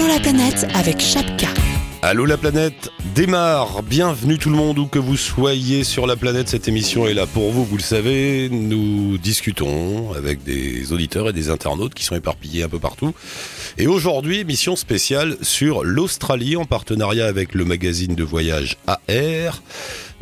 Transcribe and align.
Allô 0.00 0.08
la 0.08 0.20
planète 0.20 0.66
avec 0.72 0.98
Chapka. 0.98 1.48
Allô 2.00 2.24
la 2.24 2.38
planète 2.38 2.88
démarre. 3.14 3.82
Bienvenue 3.82 4.38
tout 4.38 4.48
le 4.48 4.56
monde 4.56 4.78
où 4.78 4.86
que 4.86 4.98
vous 4.98 5.18
soyez 5.18 5.84
sur 5.84 6.06
la 6.06 6.16
planète. 6.16 6.48
Cette 6.48 6.68
émission 6.68 7.06
est 7.06 7.12
là 7.12 7.26
pour 7.26 7.50
vous, 7.50 7.66
vous 7.66 7.76
le 7.76 7.82
savez. 7.82 8.48
Nous 8.48 9.18
discutons 9.18 10.14
avec 10.14 10.42
des 10.42 10.94
auditeurs 10.94 11.28
et 11.28 11.32
des 11.34 11.50
internautes 11.50 11.92
qui 11.92 12.04
sont 12.04 12.16
éparpillés 12.16 12.62
un 12.62 12.70
peu 12.70 12.78
partout. 12.78 13.12
Et 13.76 13.86
aujourd'hui, 13.88 14.38
émission 14.38 14.74
spéciale 14.74 15.36
sur 15.42 15.84
l'Australie 15.84 16.56
en 16.56 16.64
partenariat 16.64 17.26
avec 17.26 17.54
le 17.54 17.66
magazine 17.66 18.14
de 18.14 18.24
voyage 18.24 18.78
AR. 18.86 19.62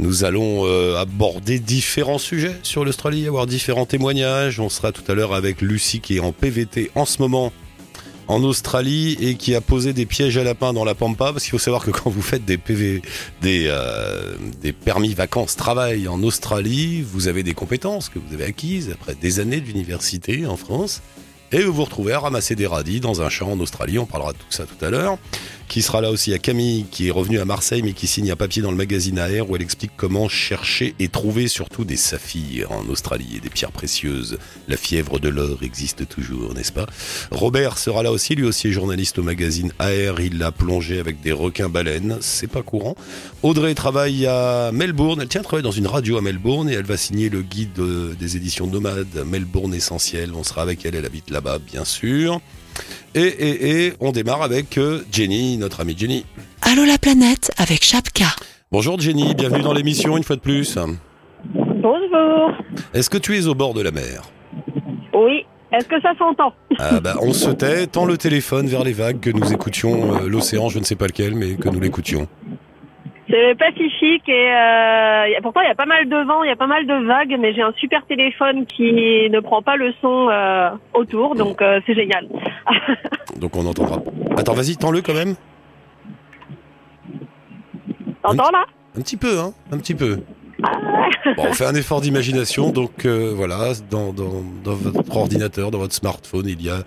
Nous 0.00 0.24
allons 0.24 0.66
euh, 0.66 0.96
aborder 0.96 1.60
différents 1.60 2.18
sujets 2.18 2.56
sur 2.64 2.84
l'Australie, 2.84 3.28
avoir 3.28 3.46
différents 3.46 3.86
témoignages. 3.86 4.58
On 4.58 4.70
sera 4.70 4.90
tout 4.90 5.04
à 5.06 5.14
l'heure 5.14 5.34
avec 5.34 5.62
Lucie 5.62 6.00
qui 6.00 6.16
est 6.16 6.20
en 6.20 6.32
PVT 6.32 6.90
en 6.96 7.04
ce 7.04 7.22
moment 7.22 7.52
en 8.28 8.42
Australie 8.44 9.16
et 9.20 9.34
qui 9.34 9.54
a 9.54 9.60
posé 9.60 9.92
des 9.92 10.06
pièges 10.06 10.36
à 10.38 10.44
lapins 10.44 10.72
dans 10.72 10.84
la 10.84 10.94
pampa 10.94 11.32
parce 11.32 11.44
qu'il 11.44 11.50
faut 11.50 11.58
savoir 11.58 11.84
que 11.84 11.90
quand 11.90 12.10
vous 12.10 12.22
faites 12.22 12.44
des 12.44 12.58
PV 12.58 13.02
des 13.42 13.64
euh, 13.68 14.36
des 14.60 14.72
permis 14.72 15.14
vacances 15.14 15.56
travail 15.56 16.08
en 16.08 16.22
Australie, 16.22 17.02
vous 17.02 17.26
avez 17.26 17.42
des 17.42 17.54
compétences 17.54 18.08
que 18.08 18.18
vous 18.18 18.34
avez 18.34 18.44
acquises 18.44 18.90
après 18.92 19.14
des 19.14 19.40
années 19.40 19.60
d'université 19.60 20.46
en 20.46 20.56
France 20.56 21.02
et 21.52 21.62
vous 21.62 21.72
vous 21.72 21.84
retrouvez 21.84 22.12
à 22.12 22.20
ramasser 22.20 22.54
des 22.54 22.66
radis 22.66 23.00
dans 23.00 23.22
un 23.22 23.28
champ 23.28 23.52
en 23.52 23.60
Australie, 23.60 23.98
on 23.98 24.06
parlera 24.06 24.32
de 24.32 24.38
tout 24.38 24.44
ça 24.50 24.64
tout 24.64 24.84
à 24.84 24.90
l'heure. 24.90 25.18
Qui 25.68 25.82
sera 25.82 26.00
là 26.00 26.10
aussi 26.10 26.32
à 26.32 26.38
Camille, 26.38 26.86
qui 26.90 27.08
est 27.08 27.10
revenue 27.10 27.40
à 27.40 27.44
Marseille, 27.44 27.82
mais 27.82 27.92
qui 27.92 28.06
signe 28.06 28.30
un 28.30 28.36
papier 28.36 28.62
dans 28.62 28.70
le 28.70 28.76
magazine 28.78 29.18
AR 29.18 29.50
où 29.50 29.54
elle 29.54 29.60
explique 29.60 29.90
comment 29.98 30.26
chercher 30.26 30.94
et 30.98 31.08
trouver 31.08 31.46
surtout 31.46 31.84
des 31.84 31.98
saphirs 31.98 32.72
en 32.72 32.86
Australie 32.88 33.34
et 33.36 33.40
des 33.40 33.50
pierres 33.50 33.70
précieuses. 33.70 34.38
La 34.66 34.78
fièvre 34.78 35.18
de 35.18 35.28
l'or 35.28 35.58
existe 35.62 36.08
toujours, 36.08 36.54
n'est-ce 36.54 36.72
pas? 36.72 36.86
Robert 37.30 37.76
sera 37.76 38.02
là 38.02 38.12
aussi, 38.12 38.34
lui 38.34 38.44
aussi 38.44 38.68
est 38.68 38.72
journaliste 38.72 39.18
au 39.18 39.22
magazine 39.22 39.70
AR, 39.78 40.20
il 40.20 40.38
l'a 40.38 40.52
plongé 40.52 41.00
avec 41.00 41.20
des 41.20 41.32
requins-baleines, 41.32 42.16
c'est 42.22 42.46
pas 42.46 42.62
courant. 42.62 42.96
Audrey 43.42 43.74
travaille 43.74 44.26
à 44.26 44.70
Melbourne, 44.72 45.20
elle 45.20 45.28
tient 45.28 45.42
à 45.42 45.44
travailler 45.44 45.64
dans 45.64 45.70
une 45.70 45.86
radio 45.86 46.16
à 46.16 46.22
Melbourne 46.22 46.70
et 46.70 46.74
elle 46.74 46.86
va 46.86 46.96
signer 46.96 47.28
le 47.28 47.42
guide 47.42 47.78
des 48.18 48.36
éditions 48.38 48.66
Nomades 48.66 49.22
Melbourne 49.26 49.74
Essentiel, 49.74 50.32
on 50.34 50.44
sera 50.44 50.62
avec 50.62 50.86
elle, 50.86 50.94
elle 50.94 51.04
habite 51.04 51.28
là-bas 51.38 51.58
bien 51.64 51.84
sûr. 51.84 52.40
Et, 53.14 53.20
et, 53.20 53.86
et 53.86 53.92
on 54.00 54.10
démarre 54.10 54.42
avec 54.42 54.76
euh, 54.76 55.02
Jenny, 55.10 55.56
notre 55.56 55.80
amie 55.80 55.96
Jenny. 55.96 56.24
Allô 56.62 56.84
la 56.84 56.98
planète 56.98 57.52
avec 57.56 57.84
Chapka. 57.84 58.26
Bonjour 58.72 59.00
Jenny, 59.00 59.34
bienvenue 59.34 59.62
dans 59.62 59.72
l'émission 59.72 60.16
une 60.16 60.24
fois 60.24 60.34
de 60.36 60.40
plus. 60.40 60.76
Bonjour. 61.54 62.52
Est-ce 62.92 63.08
que 63.08 63.18
tu 63.18 63.36
es 63.38 63.46
au 63.46 63.54
bord 63.54 63.72
de 63.72 63.82
la 63.82 63.92
mer? 63.92 64.22
Oui. 65.14 65.44
Est-ce 65.70 65.86
que 65.86 66.00
ça 66.00 66.12
s'entend? 66.18 66.52
Ah 66.78 66.98
bah, 67.00 67.16
On 67.20 67.32
se 67.32 67.50
tait, 67.50 67.86
tend 67.86 68.06
le 68.06 68.16
téléphone 68.16 68.66
vers 68.66 68.82
les 68.84 68.94
vagues, 68.94 69.20
que 69.20 69.30
nous 69.30 69.52
écoutions 69.52 70.16
euh, 70.16 70.26
l'océan, 70.26 70.70
je 70.70 70.78
ne 70.78 70.84
sais 70.84 70.96
pas 70.96 71.06
lequel, 71.06 71.34
mais 71.34 71.54
que 71.56 71.68
nous 71.68 71.78
l'écoutions. 71.78 72.26
C'est 73.30 73.48
le 73.48 73.54
Pacifique 73.56 74.26
et 74.28 74.52
euh, 74.52 75.40
pourtant 75.42 75.60
il 75.60 75.68
y 75.68 75.70
a 75.70 75.74
pas 75.74 75.84
mal 75.84 76.08
de 76.08 76.16
vent, 76.26 76.42
il 76.44 76.48
y 76.48 76.52
a 76.52 76.56
pas 76.56 76.66
mal 76.66 76.86
de 76.86 77.06
vagues, 77.06 77.36
mais 77.38 77.52
j'ai 77.52 77.60
un 77.60 77.74
super 77.76 78.06
téléphone 78.06 78.64
qui 78.64 79.28
ne 79.30 79.40
prend 79.40 79.60
pas 79.60 79.76
le 79.76 79.92
son 80.00 80.28
euh, 80.30 80.70
autour, 80.94 81.34
donc 81.34 81.60
euh, 81.60 81.80
c'est 81.86 81.94
génial. 81.94 82.26
donc 83.36 83.54
on 83.54 83.66
entendra. 83.66 84.00
Attends, 84.36 84.54
vas-y, 84.54 84.76
tends-le 84.76 85.02
quand 85.02 85.14
même. 85.14 85.34
T'entends 88.22 88.50
là? 88.50 88.64
Un 88.96 89.02
petit 89.02 89.18
peu, 89.18 89.38
hein, 89.38 89.52
un 89.72 89.78
petit 89.78 89.94
peu. 89.94 90.20
Bon, 91.36 91.44
on 91.48 91.52
fait 91.52 91.66
un 91.66 91.74
effort 91.74 92.00
d'imagination, 92.00 92.70
donc 92.70 93.04
euh, 93.04 93.32
voilà, 93.34 93.72
dans, 93.90 94.12
dans, 94.12 94.42
dans, 94.64 94.74
votre 94.74 95.16
ordinateur, 95.16 95.70
dans 95.70 95.78
votre 95.78 95.94
smartphone, 95.94 96.46
il 96.46 96.62
y 96.62 96.70
a 96.70 96.82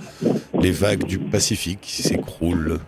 les 0.59 0.72
vagues 0.72 1.06
du 1.06 1.19
Pacifique 1.19 1.80
qui 1.81 2.02
s'écroulent 2.02 2.80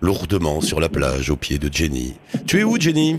lourdement 0.00 0.60
sur 0.60 0.80
la 0.80 0.88
plage 0.88 1.30
au 1.30 1.36
pied 1.36 1.58
de 1.58 1.72
Jenny. 1.72 2.16
Tu 2.46 2.60
es 2.60 2.64
où, 2.64 2.78
Jenny? 2.78 3.16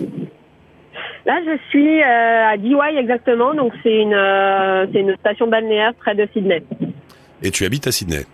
Là, 1.25 1.39
je 1.45 1.57
suis 1.69 2.01
euh, 2.01 2.47
à 2.49 2.57
Dewey 2.57 2.97
exactement, 2.97 3.53
donc 3.53 3.73
c'est 3.83 4.01
une, 4.01 4.13
euh, 4.13 4.87
c'est 4.91 5.01
une 5.01 5.15
station 5.17 5.47
balnéaire 5.47 5.93
près 5.93 6.15
de 6.15 6.27
Sydney. 6.33 6.63
Et 7.43 7.51
tu 7.51 7.63
habites 7.65 7.85
à 7.87 7.91
Sydney? 7.91 8.25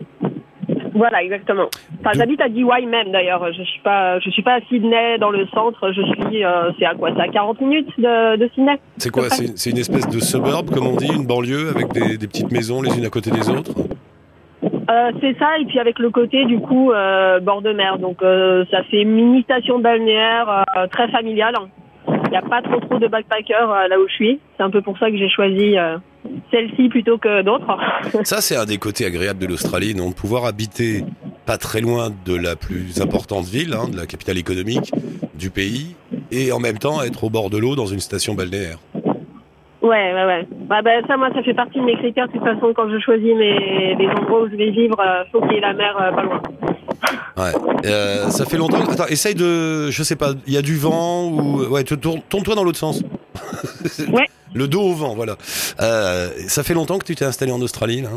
Voilà, 0.94 1.21
exactement. 1.21 1.69
Enfin, 1.99 2.11
j'habite 2.16 2.41
à 2.41 2.49
Dewey 2.49 2.85
même 2.88 3.11
d'ailleurs. 3.11 3.53
Je 3.53 3.61
suis 3.61 3.81
pas, 3.81 4.19
je 4.19 4.29
suis 4.31 4.41
pas 4.41 4.55
à 4.55 4.61
Sydney 4.61 5.19
dans 5.19 5.29
le 5.29 5.45
centre. 5.47 5.91
Je 5.91 6.01
suis, 6.01 6.44
euh, 6.44 6.71
c'est 6.79 6.85
à 6.85 6.95
quoi? 6.95 7.11
C'est 7.16 7.21
à 7.21 7.27
40 7.27 7.61
minutes 7.61 7.89
de, 8.00 8.38
de 8.38 8.50
Sydney. 8.55 8.79
C'est 8.97 9.11
quoi? 9.11 9.29
C'est 9.29 9.69
une 9.69 9.77
espèce 9.77 10.07
de 10.07 10.19
suburb, 10.19 10.71
comme 10.71 10.88
on 10.88 10.95
dit, 10.95 11.11
une 11.13 11.27
banlieue 11.27 11.69
avec 11.69 11.91
des, 11.91 12.17
des 12.17 12.27
petites 12.27 12.51
maisons 12.51 12.81
les 12.81 12.97
unes 12.97 13.05
à 13.05 13.09
côté 13.09 13.29
des 13.29 13.50
autres? 13.50 13.73
Euh, 14.89 15.11
c'est 15.19 15.37
ça, 15.37 15.57
et 15.59 15.65
puis 15.65 15.79
avec 15.79 15.99
le 15.99 16.09
côté 16.09 16.45
du 16.45 16.59
coup 16.59 16.91
euh, 16.91 17.39
bord 17.39 17.61
de 17.61 17.73
mer. 17.73 17.99
Donc 17.99 18.21
euh, 18.21 18.63
ça 18.71 18.83
fait 18.83 19.03
mini 19.03 19.43
station 19.43 19.79
balnéaire 19.79 20.63
euh, 20.77 20.87
très 20.87 21.09
familiale. 21.09 21.55
Il 22.07 22.31
n'y 22.31 22.37
a 22.37 22.41
pas 22.41 22.61
trop 22.61 22.79
trop 22.79 22.99
de 22.99 23.07
backpackers 23.07 23.69
euh, 23.69 23.87
là 23.87 23.99
où 23.99 24.07
je 24.07 24.13
suis. 24.13 24.39
C'est 24.55 24.63
un 24.63 24.69
peu 24.69 24.81
pour 24.81 24.97
ça 24.97 25.09
que 25.11 25.17
j'ai 25.17 25.29
choisi 25.29 25.75
celle-ci 26.51 26.89
plutôt 26.89 27.17
que 27.17 27.41
d'autres. 27.41 27.77
ça 28.23 28.39
c'est 28.39 28.55
un 28.55 28.65
des 28.65 28.77
côtés 28.77 29.05
agréables 29.05 29.39
de 29.39 29.47
l'Australie, 29.47 29.93
de 29.93 30.13
pouvoir 30.13 30.45
habiter 30.45 31.03
pas 31.45 31.57
très 31.57 31.81
loin 31.81 32.09
de 32.25 32.35
la 32.35 32.55
plus 32.55 33.01
importante 33.01 33.45
ville, 33.45 33.73
hein, 33.73 33.89
de 33.89 33.97
la 33.97 34.05
capitale 34.05 34.37
économique 34.37 34.91
du 35.35 35.49
pays, 35.49 35.95
et 36.31 36.51
en 36.51 36.59
même 36.59 36.77
temps 36.77 37.01
être 37.01 37.23
au 37.23 37.29
bord 37.29 37.49
de 37.49 37.57
l'eau 37.57 37.75
dans 37.75 37.85
une 37.85 37.99
station 37.99 38.35
balnéaire. 38.35 38.79
Ouais, 39.81 40.13
ouais, 40.13 40.25
ouais. 40.25 40.47
Bah, 40.67 40.81
bah, 40.81 40.91
ça, 41.07 41.17
moi, 41.17 41.29
ça 41.33 41.43
fait 41.43 41.53
partie 41.53 41.79
de 41.79 41.83
mes 41.85 41.95
critères. 41.97 42.27
De 42.27 42.33
toute 42.33 42.43
façon, 42.43 42.73
quand 42.75 42.89
je 42.89 42.99
choisis 42.99 43.35
mes, 43.35 43.95
les 43.95 44.07
endroits 44.07 44.41
où 44.41 44.49
je 44.49 44.55
vais 44.55 44.71
vivre, 44.71 44.99
euh, 44.99 45.23
faut 45.31 45.39
qu'il 45.41 45.53
y 45.53 45.57
ait 45.57 45.61
la 45.61 45.73
mer 45.73 45.95
euh, 46.01 46.11
pas 46.11 46.23
loin. 46.23 46.41
Ouais. 47.38 47.51
Euh, 47.85 48.29
ça 48.29 48.45
fait 48.45 48.57
longtemps. 48.57 48.81
Attends, 48.89 49.05
essaye 49.07 49.35
de. 49.35 49.91
Je 49.91 50.03
sais 50.03 50.15
pas, 50.15 50.31
il 50.47 50.53
y 50.53 50.57
a 50.57 50.63
du 50.63 50.75
vent 50.77 51.25
ou. 51.25 51.65
Ouais, 51.69 51.83
tourne-toi 51.83 52.55
dans 52.55 52.63
l'autre 52.63 52.79
sens. 52.79 53.03
ouais. 54.11 54.27
Le 54.53 54.67
dos 54.67 54.81
au 54.81 54.93
vent, 54.93 55.13
voilà. 55.13 55.35
Euh, 55.79 56.29
ça 56.47 56.63
fait 56.63 56.73
longtemps 56.73 56.97
que 56.97 57.05
tu 57.05 57.15
t'es 57.15 57.25
installé 57.25 57.51
en 57.51 57.61
Australie, 57.61 58.01
là 58.01 58.09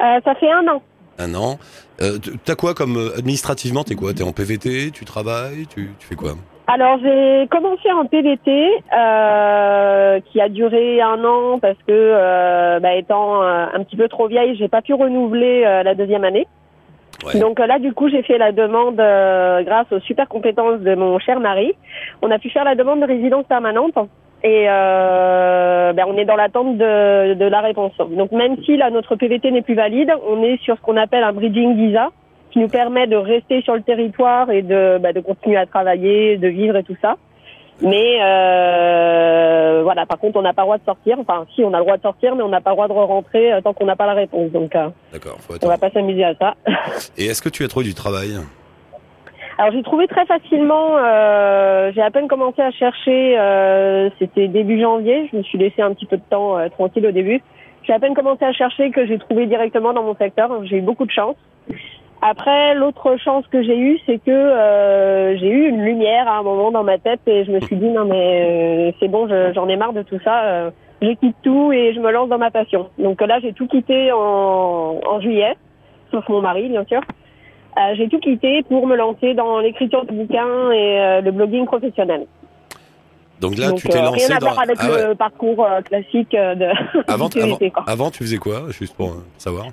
euh, 0.00 0.20
Ça 0.24 0.34
fait 0.36 0.50
un 0.50 0.66
an. 0.68 0.82
Un 1.18 1.34
an? 1.34 1.58
Euh, 2.00 2.18
T'as 2.44 2.54
quoi 2.54 2.74
comme. 2.74 3.10
Administrativement, 3.16 3.82
t'es 3.82 3.96
quoi? 3.96 4.14
T'es 4.14 4.22
en 4.22 4.32
PVT 4.32 4.92
Tu 4.92 5.04
travailles 5.04 5.66
tu, 5.66 5.90
tu 5.98 6.06
fais 6.06 6.14
quoi? 6.14 6.36
Alors 6.66 6.98
j'ai 7.00 7.46
commencé 7.48 7.90
en 7.92 8.06
PVT 8.06 8.70
euh, 8.92 10.20
qui 10.26 10.40
a 10.40 10.48
duré 10.48 11.00
un 11.00 11.24
an 11.24 11.58
parce 11.60 11.78
que 11.86 11.92
euh, 11.92 12.80
bah, 12.80 12.94
étant 12.94 13.42
euh, 13.42 13.66
un 13.72 13.84
petit 13.84 13.96
peu 13.96 14.08
trop 14.08 14.26
vieille, 14.26 14.56
j'ai 14.56 14.66
pas 14.68 14.82
pu 14.82 14.92
renouveler 14.92 15.62
euh, 15.64 15.82
la 15.84 15.94
deuxième 15.94 16.24
année. 16.24 16.46
Ouais. 17.24 17.38
Donc 17.38 17.60
là 17.60 17.78
du 17.78 17.92
coup 17.92 18.08
j'ai 18.08 18.22
fait 18.22 18.36
la 18.36 18.50
demande 18.50 18.98
euh, 18.98 19.62
grâce 19.62 19.90
aux 19.92 20.00
super 20.00 20.28
compétences 20.28 20.80
de 20.80 20.94
mon 20.96 21.18
cher 21.20 21.38
mari. 21.38 21.72
On 22.20 22.32
a 22.32 22.38
pu 22.38 22.50
faire 22.50 22.64
la 22.64 22.74
demande 22.74 23.00
de 23.00 23.06
résidence 23.06 23.44
permanente 23.46 23.96
et 24.42 24.66
ben, 24.66 26.04
on 26.06 26.16
est 26.18 26.24
dans 26.24 26.36
l'attente 26.36 26.76
de, 26.76 27.34
de 27.34 27.44
la 27.46 27.60
réponse. 27.60 27.96
Donc 27.96 28.32
même 28.32 28.56
si 28.64 28.76
là 28.76 28.90
notre 28.90 29.16
PVT 29.16 29.50
n'est 29.50 29.62
plus 29.62 29.74
valide, 29.74 30.12
on 30.28 30.42
est 30.42 30.60
sur 30.62 30.76
ce 30.76 30.82
qu'on 30.82 30.96
appelle 30.96 31.24
un 31.24 31.32
bridging 31.32 31.74
visa 31.76 32.10
qui 32.56 32.60
nous 32.60 32.68
permet 32.68 33.06
de 33.06 33.16
rester 33.16 33.60
sur 33.60 33.74
le 33.74 33.82
territoire 33.82 34.50
et 34.50 34.62
de, 34.62 34.96
bah, 34.96 35.12
de 35.12 35.20
continuer 35.20 35.58
à 35.58 35.66
travailler, 35.66 36.38
de 36.38 36.48
vivre 36.48 36.74
et 36.76 36.82
tout 36.82 36.96
ça. 37.02 37.16
Mais 37.82 38.16
euh, 38.22 39.82
voilà, 39.82 40.06
par 40.06 40.18
contre, 40.18 40.38
on 40.38 40.42
n'a 40.42 40.54
pas 40.54 40.62
le 40.62 40.66
droit 40.66 40.78
de 40.78 40.84
sortir. 40.84 41.18
Enfin, 41.20 41.44
si, 41.54 41.62
on 41.62 41.74
a 41.74 41.76
le 41.76 41.84
droit 41.84 41.98
de 41.98 42.02
sortir, 42.02 42.34
mais 42.34 42.42
on 42.42 42.48
n'a 42.48 42.62
pas 42.62 42.70
le 42.70 42.76
droit 42.76 42.88
de 42.88 42.92
rentrer 42.94 43.50
tant 43.62 43.74
qu'on 43.74 43.84
n'a 43.84 43.94
pas 43.94 44.06
la 44.06 44.14
réponse. 44.14 44.50
Donc, 44.52 44.74
euh, 44.74 44.88
on 45.62 45.68
va 45.68 45.76
pas 45.76 45.90
s'amuser 45.90 46.24
à 46.24 46.34
ça. 46.34 46.54
Et 47.18 47.26
est-ce 47.26 47.42
que 47.42 47.50
tu 47.50 47.62
as 47.62 47.68
trouvé 47.68 47.84
du 47.84 47.92
travail? 47.92 48.38
Alors, 49.58 49.74
j'ai 49.74 49.82
trouvé 49.82 50.06
très 50.06 50.24
facilement. 50.24 50.96
Euh, 50.96 51.92
j'ai 51.94 52.00
à 52.00 52.10
peine 52.10 52.26
commencé 52.26 52.62
à 52.62 52.70
chercher. 52.70 53.38
Euh, 53.38 54.08
C'était 54.18 54.48
début 54.48 54.80
janvier. 54.80 55.28
Je 55.30 55.36
me 55.36 55.42
suis 55.42 55.58
laissé 55.58 55.82
un 55.82 55.92
petit 55.92 56.06
peu 56.06 56.16
de 56.16 56.24
temps 56.30 56.56
euh, 56.56 56.70
tranquille 56.70 57.06
au 57.06 57.12
début. 57.12 57.42
J'ai 57.82 57.92
à 57.92 57.98
peine 57.98 58.14
commencé 58.14 58.46
à 58.46 58.52
chercher 58.52 58.90
que 58.92 59.06
j'ai 59.06 59.18
trouvé 59.18 59.44
directement 59.44 59.92
dans 59.92 60.04
mon 60.04 60.16
secteur. 60.16 60.50
J'ai 60.64 60.78
eu 60.78 60.80
beaucoup 60.80 61.04
de 61.04 61.10
chance. 61.10 61.36
Après, 62.28 62.74
l'autre 62.74 63.16
chance 63.18 63.44
que 63.52 63.62
j'ai 63.62 63.78
eue, 63.78 64.00
c'est 64.04 64.18
que 64.18 64.32
euh, 64.32 65.38
j'ai 65.38 65.48
eu 65.48 65.68
une 65.68 65.84
lumière 65.84 66.26
à 66.26 66.38
un 66.38 66.42
moment 66.42 66.72
dans 66.72 66.82
ma 66.82 66.98
tête 66.98 67.20
et 67.28 67.44
je 67.44 67.52
me 67.52 67.60
suis 67.60 67.76
dit 67.76 67.88
non 67.88 68.04
mais 68.04 68.88
euh, 68.90 68.92
c'est 68.98 69.06
bon, 69.06 69.28
j'en 69.54 69.68
ai 69.68 69.76
marre 69.76 69.92
de 69.92 70.02
tout 70.02 70.18
ça. 70.24 70.42
Euh, 70.42 70.70
je 71.00 71.12
quitte 71.12 71.36
tout 71.44 71.70
et 71.70 71.94
je 71.94 72.00
me 72.00 72.10
lance 72.10 72.28
dans 72.28 72.38
ma 72.38 72.50
passion. 72.50 72.90
Donc 72.98 73.20
là, 73.20 73.38
j'ai 73.40 73.52
tout 73.52 73.68
quitté 73.68 74.10
en, 74.10 74.98
en, 75.06 75.20
juillet, 75.20 75.56
sauf 76.10 76.28
mon 76.28 76.40
mari 76.40 76.68
bien 76.68 76.84
sûr. 76.86 77.00
J'ai 77.94 78.08
tout 78.08 78.18
quitté 78.18 78.64
pour 78.64 78.88
me 78.88 78.96
lancer 78.96 79.34
dans 79.34 79.60
l'écriture 79.60 80.04
de 80.04 80.12
bouquins 80.12 80.72
et 80.72 81.20
le 81.22 81.30
blogging 81.30 81.66
professionnel. 81.66 82.26
Donc 83.38 83.56
là, 83.56 83.68
Donc, 83.68 83.78
tu 83.78 83.88
t'es 83.88 84.02
lancé 84.02 84.26
rien 84.26 84.36
à 84.36 84.40
dans 84.40 84.46
voir 84.46 84.60
avec 84.62 84.78
ah, 84.80 85.08
le 85.08 85.14
parcours 85.14 85.64
classique 85.84 86.32
de 86.32 86.66
avant, 87.06 87.28
avant, 87.40 87.58
avant, 87.86 88.10
tu 88.10 88.24
faisais 88.24 88.38
quoi, 88.38 88.62
juste 88.70 88.96
pour 88.96 89.14
savoir? 89.38 89.66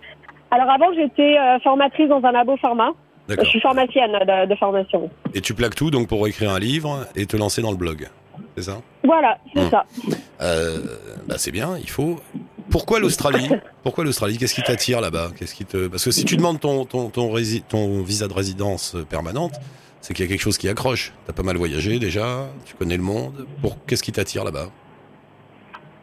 Alors 0.54 0.70
avant, 0.70 0.94
j'étais 0.94 1.38
euh, 1.38 1.60
formatrice 1.60 2.08
dans 2.10 2.24
un 2.24 2.32
labo 2.32 2.56
pharma. 2.58 2.92
Je 3.30 3.44
suis 3.46 3.62
pharmacienne 3.62 4.12
de, 4.12 4.48
de, 4.48 4.56
formation. 4.56 5.10
Et 5.34 5.40
tu 5.42 5.54
plaques 5.54 5.76
tout 5.76 5.90
donc 5.92 6.08
pour 6.10 6.28
écrire 6.28 6.52
un 6.52 6.60
livre 6.60 7.06
et 7.16 7.26
te 7.26 7.38
lancer 7.38 7.62
dans 7.62 7.72
le 7.72 7.78
blog, 7.78 8.10
c'est 8.58 8.64
ça? 8.64 8.78
Voilà, 9.04 9.38
c'est 9.54 9.62
Hum. 9.62 9.70
ça. 9.70 9.86
euh, 10.42 10.78
bah 11.28 11.36
C'est 11.38 11.52
bien, 11.52 11.78
il 11.80 11.90
faut. 11.90 12.20
Pourquoi 12.70 13.00
l'Australie? 13.00 13.50
Pourquoi 13.82 14.04
l'Australie? 14.04 14.38
Qu'est-ce 14.38 14.54
qui 14.54 14.62
t'attire 14.64 15.00
là-bas? 15.00 15.30
Qu'est-ce 15.38 15.56
qui 15.56 15.64
te 15.66 15.88
Parce 15.88 16.04
que 16.04 16.12
si 16.12 16.26
tu 16.26 16.36
demandes 16.36 16.60
ton 16.60 16.84
ton 16.86 17.10
ton, 17.10 17.34
rési- 17.34 17.64
ton 17.64 18.02
visa 18.04 18.28
de 18.28 18.34
résidence 18.34 18.96
euh, 18.96 19.04
permanente, 19.06 19.54
c'est 20.02 20.14
qu'il 20.14 20.26
y 20.26 20.28
a 20.28 20.32
quelque 20.32 20.42
chose 20.42 20.58
qui 20.58 20.68
accroche. 20.68 21.14
T'as 21.26 21.34
pas 21.34 21.44
mal 21.44 21.56
voyagé 21.56 22.00
déjà, 22.00 22.48
tu 22.66 22.76
connais 22.76 22.98
le 22.98 23.04
monde. 23.04 23.48
Pour 23.62 23.86
qu'est-ce 23.86 24.04
qui 24.04 24.12
t'attire 24.12 24.44
là-bas? 24.44 24.68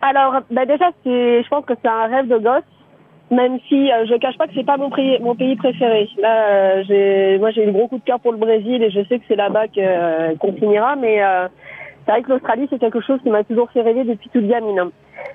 Alors, 0.02 0.34
bah 0.50 0.64
déjà, 0.64 0.86
je 1.04 1.46
pense 1.50 1.66
que 1.66 1.74
c'est 1.82 1.88
un 1.88 2.06
rêve 2.06 2.26
de 2.28 2.38
gosse, 2.38 2.62
même 3.30 3.58
si 3.68 3.90
euh, 3.90 4.06
je 4.06 4.14
cache 4.16 4.36
pas 4.36 4.46
que 4.46 4.54
c'est 4.54 4.66
pas 4.66 4.76
mon 4.76 4.90
pays, 4.90 5.18
mon 5.20 5.34
pays 5.34 5.56
préféré. 5.56 6.08
Là, 6.18 6.46
euh, 6.48 6.84
j'ai, 6.86 7.38
moi, 7.38 7.50
j'ai 7.52 7.66
eu 7.66 7.72
gros 7.72 7.86
coup 7.86 7.98
de 7.98 8.04
cœur 8.04 8.18
pour 8.20 8.32
le 8.32 8.38
Brésil 8.38 8.82
et 8.82 8.90
je 8.90 9.04
sais 9.04 9.18
que 9.18 9.24
c'est 9.28 9.36
là-bas 9.36 9.68
que, 9.68 9.78
euh, 9.78 10.34
qu'on 10.36 10.52
finira, 10.52 10.96
mais 10.96 11.22
euh, 11.22 11.46
c'est 12.04 12.12
vrai 12.12 12.22
que 12.22 12.30
l'Australie, 12.30 12.66
c'est 12.70 12.80
quelque 12.80 13.00
chose 13.00 13.20
qui 13.22 13.30
m'a 13.30 13.44
toujours 13.44 13.70
fait 13.70 13.82
rêver 13.82 14.02
depuis 14.02 14.28
toute 14.30 14.48
gamine. 14.48 14.90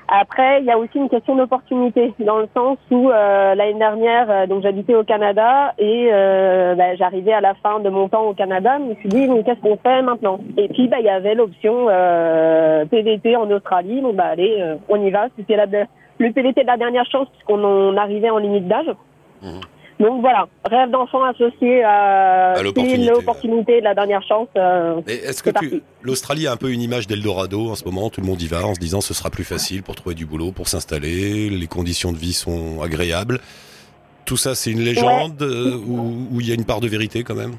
Après, 0.07 0.59
il 0.59 0.65
y 0.65 0.71
a 0.71 0.77
aussi 0.77 0.97
une 0.97 1.09
question 1.09 1.35
d'opportunité, 1.35 2.13
dans 2.19 2.39
le 2.39 2.47
sens 2.53 2.77
où 2.91 3.09
euh, 3.09 3.55
l'année 3.55 3.79
dernière, 3.79 4.29
euh, 4.29 4.45
donc 4.45 4.63
j'habitais 4.63 4.95
au 4.95 5.03
Canada 5.03 5.73
et 5.77 6.09
bah, 6.75 6.95
j'arrivais 6.95 7.33
à 7.33 7.41
la 7.41 7.53
fin 7.55 7.79
de 7.79 7.89
mon 7.89 8.09
temps 8.09 8.27
au 8.27 8.33
Canada, 8.33 8.77
je 8.79 8.89
me 8.89 8.95
suis 8.95 9.09
dit 9.09 9.27
mais 9.27 9.43
qu'est-ce 9.43 9.61
qu'on 9.61 9.77
fait 9.77 10.01
maintenant? 10.01 10.39
Et 10.57 10.67
puis 10.67 10.87
bah 10.87 10.97
il 10.99 11.05
y 11.05 11.09
avait 11.09 11.35
l'option 11.35 11.87
PVT 12.89 13.35
en 13.35 13.49
Australie, 13.51 14.01
bon 14.01 14.13
bah 14.13 14.25
allez, 14.31 14.75
on 14.89 15.01
y 15.01 15.11
va. 15.11 15.27
C'était 15.37 15.55
la, 15.55 15.65
le 16.17 16.31
PVT 16.31 16.61
de 16.61 16.67
la 16.67 16.77
dernière 16.77 17.05
chance 17.11 17.27
puisqu'on 17.33 17.63
en 17.63 17.95
arrivait 17.97 18.29
en 18.29 18.37
limite 18.37 18.67
d'âge. 18.67 18.87
Mhm. 19.41 19.61
Donc 19.97 20.19
voilà, 20.19 20.47
rêve 20.65 20.89
d'enfant 20.91 21.23
associé 21.23 21.81
à, 21.83 22.51
À 22.51 22.63
l'opportunité, 22.63 23.79
de 23.79 23.83
la 23.85 23.93
dernière 23.95 24.21
chance. 24.27 24.49
euh, 24.57 24.99
est-ce 25.07 25.41
que 25.41 25.51
tu... 25.57 25.81
l'Australie 26.01 26.47
a 26.47 26.51
un 26.51 26.57
peu 26.57 26.71
une 26.73 26.81
image 26.81 27.07
d'Eldorado 27.07 27.69
en 27.69 27.75
ce 27.75 27.85
moment 27.85 28.09
Tout 28.09 28.19
le 28.19 28.27
monde 28.27 28.41
y 28.41 28.47
va 28.47 28.65
en 28.65 28.73
se 28.75 28.79
disant 28.79 28.99
ce 28.99 29.13
sera 29.13 29.29
plus 29.29 29.45
facile 29.45 29.83
pour 29.83 29.95
trouver 29.95 30.13
du 30.13 30.25
boulot, 30.25 30.51
pour 30.51 30.67
s'installer, 30.67 31.49
les 31.49 31.67
conditions 31.67 32.11
de 32.11 32.17
vie 32.17 32.33
sont 32.33 32.81
agréables. 32.81 33.39
Tout 34.25 34.35
ça, 34.37 34.53
c'est 34.53 34.71
une 34.71 34.81
légende 34.81 35.41
euh, 35.41 35.77
ou 35.77 36.27
ou 36.31 36.41
il 36.41 36.47
y 36.49 36.51
a 36.51 36.55
une 36.55 36.65
part 36.65 36.81
de 36.81 36.87
vérité 36.89 37.23
quand 37.23 37.35
même? 37.35 37.53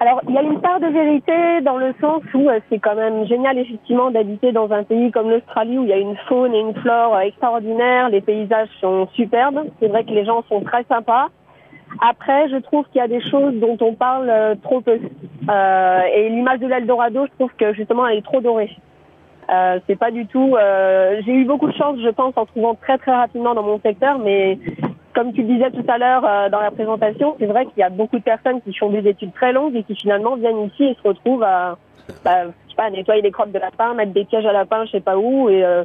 Alors, 0.00 0.20
il 0.28 0.34
y 0.34 0.38
a 0.38 0.42
une 0.42 0.60
part 0.60 0.78
de 0.78 0.86
vérité 0.86 1.60
dans 1.62 1.76
le 1.76 1.92
sens 2.00 2.22
où 2.32 2.48
euh, 2.48 2.60
c'est 2.70 2.78
quand 2.78 2.94
même 2.94 3.26
génial, 3.26 3.58
effectivement, 3.58 4.12
d'habiter 4.12 4.52
dans 4.52 4.70
un 4.70 4.84
pays 4.84 5.10
comme 5.10 5.28
l'Australie 5.28 5.76
où 5.76 5.82
il 5.82 5.88
y 5.88 5.92
a 5.92 5.98
une 5.98 6.16
faune 6.28 6.54
et 6.54 6.60
une 6.60 6.74
flore 6.74 7.16
euh, 7.16 7.20
extraordinaires, 7.20 8.08
les 8.08 8.20
paysages 8.20 8.68
sont 8.80 9.08
superbes, 9.14 9.64
c'est 9.80 9.88
vrai 9.88 10.04
que 10.04 10.10
les 10.10 10.24
gens 10.24 10.44
sont 10.48 10.60
très 10.60 10.84
sympas. 10.84 11.30
Après, 12.00 12.48
je 12.48 12.58
trouve 12.58 12.84
qu'il 12.92 13.00
y 13.00 13.04
a 13.04 13.08
des 13.08 13.20
choses 13.28 13.54
dont 13.54 13.76
on 13.80 13.94
parle 13.94 14.30
euh, 14.30 14.54
trop 14.62 14.80
peu. 14.80 15.00
Euh, 15.48 16.00
et 16.14 16.28
l'image 16.28 16.60
de 16.60 16.68
l'Eldorado, 16.68 17.26
je 17.26 17.32
trouve 17.32 17.50
que 17.58 17.72
justement, 17.72 18.06
elle 18.06 18.18
est 18.18 18.22
trop 18.22 18.40
dorée. 18.40 18.70
C'est 19.86 19.98
pas 19.98 20.10
du 20.10 20.26
tout. 20.26 20.56
J'ai 21.24 21.32
eu 21.32 21.46
beaucoup 21.46 21.68
de 21.68 21.74
chance, 21.74 21.96
je 22.04 22.10
pense, 22.10 22.34
en 22.36 22.44
trouvant 22.44 22.74
très 22.74 22.98
très 22.98 23.12
rapidement 23.12 23.54
dans 23.54 23.62
mon 23.62 23.80
secteur, 23.80 24.18
mais 24.18 24.58
comme 25.18 25.32
tu 25.32 25.42
le 25.42 25.48
disais 25.54 25.70
tout 25.72 25.84
à 25.90 25.98
l'heure 25.98 26.24
euh, 26.24 26.48
dans 26.48 26.60
la 26.60 26.70
présentation, 26.70 27.34
c'est 27.40 27.46
vrai 27.46 27.64
qu'il 27.66 27.78
y 27.78 27.82
a 27.82 27.90
beaucoup 27.90 28.18
de 28.18 28.22
personnes 28.22 28.60
qui 28.62 28.72
font 28.72 28.88
des 28.90 29.04
études 29.08 29.32
très 29.34 29.52
longues 29.52 29.74
et 29.74 29.82
qui 29.82 29.96
finalement 29.96 30.36
viennent 30.36 30.66
ici 30.66 30.84
et 30.84 30.94
se 30.94 31.08
retrouvent 31.08 31.42
à, 31.42 31.76
bah, 32.24 32.44
je 32.44 32.70
sais 32.70 32.76
pas, 32.76 32.84
à 32.84 32.90
nettoyer 32.90 33.20
les 33.22 33.32
crottes 33.32 33.50
de 33.50 33.58
lapin, 33.58 33.94
mettre 33.94 34.12
des 34.12 34.24
pièges 34.24 34.46
à 34.46 34.52
lapin, 34.52 34.84
je 34.86 34.92
sais 34.92 35.00
pas 35.00 35.18
où, 35.18 35.48
et 35.50 35.64
euh, 35.64 35.82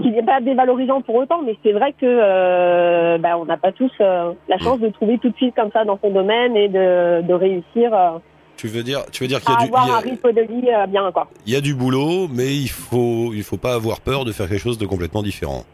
qui 0.00 0.10
n'est 0.10 0.22
pas 0.22 0.40
dévalorisant 0.40 1.02
pour 1.02 1.16
autant, 1.16 1.42
mais 1.44 1.56
c'est 1.62 1.72
vrai 1.72 1.92
que 1.92 2.06
euh, 2.06 3.18
bah, 3.18 3.36
on 3.38 3.44
n'a 3.44 3.58
pas 3.58 3.72
tous 3.72 3.92
euh, 4.00 4.32
la 4.48 4.56
chance 4.56 4.80
de 4.80 4.88
trouver 4.88 5.18
tout 5.18 5.28
de 5.28 5.36
suite 5.36 5.54
comme 5.54 5.70
ça 5.72 5.84
dans 5.84 5.98
son 6.02 6.10
domaine 6.10 6.56
et 6.56 6.68
de, 6.68 7.20
de 7.20 7.34
réussir 7.34 7.92
euh, 7.92 8.18
Tu 8.56 8.68
veux 8.68 8.82
dire, 8.82 9.00
tu 9.12 9.24
veux 9.24 9.28
dire 9.28 9.40
qu'il 9.42 9.50
y 9.50 9.56
a 9.56 9.58
du, 9.58 9.64
il 9.66 9.74
avoir 9.74 9.88
y 9.88 9.90
a- 9.90 9.96
un 9.96 10.00
rythme 10.00 10.32
de 10.32 10.42
vie 10.42 10.68
bien 10.88 11.10
quoi. 11.12 11.26
il 11.46 11.52
y 11.52 11.56
a 11.56 11.60
du 11.60 11.74
boulot, 11.74 12.28
mais 12.32 12.54
il 12.54 12.68
faut, 12.70 13.32
il 13.34 13.42
faut 13.42 13.58
pas 13.58 13.74
avoir 13.74 14.00
peur 14.00 14.24
de 14.24 14.32
faire 14.32 14.48
quelque 14.48 14.62
chose 14.62 14.78
de 14.78 14.86
complètement 14.86 15.22
différent. 15.22 15.64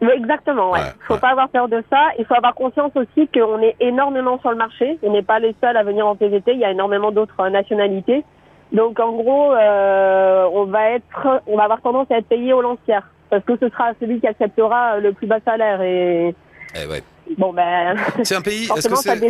Exactement, 0.00 0.72
ouais. 0.72 0.80
Ouais, 0.80 0.84
faut 1.06 1.14
ouais. 1.14 1.20
pas 1.20 1.30
avoir 1.30 1.48
peur 1.48 1.68
de 1.68 1.82
ça. 1.90 2.08
Il 2.18 2.24
faut 2.26 2.34
avoir 2.34 2.54
conscience 2.54 2.92
aussi 2.96 3.28
qu'on 3.28 3.60
est 3.60 3.76
énormément 3.80 4.38
sur 4.40 4.50
le 4.50 4.56
marché. 4.56 4.98
On 5.02 5.12
n'est 5.12 5.22
pas 5.22 5.38
les 5.38 5.54
seuls 5.62 5.76
à 5.76 5.82
venir 5.82 6.06
en 6.06 6.16
PVT. 6.16 6.52
Il 6.52 6.58
y 6.60 6.64
a 6.64 6.70
énormément 6.70 7.12
d'autres 7.12 7.40
euh, 7.40 7.50
nationalités. 7.50 8.24
Donc 8.72 9.00
en 9.00 9.12
gros, 9.12 9.52
euh, 9.54 10.48
on 10.52 10.64
va 10.64 10.90
être, 10.90 11.42
on 11.46 11.56
va 11.56 11.64
avoir 11.64 11.80
tendance 11.80 12.10
à 12.10 12.18
être 12.18 12.28
payé 12.28 12.52
au 12.52 12.60
lancière 12.60 13.08
parce 13.30 13.44
que 13.44 13.56
ce 13.56 13.68
sera 13.68 13.92
celui 14.00 14.20
qui 14.20 14.26
acceptera 14.26 14.98
le 14.98 15.12
plus 15.12 15.26
bas 15.26 15.38
salaire 15.44 15.80
et 15.82 16.34
Eh 16.74 16.86
ouais. 16.86 17.02
Bon 17.38 17.52
ben 17.52 17.96
C'est 18.24 18.34
un 18.36 18.40
pays. 18.40 18.64
Est-ce 18.64 18.88
que 18.88 18.96
c'est, 18.96 19.20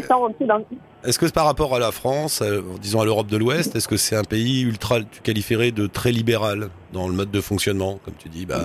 que 1.19 1.27
c'est 1.27 1.35
par 1.35 1.45
rapport 1.47 1.75
à 1.75 1.79
la 1.79 1.93
France, 1.93 2.43
euh, 2.43 2.63
disons 2.81 3.01
à 3.01 3.05
l'Europe 3.05 3.27
de 3.29 3.37
l'Ouest, 3.37 3.77
est-ce 3.77 3.89
que 3.89 3.97
c'est 3.97 4.17
un 4.17 4.25
pays 4.25 4.63
ultra, 4.63 5.01
tu 5.01 5.21
qualifierais 5.23 5.71
de 5.71 5.87
très 5.87 6.13
libéral 6.13 6.69
dans 6.93 7.07
le 7.09 7.15
mode 7.15 7.31
de 7.31 7.41
fonctionnement, 7.41 7.99
comme 8.05 8.15
tu 8.15 8.29
dis, 8.29 8.45
bah, 8.47 8.61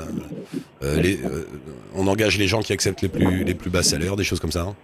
euh, 0.84 1.00
les, 1.02 1.24
euh, 1.24 1.46
on 1.96 2.08
engage 2.08 2.38
les 2.38 2.48
gens 2.48 2.62
qui 2.62 2.74
acceptent 2.74 3.02
les 3.02 3.10
plus, 3.10 3.44
les 3.44 3.54
plus 3.56 3.70
bas 3.70 3.84
salaires, 3.84 4.16
des 4.16 4.24
choses 4.24 4.40
comme 4.40 4.52
ça. 4.52 4.62
hein 4.62 4.76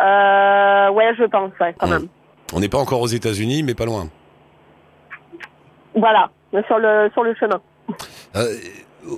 Euh, 0.00 0.90
ouais, 0.92 1.14
je 1.16 1.24
pense, 1.24 1.52
ouais, 1.60 1.74
quand 1.78 1.86
Ouais. 1.88 1.98
même. 1.98 2.08
On 2.54 2.60
n'est 2.60 2.68
pas 2.68 2.78
encore 2.78 3.00
aux 3.00 3.06
États-Unis, 3.06 3.62
mais 3.62 3.74
pas 3.74 3.84
loin. 3.86 4.08
Voilà, 5.94 6.30
sur 6.66 6.78
le 6.78 7.08
sur 7.12 7.22
le 7.22 7.34
chemin. 7.34 7.60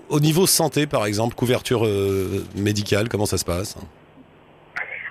Au 0.08 0.20
niveau 0.20 0.46
santé, 0.46 0.86
par 0.86 1.04
exemple, 1.04 1.34
couverture 1.34 1.84
euh, 1.84 2.44
médicale, 2.56 3.08
comment 3.08 3.26
ça 3.26 3.36
se 3.36 3.44
passe? 3.44 3.76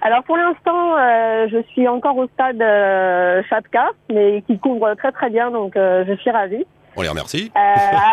Alors 0.04 0.22
pour 0.24 0.36
l'instant, 0.36 0.98
euh, 0.98 1.48
je 1.50 1.64
suis 1.72 1.88
encore 1.88 2.18
au 2.18 2.28
stade 2.28 2.62
euh, 2.62 3.42
Chapka, 3.50 3.86
mais 4.12 4.44
qui 4.46 4.60
couvre 4.60 4.94
très 4.96 5.14
très 5.14 5.30
bien, 5.30 5.50
donc 5.50 5.78
euh, 5.78 6.04
je 6.06 6.14
suis 6.16 6.30
ravie. 6.30 6.66
On 6.98 7.02
les 7.02 7.08
remercie. 7.08 7.52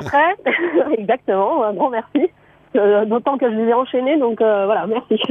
Après, 0.00 0.36
exactement, 0.98 1.64
un 1.64 1.74
grand 1.74 1.90
merci. 1.90 2.30
D'autant 2.72 3.36
que 3.36 3.50
je 3.50 3.56
les 3.56 3.68
ai 3.68 3.74
enchaînés, 3.74 4.16
donc 4.16 4.40
euh, 4.40 4.64
voilà, 4.66 4.86
merci. 4.86 5.20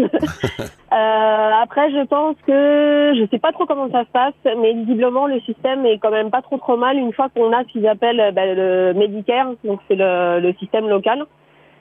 Euh, 0.92 1.52
après, 1.62 1.92
je 1.92 2.04
pense 2.08 2.36
que 2.48 3.14
je 3.16 3.28
sais 3.30 3.38
pas 3.38 3.52
trop 3.52 3.68
comment 3.68 3.92
ça 3.92 4.06
se 4.06 4.10
passe, 4.10 4.34
mais 4.58 4.74
visiblement 4.74 5.28
le 5.28 5.40
système 5.42 5.86
est 5.86 6.00
quand 6.00 6.10
même 6.10 6.32
pas 6.32 6.42
trop 6.42 6.58
trop 6.58 6.78
mal 6.78 6.98
une 6.98 7.14
fois 7.14 7.28
qu'on 7.30 7.54
a 7.54 7.64
ce 7.64 7.68
qu'ils 7.68 7.88
appellent 7.88 8.20
euh, 8.20 8.32
ben, 8.32 8.58
le 8.58 8.94
Medicare, 8.96 9.52
donc 9.64 9.82
c'est 9.88 9.94
le, 9.96 10.40
le 10.40 10.52
système 10.54 10.90
local. 10.90 11.28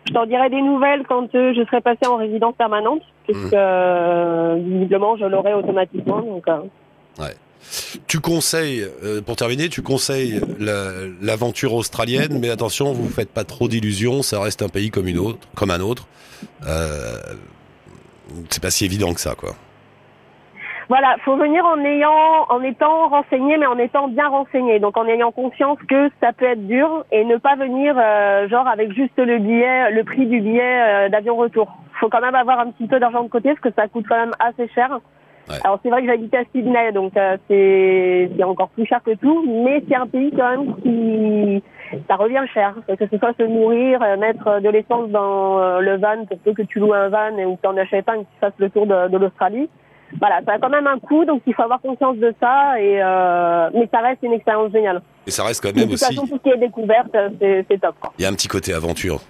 Je 0.06 0.12
t'en 0.12 0.26
dirai 0.26 0.50
des 0.50 0.60
nouvelles 0.60 1.06
quand 1.06 1.34
euh, 1.34 1.55
je 1.55 1.64
serai 1.64 1.81
passée 1.81 2.06
en 2.06 2.16
résidence 2.16 2.55
permanente, 2.56 3.00
puisque 3.25 3.55
euh, 3.55 4.56
visiblement 4.58 5.16
je 5.16 5.25
l'aurai 5.25 5.55
automatiquement. 5.55 6.20
Donc, 6.20 6.44
Tu 8.08 8.20
conseilles, 8.20 8.87
euh, 9.05 9.20
pour 9.20 9.37
terminer, 9.37 9.69
tu 9.69 9.82
conseilles 9.82 10.40
la- 10.58 10.93
l'aventure 11.20 11.75
australienne, 11.75 12.38
mais 12.40 12.49
attention, 12.49 12.93
vous 12.93 13.08
faites 13.08 13.31
pas 13.32 13.44
trop 13.44 13.69
d'illusions, 13.69 14.22
ça 14.22 14.40
reste 14.40 14.62
un 14.62 14.69
pays 14.69 14.90
comme 14.90 15.08
une 15.08 15.19
autre, 15.19 15.46
comme 15.55 15.70
un 15.70 15.81
autre. 15.81 16.08
Euh, 16.66 17.19
c'est 18.49 18.62
pas 18.62 18.70
si 18.70 18.87
évident 18.87 19.12
que 19.12 19.20
ça, 19.20 19.34
quoi. 19.34 19.50
Voilà, 20.88 21.17
faut 21.22 21.36
venir 21.36 21.67
en 21.67 21.79
ayant, 21.84 22.46
en 22.48 22.62
étant 22.62 23.08
renseigné, 23.10 23.58
mais 23.58 23.67
en 23.67 23.77
étant 23.77 24.08
bien 24.08 24.27
renseigné. 24.29 24.81
Donc 24.81 24.96
en 24.96 25.06
ayant 25.06 25.31
conscience 25.31 25.77
que 25.86 26.08
ça 26.22 26.32
peut 26.32 26.46
être 26.46 26.67
dur 26.67 27.05
et 27.12 27.27
ne 27.27 27.36
pas 27.36 27.56
venir 27.56 27.94
euh, 27.98 28.48
genre 28.48 28.67
avec 28.67 28.93
juste 28.93 29.19
le 29.19 29.38
billet, 29.38 29.91
le 29.91 30.03
prix 30.05 30.24
du 30.24 30.41
billet 30.41 30.62
euh, 30.62 31.08
d'avion 31.10 31.36
retour. 31.36 31.77
Faut 32.00 32.08
quand 32.08 32.22
même 32.22 32.34
avoir 32.34 32.58
un 32.60 32.70
petit 32.70 32.86
peu 32.86 32.98
d'argent 32.98 33.22
de 33.22 33.29
côté 33.29 33.50
parce 33.50 33.60
que 33.60 33.69
ça 33.79 33.86
coûte 33.86 34.06
quand 34.08 34.17
même 34.19 34.34
assez 34.38 34.67
cher. 34.74 34.98
Ouais. 35.48 35.56
Alors 35.64 35.78
c'est 35.82 35.88
vrai 35.90 36.02
que 36.02 36.08
j'habite 36.08 36.34
à 36.34 36.43
Sydney, 36.52 36.93
donc 36.93 37.17
euh, 37.17 37.36
c'est 37.48 38.43
encore 38.44 38.69
plus 38.70 38.86
cher 38.86 39.00
que 39.02 39.14
tout, 39.14 39.44
mais 39.64 39.82
c'est 39.88 39.96
un 39.96 40.06
pays 40.06 40.31
quand 40.36 40.50
même 40.50 40.74
qui 40.82 41.62
ça 42.08 42.17
revient 42.17 42.44
cher. 42.52 42.74
Que 42.86 43.06
ce 43.10 43.19
soit 43.19 43.32
se 43.38 43.43
nourrir, 43.44 44.02
euh, 44.02 44.17
mettre 44.17 44.60
de 44.60 44.69
l'essence 44.69 45.08
dans 45.10 45.58
euh, 45.58 45.81
le 45.81 45.96
van 45.96 46.24
pour 46.28 46.38
peu 46.40 46.52
que 46.52 46.62
tu 46.62 46.78
loues 46.81 46.93
un 46.93 47.08
van 47.08 47.36
et 47.38 47.44
ou 47.46 47.56
que 47.56 47.62
tu 47.62 47.69
en 47.69 47.76
achètes 47.76 48.08
un 48.08 48.14
et 48.14 48.19
que 48.19 48.22
tu 48.24 48.38
fasses 48.40 48.52
le 48.58 48.70
tour 48.70 48.86
de, 48.86 49.08
de 49.08 49.17
l'Australie 49.17 49.69
voilà, 50.20 50.40
ça 50.46 50.55
a 50.55 50.58
quand 50.58 50.70
même 50.70 50.86
un 50.86 50.98
coût, 50.98 51.26
donc 51.26 51.43
il 51.46 51.52
faut 51.52 51.60
avoir 51.62 51.82
conscience 51.82 52.17
de 52.17 52.34
ça. 52.40 52.81
Et 52.81 52.98
euh, 53.02 53.69
mais 53.74 53.86
ça 53.93 54.00
reste 54.00 54.22
une 54.22 54.32
expérience 54.32 54.72
géniale. 54.72 55.02
Et 55.26 55.31
ça 55.31 55.44
reste 55.44 55.62
quand 55.62 55.70
De 55.70 55.74
même 55.81 55.84
toute 55.84 55.94
aussi, 55.94 56.14
façon, 56.14 56.26
tout 56.26 56.38
ce 56.38 56.43
qui 56.43 56.48
est 56.48 56.56
découverte, 56.58 57.14
c'est 57.40 57.78
top. 57.81 57.94
il 58.19 58.22
y 58.22 58.24
a 58.24 58.31
un 58.31 58.32
petit 58.32 58.48
côté 58.48 58.72
aventure 58.72 59.20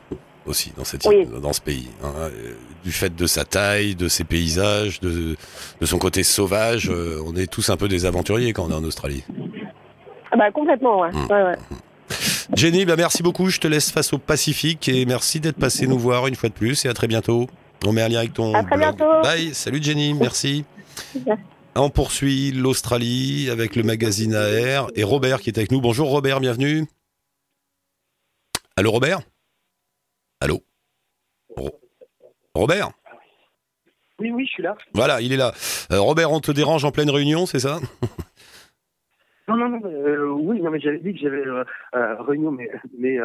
aussi 0.49 0.73
dans 0.77 0.85
cette 0.85 1.05
Oui. 1.07 1.27
dans 1.43 1.53
ce 1.53 1.61
pays, 1.61 1.89
hein, 2.03 2.31
du 2.85 2.93
fait 2.93 3.15
de 3.15 3.27
sa 3.27 3.45
taille, 3.45 3.95
de 3.95 4.09
ses 4.09 4.25
paysages, 4.25 5.01
de, 5.01 5.37
de 5.81 5.87
son 5.87 5.99
côté 5.99 6.23
sauvage. 6.23 6.89
euh, 6.91 7.23
on 7.27 7.37
est 7.37 7.47
tous 7.47 7.71
un 7.71 7.77
peu 7.77 7.89
des 7.89 8.07
aventuriers 8.07 8.53
quand 8.53 8.65
on 8.67 8.71
est 8.71 8.75
en 8.75 8.85
Australie. 8.85 9.25
Ah 10.31 10.37
bah 10.37 10.51
complètement, 10.51 11.01
ouais. 11.01 11.13
Mm. 11.13 11.27
ouais, 11.31 11.43
ouais. 11.43 11.57
Jenny, 12.55 12.85
bah 12.87 12.97
merci 12.97 13.23
beaucoup. 13.23 13.51
Je 13.51 13.61
te 13.61 13.69
laisse 13.69 13.91
face 13.91 14.13
au 14.13 14.19
Pacifique 14.19 14.89
et 14.89 15.05
merci 15.07 15.41
d'être 15.41 15.57
passé 15.59 15.87
nous 15.87 15.99
voir 15.99 16.27
une 16.27 16.35
fois 16.35 16.49
de 16.49 16.55
plus 16.55 16.85
et 16.85 16.89
à 16.89 16.95
très 16.95 17.07
bientôt. 17.07 17.47
On 17.87 17.93
met 17.93 18.03
un 18.03 18.09
lien 18.09 18.19
avec 18.19 18.33
ton 18.33 18.55
À 18.55 18.63
très 18.65 18.77
blog. 18.77 18.97
bientôt. 18.97 19.23
Bye. 19.23 19.55
Salut 19.55 19.83
Jenny, 19.83 20.15
merci. 20.21 20.65
On 21.77 21.91
poursuit 21.91 22.51
l'Australie 22.51 23.49
avec 23.51 23.77
le 23.77 23.83
magazine 23.85 24.35
AR 24.35 24.89
et 24.97 25.05
Robert 25.05 25.41
qui 25.41 25.51
est 25.51 25.59
avec 25.59 25.71
nous. 25.71 25.81
Bonjour 25.81 26.09
Robert, 26.09 26.41
bienvenue. 26.41 26.87
Allô 28.77 28.91
Robert? 28.91 29.21
Ro- 31.57 31.81
Robert? 32.55 32.91
Oui, 34.21 34.31
oui, 34.33 34.47
je 34.47 34.51
suis 34.51 34.63
là. 34.63 34.77
Voilà, 34.95 35.21
il 35.21 35.33
est 35.33 35.37
là. 35.37 35.53
Euh, 35.93 36.01
Robert, 36.01 36.33
on 36.33 36.41
te 36.41 36.51
dérange 36.51 36.85
en 36.85 36.91
pleine 36.91 37.11
réunion, 37.11 37.47
c'est 37.47 37.61
ça? 37.61 37.79
Non, 39.47 39.57
non, 39.57 39.69
non, 39.69 39.81
euh, 39.85 40.27
oui, 40.31 40.61
non, 40.61 40.71
mais 40.71 40.81
j'avais 40.81 40.99
dit 40.99 41.15
que 41.15 41.21
j'avais 41.21 41.47
euh, 41.47 41.65
euh, 41.95 42.23
réunion, 42.23 42.51
mais, 42.51 42.71
mais 42.99 43.19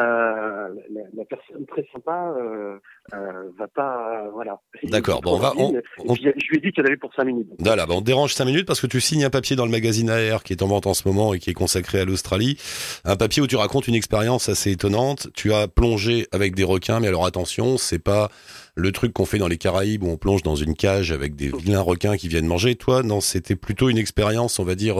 la, 0.00 0.68
la, 1.14 1.24
personne 1.24 1.64
très 1.66 1.86
sympa 1.92 2.34
euh, 2.36 2.78
euh, 3.14 3.50
va 3.58 3.68
pas, 3.68 4.28
voilà. 4.32 4.60
D'accord. 4.84 5.20
Bon, 5.20 5.36
on 5.36 5.38
va. 5.38 5.52
On, 5.56 5.72
on... 6.06 6.14
Je 6.14 6.22
lui 6.22 6.56
ai 6.56 6.60
dit 6.60 6.72
qu'elle 6.72 6.86
avait 6.86 6.96
pour 6.96 7.14
5 7.14 7.24
minutes. 7.24 7.48
Voilà, 7.58 7.86
bon, 7.86 7.98
on 7.98 8.00
dérange 8.00 8.34
5 8.34 8.44
minutes 8.44 8.66
parce 8.66 8.80
que 8.80 8.86
tu 8.86 9.00
signes 9.00 9.24
un 9.24 9.30
papier 9.30 9.56
dans 9.56 9.64
le 9.64 9.70
magazine 9.70 10.10
AR 10.10 10.42
qui 10.42 10.52
est 10.52 10.62
en 10.62 10.66
vente 10.66 10.86
en 10.86 10.94
ce 10.94 11.06
moment 11.06 11.34
et 11.34 11.38
qui 11.38 11.50
est 11.50 11.54
consacré 11.54 12.00
à 12.00 12.04
l'Australie. 12.04 12.58
Un 13.04 13.16
papier 13.16 13.40
où 13.42 13.46
tu 13.46 13.56
racontes 13.56 13.86
une 13.86 13.94
expérience 13.94 14.48
assez 14.48 14.72
étonnante. 14.72 15.28
Tu 15.34 15.52
as 15.52 15.68
plongé 15.68 16.26
avec 16.32 16.54
des 16.54 16.64
requins, 16.64 17.00
mais 17.00 17.08
alors 17.08 17.26
attention, 17.26 17.76
c'est 17.76 18.02
pas 18.02 18.30
le 18.74 18.90
truc 18.90 19.12
qu'on 19.12 19.26
fait 19.26 19.38
dans 19.38 19.48
les 19.48 19.58
Caraïbes 19.58 20.02
où 20.02 20.08
on 20.08 20.16
plonge 20.16 20.42
dans 20.42 20.56
une 20.56 20.74
cage 20.74 21.12
avec 21.12 21.36
des 21.36 21.48
vilains 21.56 21.80
requins 21.80 22.16
qui 22.16 22.26
viennent 22.26 22.46
manger. 22.46 22.74
Toi, 22.74 23.04
non, 23.04 23.20
c'était 23.20 23.56
plutôt 23.56 23.88
une 23.88 23.98
expérience, 23.98 24.58
on 24.58 24.64
va 24.64 24.74
dire, 24.74 24.96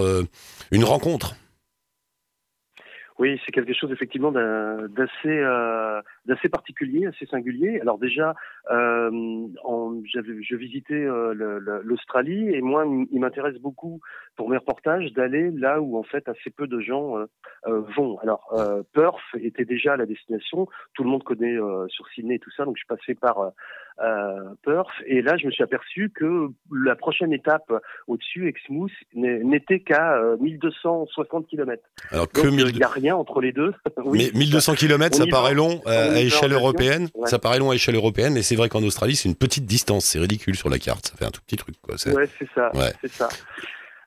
une 0.70 0.84
rencontre. 0.84 1.34
Oui, 3.20 3.40
c'est 3.44 3.52
quelque 3.52 3.72
chose 3.72 3.92
effectivement 3.92 4.32
d'assez 4.32 5.08
euh, 5.26 6.02
d'assez 6.26 6.48
particulier, 6.48 7.06
assez 7.06 7.26
singulier. 7.26 7.78
Alors 7.80 7.96
déjà, 7.96 8.34
euh, 8.72 9.46
je 9.62 10.56
visitais 10.56 10.94
euh, 10.94 11.32
l'Australie 11.84 12.48
et 12.52 12.60
moi, 12.60 12.84
il 13.12 13.20
m'intéresse 13.20 13.56
beaucoup 13.58 14.00
pour 14.34 14.50
mes 14.50 14.56
reportages 14.56 15.12
d'aller 15.12 15.52
là 15.52 15.80
où 15.80 15.96
en 15.96 16.02
fait 16.02 16.28
assez 16.28 16.50
peu 16.50 16.66
de 16.66 16.80
gens 16.80 17.16
euh, 17.16 17.26
euh 17.68 17.82
vont. 17.96 18.18
Alors 18.18 18.52
Perth 18.92 19.20
était 19.40 19.64
déjà 19.64 19.96
la 19.96 20.06
destination, 20.06 20.66
tout 20.94 21.04
le 21.04 21.10
monde 21.10 21.22
connaît 21.22 21.56
sur 21.88 22.08
Sydney 22.08 22.36
et 22.36 22.38
tout 22.40 22.50
ça, 22.50 22.64
donc 22.64 22.76
je 22.76 22.80
suis 22.80 22.88
passé 22.88 23.14
par 23.14 23.52
Perth 24.64 24.88
et 25.06 25.22
là 25.22 25.36
je 25.36 25.46
me 25.46 25.50
suis 25.50 25.62
aperçu 25.62 26.10
que 26.14 26.48
la 26.72 26.96
prochaine 26.96 27.32
étape 27.32 27.72
au-dessus, 28.06 28.48
Exmouth, 28.48 28.90
n'était 29.14 29.80
qu'à 29.80 30.20
1260 30.40 31.46
km. 31.48 31.82
Alors 32.10 32.30
que 32.30 32.40
il 32.46 32.76
n'y 32.76 32.82
a 32.82 32.88
rien 32.88 33.16
entre 33.16 33.40
les 33.40 33.52
deux. 33.52 33.72
oui, 34.04 34.30
mais 34.32 34.38
1200 34.38 34.74
km, 34.74 35.16
ça 35.16 35.24
paraît 35.30 35.54
long 35.54 35.80
à 35.86 36.20
échelle 36.20 36.52
européenne. 36.52 37.08
Ça 37.26 37.38
paraît 37.38 37.58
long 37.58 37.70
à 37.70 37.74
échelle 37.74 37.94
européenne, 37.94 38.34
mais 38.34 38.42
c'est 38.42 38.56
vrai 38.56 38.68
qu'en 38.68 38.82
Australie, 38.82 39.16
c'est 39.16 39.28
une 39.28 39.36
petite 39.36 39.66
distance. 39.66 40.04
C'est 40.04 40.18
ridicule 40.18 40.56
sur 40.56 40.68
la 40.68 40.78
carte. 40.78 41.06
Ça 41.06 41.16
fait 41.16 41.24
un 41.24 41.30
tout 41.30 41.40
petit 41.42 41.56
truc. 41.56 41.76
Quoi. 41.82 41.94
Ouais, 42.12 42.28
c'est 42.38 42.48
ça. 42.54 42.70
C'est 43.00 43.10
ça. 43.10 43.28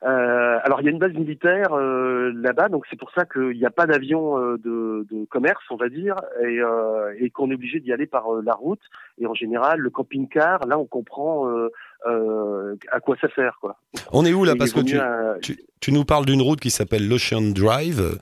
Euh, 0.04 0.58
alors 0.62 0.80
il 0.80 0.84
y 0.84 0.88
a 0.88 0.92
une 0.92 0.98
base 0.98 1.12
militaire 1.12 1.72
euh, 1.72 2.30
là-bas, 2.34 2.68
donc 2.68 2.84
c'est 2.88 2.98
pour 2.98 3.10
ça 3.10 3.24
qu'il 3.24 3.56
n'y 3.56 3.64
a 3.66 3.70
pas 3.70 3.86
d'avion 3.86 4.38
euh, 4.38 4.56
de, 4.58 5.06
de, 5.10 5.24
commerce, 5.24 5.64
on 5.70 5.76
va 5.76 5.88
dire, 5.88 6.14
et, 6.40 6.60
euh, 6.60 7.12
et 7.18 7.30
qu'on 7.30 7.50
est 7.50 7.54
obligé 7.54 7.80
d'y 7.80 7.92
aller 7.92 8.06
par 8.06 8.32
euh, 8.32 8.42
la 8.44 8.54
route. 8.54 8.80
Et 9.20 9.26
en 9.26 9.34
général, 9.34 9.80
le 9.80 9.90
camping-car, 9.90 10.66
là, 10.66 10.78
on 10.78 10.86
comprend 10.86 11.48
à 12.04 13.00
quoi 13.00 13.16
ça 13.20 13.26
sert, 13.34 13.58
quoi. 13.60 13.76
On 14.12 14.24
est 14.24 14.32
où 14.32 14.44
là? 14.44 14.54
Parce 14.56 14.72
que 14.72 14.80
tu, 14.80 14.96
tu, 15.42 15.58
tu, 15.80 15.92
nous 15.92 16.04
parles 16.04 16.24
d'une 16.24 16.40
route 16.40 16.60
qui 16.60 16.70
s'appelle 16.70 17.08
l'Ocean 17.08 17.42
Drive, 17.42 18.18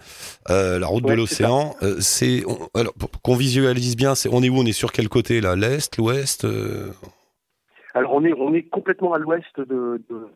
la 0.48 0.86
route 0.86 1.04
de 1.04 1.12
l'océan. 1.12 1.74
C'est 2.00 2.42
alors 2.74 2.94
qu'on 3.22 3.36
visualise 3.36 3.96
bien, 3.96 4.14
c'est 4.14 4.30
on 4.32 4.42
est 4.42 4.48
où? 4.48 4.56
On 4.56 4.64
est 4.64 4.72
sur 4.72 4.90
quel 4.92 5.10
côté 5.10 5.42
là? 5.42 5.54
L'est, 5.54 5.94
l'ouest 5.98 6.46
alors 7.96 8.12
on 8.12 8.24
est 8.24 8.34
on 8.34 8.52
est 8.52 8.64
complètement 8.64 9.14
à 9.14 9.18
l'ouest 9.18 9.58
de, 9.58 10.02
de 10.10 10.28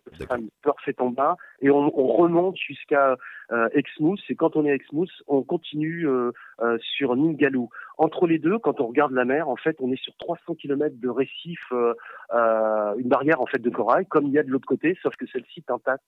Perth 0.62 0.79
est 0.87 1.00
en 1.02 1.11
bas 1.11 1.37
et 1.61 1.71
on, 1.71 1.93
on 1.99 2.07
remonte 2.07 2.57
jusqu'à 2.57 3.17
euh, 3.52 3.69
Exmouth 3.75 4.19
et 4.31 4.35
quand 4.35 4.57
on 4.57 4.64
est 4.64 4.71
à 4.71 4.75
Exmouth 4.75 5.11
on 5.26 5.43
continue 5.43 6.09
euh, 6.09 6.33
euh, 6.62 6.79
sur 6.81 7.14
Ningaloo. 7.17 7.69
Entre 7.99 8.26
les 8.26 8.38
deux, 8.38 8.59
quand 8.59 8.81
on 8.81 8.87
regarde 8.87 9.12
la 9.12 9.26
mer, 9.26 9.50
en 9.50 9.57
fait 9.57 9.76
on 9.81 9.93
est 9.93 10.02
sur 10.02 10.17
300 10.17 10.55
km 10.55 10.97
de 10.99 11.09
récif, 11.11 11.61
euh, 11.73 11.93
euh, 12.33 12.95
une 12.97 13.09
barrière 13.09 13.43
en 13.43 13.47
fait 13.47 13.59
de 13.59 13.69
corail 13.69 14.07
comme 14.07 14.25
il 14.26 14.33
y 14.33 14.38
a 14.38 14.43
de 14.43 14.49
l'autre 14.49 14.67
côté, 14.67 14.97
sauf 15.02 15.14
que 15.17 15.26
celle-ci 15.26 15.61
est 15.61 15.71
intacte 15.71 16.02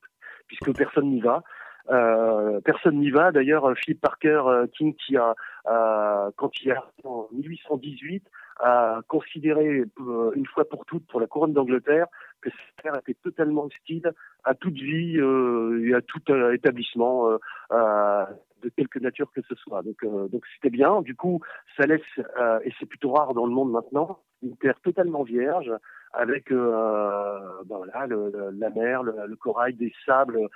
puisque 0.46 0.74
personne 0.74 1.10
n'y 1.10 1.20
va. 1.20 1.42
Euh, 1.90 2.60
personne 2.60 2.98
n'y 2.98 3.10
va. 3.10 3.32
D'ailleurs, 3.32 3.72
Philip 3.76 4.00
Parker 4.00 4.42
King, 4.72 4.94
qui 4.94 5.16
a, 5.16 5.34
euh, 5.68 6.30
quand 6.36 6.50
il 6.62 6.70
est 6.70 6.76
en 7.04 7.28
1818, 7.32 8.24
a 8.60 9.00
considéré 9.08 9.84
euh, 10.00 10.32
une 10.34 10.46
fois 10.46 10.68
pour 10.68 10.84
toutes 10.84 11.06
pour 11.06 11.20
la 11.20 11.26
couronne 11.26 11.52
d'Angleterre 11.52 12.06
que 12.42 12.50
cette 12.50 12.82
terre 12.82 12.96
était 12.96 13.16
totalement 13.22 13.64
hostile 13.64 14.12
à 14.44 14.54
toute 14.54 14.74
vie 14.74 15.18
euh, 15.18 15.86
et 15.86 15.94
à 15.94 16.02
tout 16.02 16.20
euh, 16.30 16.52
établissement 16.52 17.38
euh, 17.72 18.24
de 18.62 18.68
quelque 18.68 18.98
nature 18.98 19.30
que 19.32 19.40
ce 19.48 19.54
soit. 19.54 19.82
Donc 19.82 20.04
donc 20.04 20.42
c'était 20.54 20.70
bien. 20.70 21.02
Du 21.02 21.14
coup, 21.14 21.40
ça 21.76 21.86
laisse 21.86 22.00
et 22.64 22.72
c'est 22.78 22.86
plutôt 22.86 23.12
rare 23.12 23.34
dans 23.34 23.46
le 23.46 23.52
monde 23.52 23.70
maintenant 23.70 24.20
une 24.42 24.56
terre 24.56 24.78
totalement 24.82 25.22
vierge 25.22 25.72
avec 26.12 26.50
ben 26.50 27.62
voilà, 27.66 28.06
le, 28.06 28.50
la 28.58 28.70
mer, 28.70 29.02
le, 29.02 29.14
le, 29.26 29.36
corail, 29.36 29.74
des 29.74 29.92
sables, 30.04 30.48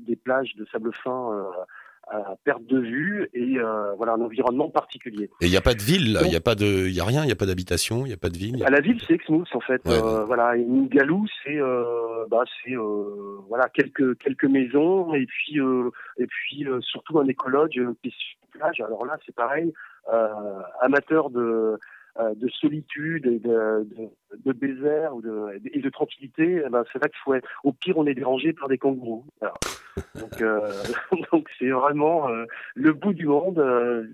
des 0.00 0.16
plages 0.16 0.54
de 0.56 0.64
sable 0.66 0.92
fin 1.02 1.50
à 2.08 2.36
perte 2.44 2.64
de 2.66 2.78
vue 2.78 3.28
et 3.34 3.58
euh, 3.58 3.94
voilà 3.96 4.12
un 4.12 4.20
environnement 4.20 4.68
particulier. 4.68 5.30
Et 5.40 5.46
il 5.46 5.50
n'y 5.50 5.56
a 5.56 5.60
pas 5.60 5.74
de 5.74 5.82
ville, 5.82 6.18
il 6.22 6.28
n'y 6.28 6.36
a 6.36 6.40
pas 6.40 6.54
de, 6.54 6.86
il 6.86 6.94
y 6.94 7.00
a 7.00 7.04
rien, 7.04 7.22
il 7.22 7.26
n'y 7.26 7.32
a 7.32 7.36
pas 7.36 7.46
d'habitation, 7.46 8.04
il 8.04 8.08
n'y 8.08 8.14
a 8.14 8.18
pas 8.18 8.28
de 8.28 8.36
ville. 8.36 8.62
À 8.64 8.70
la 8.70 8.80
ville, 8.80 9.00
c'est 9.06 9.14
Exmouth 9.14 9.48
en 9.54 9.60
fait. 9.60 9.80
Euh, 9.86 10.24
voilà, 10.24 10.56
et 10.56 10.66
c'est 11.42 11.60
euh, 11.60 12.26
bah 12.30 12.44
c'est 12.62 12.76
euh, 12.76 13.38
voilà 13.48 13.68
quelques 13.68 14.18
quelques 14.18 14.44
maisons 14.44 15.14
et 15.14 15.26
puis 15.26 15.60
euh, 15.60 15.90
et 16.18 16.26
puis 16.26 16.66
euh, 16.66 16.80
surtout 16.80 17.18
un 17.18 17.26
écologue 17.26 17.70
qui 18.02 18.08
est 18.08 18.12
sur 18.12 18.38
plage. 18.58 18.80
Alors 18.80 19.04
là, 19.04 19.18
c'est 19.26 19.34
pareil, 19.34 19.72
amateur 20.80 21.30
de 21.30 21.78
de 22.16 22.48
solitude 22.48 23.26
et 23.26 23.38
de, 23.40 23.88
de, 23.96 24.10
de 24.44 24.52
désert 24.52 25.16
ou 25.16 25.20
de, 25.20 25.60
et 25.72 25.80
de 25.80 25.90
tranquillité, 25.90 26.62
eh 26.64 26.68
ben 26.68 26.84
c'est 26.92 26.98
vrai 26.98 27.08
qu'il 27.08 27.18
faut 27.24 27.34
être. 27.34 27.48
Au 27.64 27.72
pire, 27.72 27.98
on 27.98 28.06
est 28.06 28.14
dérangé 28.14 28.52
par 28.52 28.68
des 28.68 28.78
kangourous. 28.78 29.24
Donc, 30.14 30.40
euh, 30.40 30.72
donc 31.32 31.48
c'est 31.58 31.70
vraiment 31.70 32.28
euh, 32.28 32.44
le 32.74 32.92
bout 32.92 33.14
du 33.14 33.26
monde. 33.26 33.58
Euh, 33.58 34.04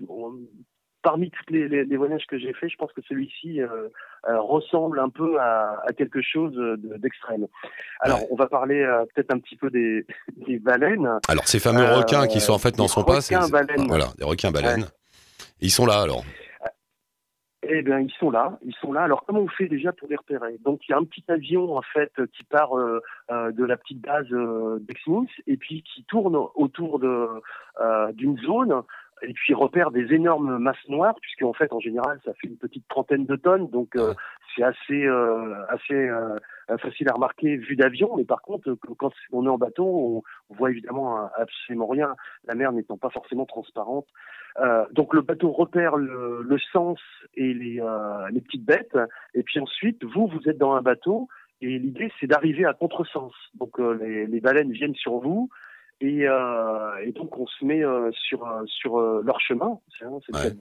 parmi 1.03 1.31
tous 1.31 1.51
les, 1.51 1.67
les, 1.67 1.83
les, 1.83 1.97
voyages 1.97 2.27
que 2.27 2.37
j'ai 2.37 2.53
fait, 2.53 2.69
je 2.69 2.75
pense 2.75 2.93
que 2.93 3.01
celui-ci 3.09 3.59
euh, 3.59 3.89
ressemble 4.23 4.99
un 4.99 5.09
peu 5.09 5.39
à, 5.39 5.81
à 5.87 5.93
quelque 5.93 6.21
chose 6.21 6.53
d'extrême. 6.99 7.47
Alors, 8.01 8.19
ouais. 8.19 8.27
on 8.29 8.35
va 8.35 8.45
parler 8.45 8.87
peut-être 9.15 9.33
un 9.33 9.39
petit 9.39 9.55
peu 9.55 9.71
des, 9.71 10.05
des 10.47 10.59
baleines. 10.59 11.09
Alors, 11.27 11.47
ces 11.47 11.59
fameux 11.59 11.83
requins 11.83 12.27
qui 12.27 12.39
sont 12.39 12.53
en 12.53 12.59
fait 12.59 12.77
n'en 12.77 12.87
sont 12.87 13.03
pas. 13.03 13.17
Voilà, 13.87 14.09
des 14.19 14.25
requins 14.25 14.51
baleines. 14.51 14.81
Ouais. 14.81 14.87
Ils 15.61 15.71
sont 15.71 15.87
là 15.87 16.01
alors. 16.01 16.23
Eh 17.63 17.83
bien, 17.83 17.99
ils 17.99 18.11
sont 18.13 18.31
là, 18.31 18.57
ils 18.65 18.73
sont 18.75 18.91
là. 18.91 19.03
Alors, 19.03 19.23
comment 19.23 19.41
on 19.41 19.47
fait 19.47 19.67
déjà 19.67 19.91
pour 19.93 20.07
les 20.07 20.15
repérer? 20.15 20.57
Donc, 20.65 20.81
il 20.87 20.91
y 20.91 20.95
a 20.95 20.97
un 20.97 21.03
petit 21.03 21.23
avion 21.27 21.77
en 21.77 21.83
fait 21.83 22.11
qui 22.33 22.43
part 22.43 22.75
euh, 22.75 23.01
euh, 23.29 23.51
de 23.51 23.63
la 23.63 23.77
petite 23.77 24.01
base 24.01 24.25
euh, 24.31 24.79
d'Exmouth 24.79 25.29
et 25.45 25.57
puis 25.57 25.83
qui 25.83 26.03
tourne 26.05 26.35
autour 26.55 26.99
de 26.99 27.27
d'une 28.13 28.37
zone 28.39 28.81
et 29.23 29.33
puis 29.33 29.53
repère 29.53 29.91
des 29.91 30.13
énormes 30.13 30.57
masses 30.57 30.87
noires 30.87 31.15
puisque 31.21 31.43
en 31.43 31.53
fait 31.53 31.71
en 31.73 31.79
général 31.79 32.19
ça 32.25 32.33
fait 32.33 32.47
une 32.47 32.57
petite 32.57 32.87
trentaine 32.87 33.25
de 33.25 33.35
tonnes. 33.35 33.69
Donc 33.69 33.95
euh, 33.95 34.13
c'est 34.55 34.63
assez 34.63 35.05
euh, 35.05 35.55
assez 35.69 35.93
euh, 35.93 36.37
facile 36.79 37.09
à 37.09 37.13
remarquer 37.13 37.57
vu 37.57 37.75
d'avion. 37.75 38.15
Mais 38.17 38.25
par 38.25 38.41
contre 38.41 38.75
quand 38.97 39.11
on 39.31 39.45
est 39.45 39.49
en 39.49 39.57
bateau 39.57 40.23
on, 40.49 40.53
voit 40.53 40.71
évidemment 40.71 41.29
absolument 41.37 41.87
rien. 41.87 42.15
La 42.45 42.55
mer 42.55 42.71
n'étant 42.71 42.97
pas 42.97 43.09
forcément 43.09 43.45
transparente. 43.45 44.07
Euh, 44.59 44.85
donc 44.91 45.13
le 45.13 45.21
bateau 45.21 45.51
repère 45.51 45.95
le, 45.95 46.41
le 46.43 46.59
sens 46.73 46.99
et 47.35 47.53
les, 47.53 47.79
euh, 47.79 48.29
les 48.31 48.41
petites 48.41 48.65
bêtes. 48.65 48.97
Et 49.33 49.43
puis 49.43 49.59
ensuite 49.59 50.03
vous 50.03 50.27
vous 50.27 50.49
êtes 50.49 50.57
dans 50.57 50.73
un 50.73 50.81
bateau. 50.81 51.27
Et 51.61 51.77
l'idée 51.77 52.11
c'est 52.19 52.27
d'arriver 52.27 52.65
à 52.65 52.73
contresens. 52.73 53.33
Donc 53.55 53.79
euh, 53.79 53.93
les, 53.93 54.25
les 54.25 54.41
baleines 54.41 54.71
viennent 54.71 54.95
sur 54.95 55.19
vous 55.19 55.49
et, 56.01 56.27
euh, 56.27 56.97
et, 57.03 57.11
donc 57.11 57.37
on 57.37 57.45
se 57.45 57.63
met 57.63 57.83
euh, 57.83 58.11
sur 58.11 58.47
sur 58.65 58.97
euh, 58.97 59.21
leur 59.23 59.39
chemin. 59.39 59.79
Ouais. 60.01 60.51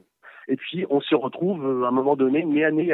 Et 0.48 0.56
puis 0.56 0.84
on 0.90 1.00
se 1.00 1.14
retrouve 1.14 1.84
à 1.84 1.88
un 1.88 1.90
moment 1.90 2.14
donné 2.14 2.44
nez 2.44 2.64
à 2.64 2.70
nez 2.70 2.92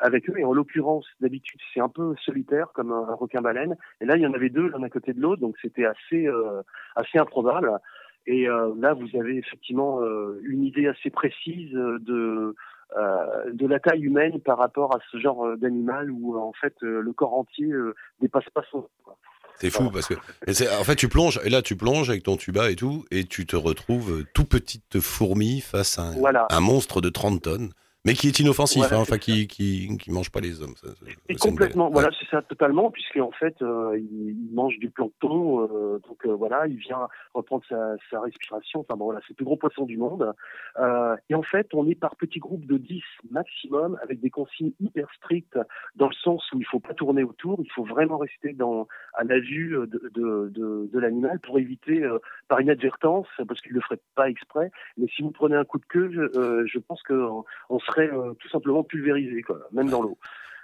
avec 0.00 0.28
eux. 0.28 0.38
Et 0.38 0.44
en 0.44 0.52
l'occurrence, 0.52 1.06
d'habitude 1.20 1.60
c'est 1.72 1.80
un 1.80 1.88
peu 1.88 2.14
solitaire 2.24 2.72
comme 2.74 2.92
un, 2.92 3.08
un 3.08 3.14
requin 3.14 3.40
baleine. 3.40 3.76
Et 4.00 4.06
là 4.06 4.16
il 4.16 4.22
y 4.22 4.26
en 4.26 4.32
avait 4.32 4.48
deux 4.48 4.68
l'un 4.68 4.82
à 4.82 4.90
côté 4.90 5.12
de 5.12 5.20
l'autre, 5.20 5.40
donc 5.40 5.56
c'était 5.62 5.84
assez 5.84 6.28
assez 6.96 7.18
improbable. 7.18 7.70
Et 8.26 8.46
là 8.46 8.94
vous 8.94 9.08
avez 9.18 9.36
effectivement 9.36 10.00
une 10.42 10.64
idée 10.64 10.88
assez 10.88 11.10
précise 11.10 11.72
de 11.72 12.54
euh, 12.96 13.52
de 13.52 13.68
la 13.68 13.78
taille 13.78 14.02
humaine 14.02 14.40
par 14.40 14.58
rapport 14.58 14.96
à 14.96 14.98
ce 15.12 15.18
genre 15.18 15.56
d'animal 15.56 16.10
où 16.10 16.36
en 16.36 16.52
fait 16.52 16.74
le 16.80 17.12
corps 17.12 17.38
entier 17.38 17.70
dépasse 18.20 18.48
pas 18.50 18.62
son. 18.70 18.88
Quoi. 19.04 19.16
C'est 19.60 19.70
fou 19.70 19.90
parce 19.90 20.06
que 20.06 20.14
en 20.80 20.84
fait 20.84 20.96
tu 20.96 21.08
plonges 21.08 21.40
et 21.44 21.50
là 21.50 21.62
tu 21.62 21.76
plonges 21.76 22.08
avec 22.08 22.22
ton 22.22 22.36
tuba 22.36 22.70
et 22.70 22.76
tout 22.76 23.04
et 23.10 23.24
tu 23.24 23.46
te 23.46 23.56
retrouves 23.56 24.24
tout 24.34 24.44
petite 24.44 25.00
fourmi 25.00 25.60
face 25.60 25.98
à 25.98 26.02
un, 26.02 26.12
voilà. 26.12 26.46
un 26.50 26.60
monstre 26.60 27.00
de 27.00 27.10
30 27.10 27.42
tonnes 27.42 27.72
Mais 28.06 28.14
qui 28.14 28.28
est 28.28 28.38
inoffensif, 28.40 28.78
Voilà, 28.80 28.96
hein, 28.96 29.00
enfin 29.02 29.18
qui, 29.18 29.46
qui 29.46 29.94
qui 29.98 30.10
mange 30.10 30.30
pas 30.30 30.40
les 30.40 30.62
hommes. 30.62 30.74
ça, 30.76 30.88
Et 31.28 31.34
complètement, 31.34 31.90
voilà, 31.90 32.08
Ouais. 32.08 32.14
c'est 32.18 32.28
ça, 32.30 32.40
totalement, 32.40 32.90
puisque 32.90 33.18
en 33.18 33.30
fait, 33.32 33.60
euh, 33.60 33.98
il, 33.98 34.30
il 34.48 34.54
mange 34.54 34.78
du 34.78 34.88
plancton, 34.88 35.64
euh, 35.64 35.98
donc 36.08 36.24
euh, 36.24 36.32
voilà, 36.34 36.66
il 36.66 36.76
vient 36.78 37.08
reprendre 37.34 37.62
sa, 37.68 37.96
sa 38.10 38.20
respiration. 38.22 38.80
Enfin 38.80 38.96
bon, 38.96 39.04
voilà, 39.04 39.20
c'est 39.20 39.30
le 39.32 39.34
plus 39.34 39.44
gros 39.44 39.56
poisson 39.58 39.84
du 39.84 39.98
monde. 39.98 40.32
Et 41.28 41.34
en 41.34 41.42
fait, 41.42 41.68
on 41.74 41.86
est 41.88 41.94
par 41.94 42.16
petits 42.16 42.38
groupes 42.38 42.64
de 42.64 42.78
10 42.78 43.02
maximum, 43.30 43.98
avec 44.02 44.20
des 44.20 44.30
consignes 44.30 44.72
hyper 44.80 45.06
strictes, 45.16 45.58
dans 45.96 46.08
le 46.08 46.14
sens 46.14 46.42
où 46.54 46.58
il 46.58 46.64
faut 46.66 46.80
pas 46.80 46.94
tourner 46.94 47.22
autour, 47.22 47.60
il 47.62 47.70
faut 47.70 47.84
vraiment 47.84 48.16
rester 48.16 48.54
dans 48.54 48.88
à 49.14 49.24
la 49.24 49.38
vue 49.40 49.72
de, 49.72 50.10
de, 50.14 50.48
de, 50.48 50.88
de 50.90 50.98
l'animal 50.98 51.38
pour 51.40 51.58
éviter, 51.58 52.02
par 52.48 52.62
inadvertance, 52.62 53.26
parce 53.46 53.60
qu'il 53.60 53.72
le 53.72 53.80
ferait 53.82 54.00
pas 54.14 54.30
exprès. 54.30 54.70
Mais 54.96 55.06
si 55.14 55.20
vous 55.22 55.32
prenez 55.32 55.56
un 55.56 55.64
coup 55.64 55.78
de 55.78 55.84
queue, 55.86 56.10
je, 56.10 56.64
je 56.66 56.78
pense 56.78 57.02
que 57.02 57.28
on 57.68 57.78
serait 57.90 58.10
euh, 58.10 58.34
tout 58.34 58.48
simplement 58.48 58.82
pulvérisé, 58.82 59.42
quoi, 59.42 59.58
même 59.72 59.88
dans 59.88 60.02
l'eau. 60.02 60.18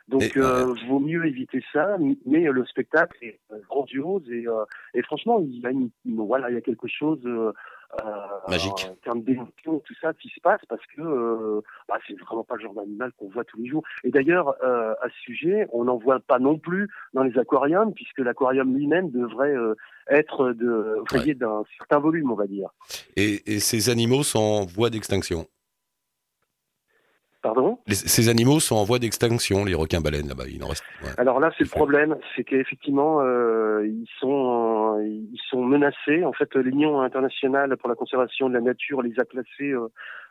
Donc, 0.09 0.37
euh, 0.37 0.73
vaut 0.89 1.01
mieux 1.01 1.27
éviter 1.27 1.65
ça, 1.73 1.97
mais 2.27 2.47
euh, 2.47 2.53
le 2.53 2.65
spectacle 2.67 3.17
est 3.23 3.41
euh, 3.51 3.57
grandiose 3.69 4.23
et, 4.31 4.47
euh, 4.47 4.65
et 4.95 5.03
franchement, 5.03 5.41
il 5.41 5.59
y 5.59 5.67
a 5.67 5.71
une, 5.71 5.91
voilà, 6.05 6.49
il 6.49 6.55
y 6.55 6.59
a 6.59 6.61
quelque 6.61 6.87
chose 6.87 7.21
euh, 7.27 7.53
Magique. 8.49 8.87
en 8.89 8.95
termes 9.03 9.23
d'émotion, 9.23 9.81
tout 9.81 9.95
ça 10.01 10.13
qui 10.15 10.29
se 10.29 10.41
passe 10.41 10.61
parce 10.69 10.85
que 10.95 11.61
bah, 11.89 11.99
c'est 12.07 12.17
vraiment 12.21 12.45
pas 12.45 12.55
le 12.55 12.63
genre 12.63 12.75
d'animal 12.75 13.11
qu'on 13.19 13.29
voit 13.31 13.43
tous 13.45 13.59
les 13.59 13.67
jours. 13.67 13.83
Et 14.05 14.11
d'ailleurs, 14.11 14.51
à 14.63 15.09
ce 15.09 15.21
sujet, 15.23 15.67
on 15.73 15.85
n'en 15.85 15.97
voit 15.97 16.21
pas 16.21 16.39
non 16.39 16.59
plus 16.59 16.89
dans 17.15 17.23
les 17.25 17.37
aquariums 17.39 17.93
puisque 17.93 18.19
l'aquarium 18.19 18.77
lui-même 18.77 19.11
devrait 19.11 19.55
être 20.09 20.53
de, 20.53 21.03
voyez, 21.11 21.35
d'un 21.35 21.63
certain 21.79 21.99
volume, 21.99 22.31
on 22.31 22.37
va 22.37 22.47
dire. 22.47 22.69
Et, 23.17 23.55
et 23.55 23.61
ces 23.61 23.89
animaux 23.89 24.23
sont 24.23 24.39
en 24.39 24.67
voie 24.67 24.91
d'extinction. 24.91 25.47
Pardon 27.55 27.79
Les- 27.87 27.95
Ces 27.95 28.29
animaux 28.29 28.59
sont 28.61 28.75
en 28.77 28.85
voie 28.85 28.99
d'extinction, 28.99 29.65
les 29.65 29.75
requins 29.75 30.01
baleines 30.01 30.29
là-bas. 30.29 30.45
Il 30.53 30.63
en 30.65 30.69
reste. 30.69 30.85
ouais. 31.03 31.11
Alors 31.17 31.39
là, 31.39 31.51
c'est 31.57 31.65
le 31.65 31.71
problème, 31.71 32.17
c'est 32.35 32.43
qu'effectivement, 32.45 33.21
euh, 33.21 33.87
ils 33.87 34.09
sont 34.21 34.97
euh, 34.99 35.05
ils 35.07 35.41
sont 35.49 35.63
menacés. 35.65 36.25
En 36.25 36.33
fait, 36.33 36.53
l'Union 36.57 37.01
internationale 37.03 37.77
pour 37.77 37.89
la 37.89 37.95
conservation 37.95 38.49
de 38.49 38.55
la 38.55 38.61
nature 38.61 39.01
les 39.03 39.15
a 39.21 39.25
classés 39.25 39.73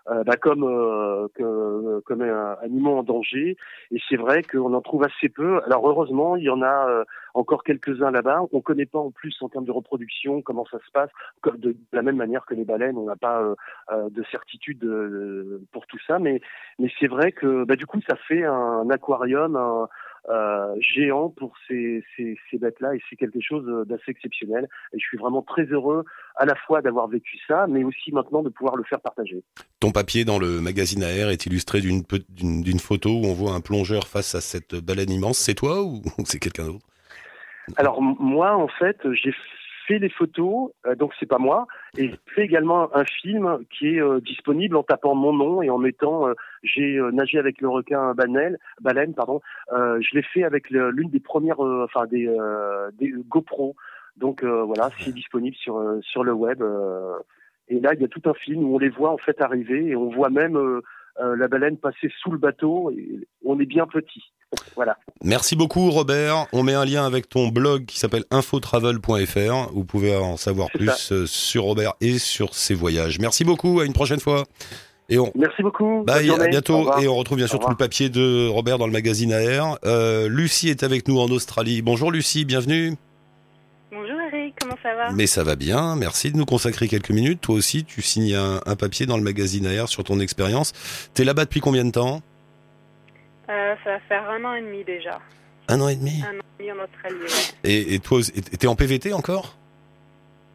euh, 0.09 0.13
euh, 0.13 0.23
bah, 0.23 0.35
comme 0.37 0.63
euh, 0.63 1.27
que- 1.35 1.99
comme 2.05 2.21
un 2.21 2.57
animaux 2.61 2.97
en 2.97 3.03
danger. 3.03 3.57
Et 3.91 3.97
c'est 4.09 4.15
vrai 4.17 4.43
qu'on 4.43 4.73
en 4.73 4.81
trouve 4.81 5.03
assez 5.03 5.29
peu. 5.29 5.61
Alors 5.65 5.87
heureusement, 5.89 6.35
il 6.35 6.43
y 6.43 6.49
en 6.49 6.61
a 6.61 6.89
euh, 6.89 7.03
encore 7.33 7.63
quelques-uns 7.63 8.11
là-bas. 8.11 8.41
On 8.51 8.61
connaît 8.61 8.85
pas 8.85 8.99
en 8.99 9.11
plus 9.11 9.35
en 9.41 9.49
termes 9.49 9.65
de 9.65 9.71
reproduction 9.71 10.41
comment 10.41 10.65
ça 10.71 10.77
se 10.85 10.91
passe. 10.91 11.09
Comme 11.41 11.57
de, 11.57 11.71
de 11.71 11.77
la 11.93 12.01
même 12.01 12.17
manière 12.17 12.45
que 12.45 12.53
les 12.53 12.65
baleines, 12.65 12.97
on 12.97 13.05
n'a 13.05 13.15
pas 13.15 13.41
euh, 13.41 13.55
euh, 13.91 14.09
de 14.09 14.23
certitude 14.31 14.83
euh, 14.85 15.61
pour 15.71 15.85
tout 15.87 15.99
ça. 16.07 16.19
Mais 16.19 16.41
mais 16.79 16.91
c'est 16.99 17.07
vrai 17.07 17.31
que 17.31 17.63
bah, 17.65 17.75
du 17.75 17.85
coup, 17.85 17.99
ça 18.07 18.15
fait 18.15 18.43
un 18.43 18.89
aquarium. 18.89 19.55
un- 19.55 19.87
euh, 20.29 20.75
géant 20.79 21.29
pour 21.29 21.53
ces, 21.67 22.03
ces, 22.15 22.37
ces 22.49 22.57
bêtes-là 22.57 22.95
et 22.95 23.01
c'est 23.09 23.15
quelque 23.15 23.39
chose 23.41 23.65
d'assez 23.87 24.09
exceptionnel. 24.11 24.67
Et 24.93 24.99
je 24.99 25.05
suis 25.05 25.17
vraiment 25.17 25.41
très 25.41 25.63
heureux 25.65 26.03
à 26.35 26.45
la 26.45 26.55
fois 26.55 26.81
d'avoir 26.81 27.07
vécu 27.07 27.37
ça, 27.47 27.67
mais 27.67 27.83
aussi 27.83 28.11
maintenant 28.11 28.41
de 28.41 28.49
pouvoir 28.49 28.75
le 28.75 28.83
faire 28.83 28.99
partager. 29.01 29.43
Ton 29.79 29.91
papier 29.91 30.25
dans 30.25 30.39
le 30.39 30.61
magazine 30.61 31.03
AR 31.03 31.29
est 31.29 31.45
illustré 31.45 31.81
d'une 31.81 32.79
photo 32.79 33.09
où 33.09 33.25
on 33.25 33.33
voit 33.33 33.53
un 33.53 33.61
plongeur 33.61 34.07
face 34.07 34.35
à 34.35 34.41
cette 34.41 34.75
baleine 34.75 35.11
immense. 35.11 35.37
C'est 35.37 35.55
toi 35.55 35.83
ou 35.83 36.01
c'est 36.25 36.39
quelqu'un 36.39 36.65
d'autre? 36.65 36.85
Alors 37.77 38.01
moi, 38.01 38.55
en 38.55 38.67
fait, 38.67 38.97
j'ai 39.13 39.33
fait 39.87 39.99
les 39.99 40.09
photos, 40.09 40.71
euh, 40.85 40.95
donc 40.95 41.13
c'est 41.19 41.25
pas 41.25 41.37
moi, 41.37 41.67
et 41.97 42.09
j'ai 42.09 42.19
fait 42.33 42.43
également 42.43 42.95
un 42.95 43.05
film 43.05 43.59
qui 43.69 43.95
est 43.95 44.01
euh, 44.01 44.19
disponible 44.19 44.75
en 44.75 44.83
tapant 44.83 45.15
mon 45.15 45.33
nom 45.33 45.61
et 45.61 45.69
en 45.69 45.77
mettant 45.77 46.27
euh, 46.27 46.33
j'ai 46.65 46.97
euh, 46.97 47.11
nagé 47.11 47.37
avec 47.37 47.61
le 47.61 47.69
requin 47.69 48.13
baleine, 48.13 48.57
baleine 48.81 49.13
pardon. 49.13 49.41
Euh, 49.73 49.99
je 50.01 50.15
l'ai 50.15 50.23
fait 50.23 50.43
avec 50.43 50.69
l'une 50.69 51.09
des 51.09 51.19
premières, 51.19 51.63
euh, 51.63 51.85
enfin 51.85 52.05
des, 52.07 52.29
des 52.93 53.13
GoPro. 53.27 53.75
Donc 54.17 54.43
voilà, 54.43 54.89
c'est 54.99 55.13
disponible 55.13 55.55
sur 55.57 55.81
sur 56.01 56.23
le 56.23 56.33
web. 56.33 56.63
et 57.67 57.79
là, 57.79 57.93
il 57.93 58.01
y 58.01 58.05
a 58.05 58.07
tout 58.07 58.21
un 58.25 58.33
film 58.33 58.63
où 58.63 58.75
on 58.75 58.79
les 58.79 58.89
voit 58.89 59.11
en 59.11 59.17
fait 59.17 59.41
arriver 59.41 59.87
et 59.87 59.95
on 59.95 60.09
voit 60.09 60.29
même 60.29 60.81
euh, 61.21 61.35
la 61.37 61.47
baleine 61.47 61.77
passer 61.77 62.11
sous 62.21 62.31
le 62.31 62.37
bateau. 62.37 62.91
Et 62.91 63.27
on 63.45 63.59
est 63.59 63.65
bien 63.65 63.87
petit. 63.87 64.21
voilà. 64.75 64.97
Merci 65.23 65.55
beaucoup 65.55 65.89
Robert. 65.89 66.47
On 66.51 66.63
met 66.63 66.73
un 66.73 66.85
lien 66.85 67.05
avec 67.05 67.29
ton 67.29 67.47
blog 67.47 67.85
qui 67.85 67.99
s'appelle 67.99 68.25
infotravel.fr. 68.31 69.71
Vous 69.73 69.85
pouvez 69.85 70.15
en 70.15 70.37
savoir 70.37 70.69
plus 70.71 71.25
sur 71.25 71.63
Robert 71.63 71.93
et 72.01 72.19
sur 72.19 72.53
ses 72.53 72.73
voyages. 72.73 73.19
Merci 73.19 73.43
beaucoup. 73.43 73.79
À 73.79 73.85
une 73.85 73.93
prochaine 73.93 74.19
fois. 74.19 74.43
Et 75.09 75.19
on, 75.19 75.31
Merci 75.35 75.61
beaucoup. 75.61 76.03
Bye, 76.03 76.31
à 76.31 76.47
bientôt. 76.47 76.91
Et 76.99 77.07
on 77.07 77.15
retrouve 77.15 77.37
bien 77.37 77.47
sûr 77.47 77.59
tout 77.59 77.69
le 77.69 77.75
papier 77.75 78.09
de 78.09 78.47
Robert 78.47 78.77
dans 78.79 78.87
le 78.87 78.91
magazine 78.93 79.33
AR. 79.33 79.77
Euh, 79.85 80.27
Lucie 80.27 80.69
est 80.69 80.83
avec 80.83 81.07
nous 81.07 81.19
en 81.19 81.27
Australie. 81.29 81.81
Bonjour 81.81 82.11
Lucie, 82.11 82.43
bienvenue. 82.43 82.95
Bonjour 83.91 84.15
Eric, 84.33 84.55
comment 84.59 84.75
ça 84.81 84.95
va? 84.95 85.11
Mais 85.11 85.27
ça 85.27 85.43
va 85.43 85.55
bien, 85.55 85.95
merci 85.95 86.31
de 86.31 86.37
nous 86.37 86.45
consacrer 86.45 86.87
quelques 86.87 87.11
minutes. 87.11 87.39
Toi 87.41 87.55
aussi, 87.55 87.85
tu 87.85 88.01
signes 88.01 88.35
un, 88.35 88.59
un 88.65 88.75
papier 88.75 89.05
dans 89.05 89.15
le 89.17 89.23
magazine 89.23 89.67
AR 89.67 89.87
sur 89.87 90.03
ton 90.03 90.19
expérience. 90.19 90.73
T'es 91.13 91.23
là-bas 91.23 91.45
depuis 91.45 91.61
combien 91.61 91.85
de 91.85 91.91
temps? 91.91 92.21
Euh, 93.49 93.75
Ça 93.83 93.91
va 93.91 93.99
faire 94.09 94.27
un 94.29 94.43
an 94.43 94.55
et 94.55 94.61
demi 94.61 94.83
déjà. 94.83 95.19
Un 95.67 95.79
an 95.81 95.87
et 95.87 95.95
demi? 95.95 96.21
Un 96.23 96.35
an 96.35 96.41
et 96.59 96.63
demi 96.63 96.71
en 96.71 96.83
Australie, 96.83 97.15
ouais. 97.21 97.69
Et, 97.71 97.93
et 97.93 97.99
toi, 97.99 98.19
t'es 98.59 98.67
en 98.67 98.75
PVT 98.75 99.13
encore? 99.13 99.55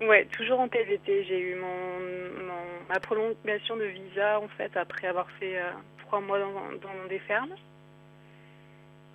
Ouais, 0.01 0.27
toujours 0.37 0.61
en 0.61 0.69
PVT. 0.69 1.25
J'ai 1.29 1.39
eu 1.41 1.55
mon, 1.57 2.45
mon- 2.47 2.89
ma 2.89 3.01
prolongation 3.01 3.77
de 3.77 3.85
visa 3.85 4.41
en 4.41 4.49
fait 4.57 4.71
après 4.77 5.07
avoir 5.07 5.27
fait 5.39 5.59
euh, 5.59 5.71
trois 6.07 6.21
mois 6.21 6.39
dans, 6.39 6.53
dans 6.53 7.09
des 7.09 7.19
fermes. 7.21 7.55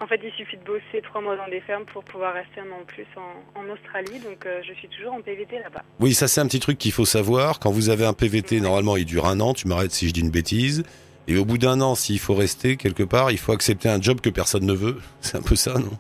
En 0.02 0.08
fait, 0.08 0.20
il 0.24 0.32
suffit 0.34 0.58
de 0.58 0.64
bosser 0.64 1.02
trois 1.04 1.22
mois 1.22 1.38
dans 1.38 1.48
des 1.48 1.62
fermes 1.62 1.86
pour 1.86 2.04
pouvoir 2.04 2.34
rester 2.34 2.60
un 2.60 2.70
an 2.72 2.84
plus 2.86 3.06
en, 3.16 3.60
en 3.62 3.70
Australie. 3.74 4.20
Donc, 4.20 4.46
euh, 4.46 4.62
je 4.68 4.74
suis 4.74 4.90
toujours 4.90 5.14
en 5.14 5.22
PVT 5.22 5.58
là-bas. 5.60 5.84
Oui, 6.02 6.14
ça 6.14 6.28
c'est 6.28 6.42
un 6.42 6.48
petit 6.48 6.60
truc 6.60 6.78
qu'il 6.78 6.92
faut 6.92 7.06
savoir. 7.06 7.60
Quand 7.60 7.72
vous 7.72 7.90
avez 7.90 8.06
un 8.06 8.14
PVT, 8.14 8.56
Ouais. 8.58 8.62
normalement, 8.62 8.98
il 8.98 9.06
dure 9.06 9.26
un 9.26 9.40
an. 9.40 9.54
Tu 9.54 9.68
m'arrêtes 9.70 9.92
si 9.92 10.10
je 10.10 10.14
dis 10.14 10.20
une 10.20 10.32
bêtise. 10.32 10.84
Et 11.28 11.38
au 11.38 11.46
bout 11.46 11.58
d'un 11.58 11.80
an, 11.82 11.96
s'il 11.96 12.20
faut 12.20 12.36
rester 12.36 12.76
quelque 12.76 13.04
part, 13.04 13.32
il 13.32 13.38
faut 13.40 13.54
accepter 13.54 13.88
un 13.90 14.00
job 14.02 14.20
que 14.22 14.30
personne 14.30 14.66
ne 14.66 14.74
veut. 14.74 14.98
C'est 15.22 15.38
un 15.38 15.42
peu 15.42 15.56
ça, 15.56 15.74
non? 15.80 15.98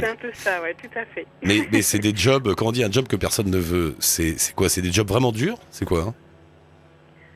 C'est 0.00 0.08
un 0.08 0.16
peu 0.16 0.30
ça, 0.32 0.60
ouais, 0.62 0.74
tout 0.74 0.98
à 0.98 1.04
fait. 1.04 1.26
Mais, 1.42 1.60
mais 1.72 1.82
c'est 1.82 1.98
des 1.98 2.14
jobs, 2.14 2.54
quand 2.54 2.66
on 2.66 2.72
dit 2.72 2.84
un 2.84 2.90
job 2.90 3.06
que 3.06 3.16
personne 3.16 3.50
ne 3.50 3.58
veut, 3.58 3.94
c'est 4.00 4.36
quoi? 4.54 4.68
C'est 4.68 4.82
des 4.82 4.92
jobs 4.92 5.08
vraiment 5.08 5.32
durs? 5.32 5.58
C'est 5.70 5.84
quoi 5.84 6.00
hein? 6.08 6.14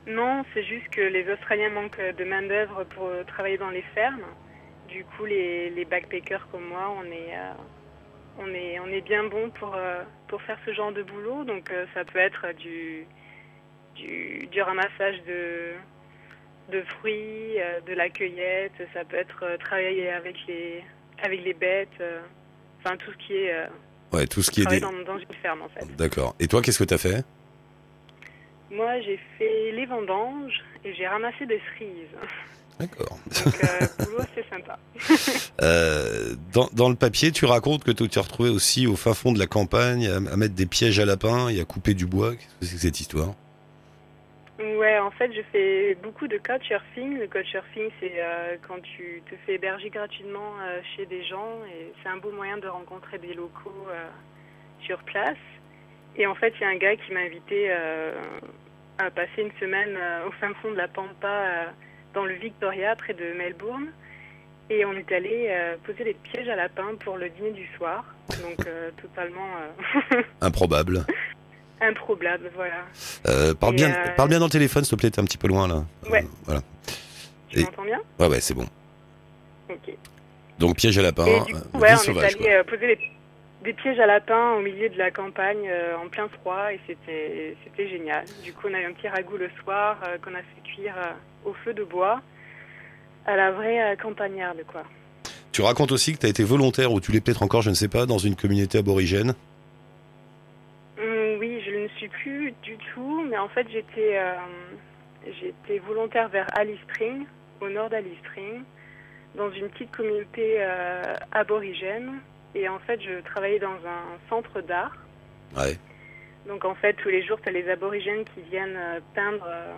Non, 0.07 0.45
c'est 0.53 0.65
juste 0.65 0.89
que 0.91 1.01
les 1.01 1.31
Australiens 1.33 1.71
manquent 1.71 2.01
de 2.19 2.25
main-d'œuvre 2.25 2.85
pour 2.85 3.07
euh, 3.07 3.25
travailler 3.25 3.57
dans 3.57 3.71
les 3.71 3.83
fermes. 3.95 4.21
Du 4.89 5.05
coup, 5.05 5.25
les, 5.25 5.71
les 5.71 5.85
backpackers 5.87 6.47
comme 6.53 6.67
moi, 6.69 6.95
on 6.99 7.05
est, 7.07 7.35
euh, 7.35 7.53
on 8.39 8.49
est, 8.49 8.79
on 8.81 8.87
est 8.89 9.01
bien 9.01 9.25
bon 9.25 9.51
pour, 9.51 9.75
euh, 9.75 10.03
pour 10.29 10.43
faire 10.43 10.59
ce 10.67 10.75
genre 10.75 10.93
de 10.93 11.03
boulot. 11.03 11.45
Donc, 11.45 11.71
euh, 11.71 11.87
ça 11.95 12.05
peut 12.05 12.19
être 12.19 12.53
du, 12.59 13.07
du, 13.95 14.47
du 14.51 14.61
ramassage 14.63 15.23
de, 15.27 15.73
de 16.71 16.83
fruits, 16.83 17.57
de 17.87 17.95
la 17.95 18.11
cueillette. 18.11 18.75
Ça 18.93 19.05
peut 19.05 19.17
être 19.17 19.57
travailler 19.61 20.11
avec 20.11 20.37
les, 20.47 20.85
avec 21.23 21.43
les 21.43 21.55
bêtes. 21.55 22.03
Euh, 22.85 22.89
Enfin, 22.89 22.97
tout 22.97 23.11
ce 23.13 23.27
qui 23.27 23.33
est 23.35 23.53
euh, 23.55 23.67
Ouais, 24.13 24.27
tout 24.27 24.43
ce 24.43 24.51
qui 24.51 24.63
est 24.63 24.67
des... 24.67 24.81
dans, 24.81 24.93
dans 24.93 25.19
une 25.19 25.27
ferme, 25.43 25.63
en 25.63 25.69
fait. 25.69 25.85
D'accord. 25.97 26.35
Et 26.41 26.47
toi, 26.47 26.63
qu'est-ce 26.63 26.79
que 26.79 26.85
t'as 26.85 26.99
fait? 26.99 27.25
Moi, 28.71 29.01
j'ai 29.03 29.19
fait 29.39 29.73
les 29.73 29.87
vendanges 29.87 30.63
et 30.85 30.95
j'ai 30.95 31.07
ramassé 31.07 31.47
des 31.47 31.61
cerises. 31.79 32.09
D'accord. 32.81 33.19
Donc, 33.45 33.55
euh, 33.65 34.05
boulot, 34.05 34.25
c'est 34.35 34.45
sympa. 34.51 34.79
Euh, 35.63 36.35
dans, 36.53 36.69
dans 36.73 36.89
le 36.89 36.97
papier, 36.97 37.31
tu 37.31 37.45
racontes 37.45 37.85
que 37.85 37.93
tu 37.93 38.09
t'es 38.09 38.19
retrouvé 38.19 38.51
aussi 38.51 38.89
au 38.89 38.97
fin 38.97 39.15
fond 39.15 39.31
de 39.33 39.39
la 39.39 39.47
campagne 39.47 40.09
à, 40.09 40.17
à 40.17 40.37
mettre 40.37 40.55
des 40.55 40.67
pièges 40.67 40.99
à 40.99 41.05
lapins 41.05 41.49
et 41.49 41.61
à 41.61 41.65
couper 41.65 41.95
du 41.95 42.07
bois. 42.07 42.33
Qu'est-ce 42.35 42.47
que 42.61 42.67
c'est 42.67 42.75
que 42.75 42.81
cette 42.83 43.01
histoire? 43.01 43.35
Ouais, 44.59 44.99
en 45.01 45.11
fait, 45.11 45.33
je 45.33 45.43
fais 45.51 45.97
beaucoup 45.97 46.29
de 46.29 46.39
couchsurfing. 46.39 47.19
Le 47.19 47.27
couchsurfing, 47.27 47.91
c'est 47.99 48.13
euh, 48.19 48.57
quand 48.67 48.81
tu 48.83 49.21
te 49.29 49.35
fais 49.45 49.55
héberger 49.55 49.91
gratuitement 49.91 50.53
euh, 50.61 50.81
chez 50.95 51.07
des 51.07 51.25
gens 51.25 51.59
et 51.67 51.93
c'est 52.03 52.09
un 52.09 52.19
beau 52.19 52.31
moyen 52.31 52.59
de 52.59 52.69
rencontrer 52.69 53.19
des 53.19 53.35
locaux 53.35 53.87
euh, 53.91 54.07
sur 54.83 54.99
place. 55.03 55.39
Et 56.17 56.27
en 56.29 56.37
fait, 56.37 56.55
il 56.57 56.61
y 56.61 56.65
a 56.65 56.69
un 56.69 56.77
gars 56.77 56.95
qui 56.95 57.13
m'a 57.13 57.21
invité 57.21 57.73
à 58.99 59.11
passer 59.11 59.43
une 59.43 59.51
semaine 59.59 59.99
au 60.29 60.31
fin 60.31 60.55
fond 60.63 60.71
de 60.71 60.77
la 60.77 60.87
Pampa, 60.87 61.73
dans 62.15 62.25
le 62.25 62.35
Victoria, 62.35 62.95
près 62.95 63.15
de 63.15 63.33
Melbourne. 63.33 63.89
Et 64.71 64.85
on 64.85 64.93
est 64.93 65.11
allé 65.11 65.53
poser 65.83 66.05
des 66.05 66.15
pièges 66.15 66.49
à 66.49 66.55
lapins 66.55 66.95
pour 67.01 67.17
le 67.17 67.31
dîner 67.31 67.51
du 67.51 67.67
soir. 67.77 68.05
Donc, 68.29 68.65
totalement 69.03 69.49
Improbable. 70.41 71.05
Improbable, 71.81 72.51
voilà. 72.55 72.85
Euh, 73.29 73.55
parle, 73.55 73.75
Et, 73.75 73.77
bien, 73.77 73.91
euh, 73.91 74.15
parle 74.17 74.29
bien 74.29 74.39
dans 74.39 74.47
le 74.47 74.51
téléphone, 74.51 74.85
s'il 74.85 74.97
te 74.97 75.01
plaît, 75.01 75.11
t'es 75.11 75.21
un 75.21 75.25
petit 75.25 75.39
peu 75.39 75.49
loin 75.49 75.69
là. 75.69 75.85
Euh, 76.07 76.11
Ouais. 76.11 76.25
voilà. 76.45 76.63
Tu 77.49 77.59
Et- 77.61 77.63
m'entends 77.65 77.85
bien? 77.85 78.01
Ouais, 78.19 78.29
ouais, 78.29 78.41
c'est 78.41 78.55
bon. 78.55 78.67
Ok. 79.71 79.95
Donc 80.59 80.77
piège 80.77 80.99
à 80.99 81.03
lapin, 81.03 81.27
Et 81.27 81.41
du 81.41 81.55
euh, 81.55 81.59
coup, 81.73 81.79
ouais, 81.81 81.93
on 81.93 81.97
sauvage. 81.97 82.37
est 82.37 82.49
allé 82.55 82.65
poser 82.65 82.87
des, 82.87 82.99
des 83.65 83.73
pièges 83.73 83.99
à 83.99 84.07
lapins 84.07 84.53
au 84.53 84.61
milieu 84.61 84.89
de 84.89 84.97
la 84.99 85.11
campagne 85.11 85.67
euh, 85.69 85.97
en 85.97 86.09
plein 86.09 86.29
froid 86.29 86.73
et 86.73 86.79
c'était 86.87 87.57
c'était 87.65 87.89
génial. 87.89 88.25
Du 88.43 88.53
coup, 88.53 88.69
on 88.71 88.75
a 88.75 88.81
eu 88.81 88.85
un 88.87 88.93
petit 88.93 89.09
ragoût 89.09 89.37
le 89.37 89.51
soir 89.63 89.99
euh, 90.07 90.17
qu'on 90.19 90.35
a 90.35 90.39
fait 90.39 90.63
cuire 90.77 90.95
euh, 90.97 91.49
au 91.51 91.55
feu 91.65 91.75
de 91.75 91.83
bois 91.85 92.21
à 93.27 93.37
la 93.37 93.51
vraie 93.53 93.97
campagnarde, 94.01 94.59
quoi. 94.67 94.85
Tu 95.51 95.63
racontes 95.63 95.93
aussi 95.93 96.13
que 96.13 96.19
tu 96.19 96.27
as 96.27 96.29
été 96.29 96.45
volontaire, 96.45 96.93
ou 96.93 97.01
tu 97.01 97.11
l'es 97.13 97.21
peut-être 97.21 97.43
encore, 97.43 97.63
je 97.63 97.71
ne 97.71 97.75
sais 97.75 97.89
pas, 97.89 98.07
dans 98.07 98.19
une 98.19 98.37
communauté 98.37 98.79
aborigène? 98.79 99.35
Hum, 101.05 101.39
oui, 101.39 101.61
je 101.61 101.71
ne 101.71 101.89
suis 101.89 102.09
plus 102.09 102.53
du 102.63 102.79
tout, 102.79 103.23
mais 103.29 103.37
en 103.37 103.49
fait 103.49 103.69
j'étais 103.71 104.17
euh, 104.17 104.37
j'étais 105.41 105.79
volontaire 105.79 106.29
vers 106.31 106.47
Alice 106.57 106.81
Spring, 106.83 107.27
au 107.61 107.69
nord 107.69 107.91
d'Alice 107.91 108.19
Spring, 108.21 108.63
dans 109.35 109.51
une 109.51 109.69
petite 109.69 109.95
communauté 109.95 110.57
euh, 110.61 111.03
aborigène. 111.33 112.21
Et 112.55 112.69
en 112.69 112.79
fait, 112.79 113.01
je 113.03 113.21
travaillais 113.21 113.59
dans 113.59 113.75
un 113.75 114.19
centre 114.29 114.61
d'art. 114.61 114.97
Ouais. 115.57 115.77
Donc 116.47 116.65
en 116.65 116.75
fait, 116.75 116.95
tous 116.95 117.09
les 117.09 117.23
jours, 117.23 117.41
tu 117.43 117.49
as 117.49 117.53
les 117.53 117.69
aborigènes 117.69 118.25
qui 118.25 118.41
viennent 118.43 118.77
euh, 118.77 119.01
peindre, 119.15 119.47
euh, 119.47 119.73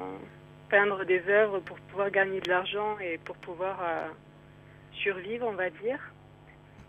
peindre 0.69 1.05
des 1.05 1.23
œuvres 1.29 1.61
pour 1.61 1.79
pouvoir 1.79 2.11
gagner 2.11 2.41
de 2.41 2.51
l'argent 2.51 2.99
et 2.99 3.19
pour 3.19 3.37
pouvoir 3.37 3.79
euh, 3.83 4.09
survivre, 4.93 5.47
on 5.49 5.55
va 5.55 5.71
dire. 5.71 5.99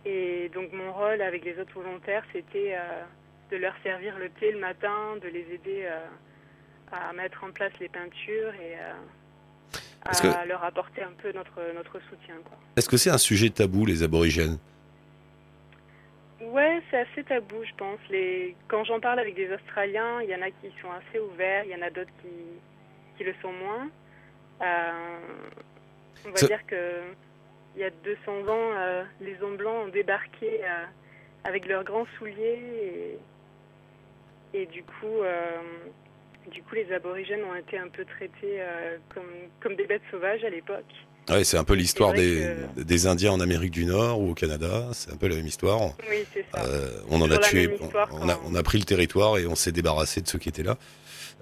Et 0.05 0.49
donc 0.53 0.71
mon 0.73 0.91
rôle 0.93 1.21
avec 1.21 1.43
les 1.43 1.59
autres 1.59 1.73
volontaires, 1.73 2.23
c'était 2.33 2.75
euh, 2.75 3.03
de 3.51 3.57
leur 3.57 3.73
servir 3.83 4.17
le 4.17 4.29
thé 4.29 4.51
le 4.51 4.59
matin, 4.59 5.15
de 5.21 5.27
les 5.27 5.45
aider 5.53 5.83
euh, 5.83 6.05
à 6.91 7.13
mettre 7.13 7.43
en 7.43 7.51
place 7.51 7.71
les 7.79 7.89
peintures 7.89 8.53
et 8.55 8.75
euh, 8.75 8.93
à 10.05 10.45
leur 10.45 10.63
apporter 10.63 11.03
un 11.03 11.13
peu 11.21 11.31
notre, 11.31 11.61
notre 11.75 11.99
soutien. 12.09 12.35
Est-ce 12.75 12.89
que 12.89 12.97
c'est 12.97 13.09
un 13.09 13.17
sujet 13.17 13.49
tabou, 13.49 13.85
les 13.85 14.03
aborigènes? 14.03 14.57
Ouais, 16.41 16.81
c'est 16.89 16.97
assez 16.97 17.23
tabou, 17.23 17.63
je 17.63 17.73
pense. 17.75 17.99
Les... 18.09 18.55
Quand 18.67 18.83
j'en 18.83 18.99
parle 18.99 19.19
avec 19.19 19.35
des 19.35 19.51
Australiens, 19.51 20.21
il 20.21 20.29
y 20.29 20.35
en 20.35 20.41
a 20.41 20.51
qui 20.51 20.71
sont 20.81 20.91
assez 20.91 21.19
ouverts, 21.19 21.63
il 21.65 21.71
y 21.71 21.75
en 21.75 21.81
a 21.81 21.89
d'autres 21.89 22.11
qui, 22.21 22.29
qui 23.17 23.23
le 23.23 23.33
sont 23.41 23.51
moins. 23.51 23.89
Euh, 24.61 25.19
On 26.25 26.29
va 26.29 26.47
dire 26.47 26.65
que 26.65 27.01
il 27.75 27.81
y 27.81 27.83
a 27.83 27.91
200 27.91 28.31
ans, 28.47 28.71
euh, 28.75 29.03
les 29.21 29.39
hommes 29.41 29.57
blancs 29.57 29.85
ont 29.85 29.89
débarqué 29.89 30.61
euh, 30.63 30.85
avec 31.43 31.67
leurs 31.67 31.83
grands 31.83 32.07
souliers 32.17 32.59
et, 32.81 33.19
et 34.53 34.65
du 34.67 34.83
coup, 34.83 35.21
euh, 35.23 35.57
du 36.51 36.61
coup, 36.63 36.75
les 36.75 36.91
aborigènes 36.93 37.41
ont 37.43 37.55
été 37.55 37.77
un 37.77 37.87
peu 37.89 38.05
traités 38.05 38.59
euh, 38.61 38.97
comme, 39.13 39.23
comme 39.61 39.75
des 39.75 39.85
bêtes 39.85 40.01
sauvages 40.11 40.43
à 40.43 40.49
l'époque. 40.49 40.85
Ouais, 41.29 41.43
c'est 41.43 41.57
un 41.57 41.65
peu 41.65 41.73
l'histoire 41.73 42.13
des, 42.13 43.05
Indiens 43.07 43.33
en 43.33 43.41
Amérique 43.41 43.71
du 43.71 43.83
Nord 43.85 44.21
ou 44.21 44.31
au 44.31 44.33
Canada. 44.33 44.87
C'est 44.93 45.11
un 45.11 45.17
peu 45.17 45.27
la 45.27 45.35
même 45.35 45.45
histoire. 45.47 45.81
Oui, 46.09 46.23
c'est 46.33 46.45
ça. 46.53 46.63
Euh, 46.65 47.01
on 47.09 47.19
en 47.21 47.29
a 47.29 47.37
tué, 47.39 47.69
on, 47.81 47.87
a, 47.87 48.07
quand- 48.07 48.41
on 48.45 48.55
a 48.55 48.63
pris 48.63 48.77
le 48.77 48.85
territoire 48.85 49.37
et 49.37 49.45
on 49.45 49.55
s'est 49.55 49.73
débarrassé 49.73 50.21
de 50.21 50.27
ceux 50.29 50.39
qui 50.39 50.47
étaient 50.47 50.63
là. 50.63 50.77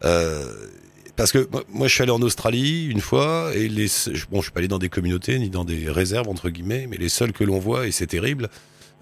Euh, 0.03 0.43
parce 1.15 1.31
que 1.31 1.47
moi- 1.51 1.63
moi, 1.69 1.87
je 1.87 1.93
suis 1.93 2.01
allé 2.01 2.11
en 2.11 2.21
Australie 2.23 2.87
une 2.87 2.99
fois 2.99 3.51
et 3.53 3.67
les, 3.69 3.85
je- 3.87 4.25
bon, 4.27 4.37
je 4.39 4.45
suis 4.45 4.51
pas 4.51 4.59
allé 4.59 4.67
dans 4.67 4.79
des 4.79 4.89
communautés 4.89 5.37
ni 5.37 5.51
dans 5.51 5.65
des 5.65 5.87
réserves 5.89 6.27
entre 6.29 6.49
guillemets, 6.49 6.87
mais 6.89 6.97
les 6.97 7.07
seuls 7.09 7.31
que 7.31 7.43
l'on 7.43 7.59
voit 7.59 7.85
et 7.85 7.91
c'est 7.91 8.07
terrible, 8.07 8.49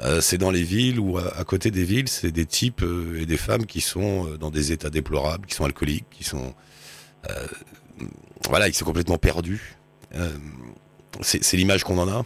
euh, 0.02 0.22
c'est 0.22 0.38
dans 0.38 0.52
les 0.52 0.64
villes 0.64 1.00
ou 1.00 1.18
à, 1.18 1.38
à 1.38 1.44
côté 1.44 1.72
des 1.72 1.84
villes, 1.84 2.08
c'est 2.08 2.32
des 2.32 2.46
types 2.46 2.82
euh, 2.84 3.22
et 3.22 3.26
des 3.26 3.38
femmes 3.38 3.66
qui 3.66 3.82
sont 3.82 4.28
euh, 4.28 4.38
dans 4.38 4.50
des 4.50 4.72
états 4.72 4.90
déplorables, 4.90 5.46
qui 5.46 5.56
sont 5.56 5.66
alcooliques, 5.66 6.10
qui 6.10 6.24
sont, 6.24 6.54
voilà, 8.50 8.68
ils 8.68 8.74
sont 8.74 8.86
complètement 8.86 9.18
perdus. 9.18 9.76
C'est 11.22 11.58
l'image 11.58 11.84
qu'on 11.84 11.98
en 11.98 12.08
a. 12.08 12.26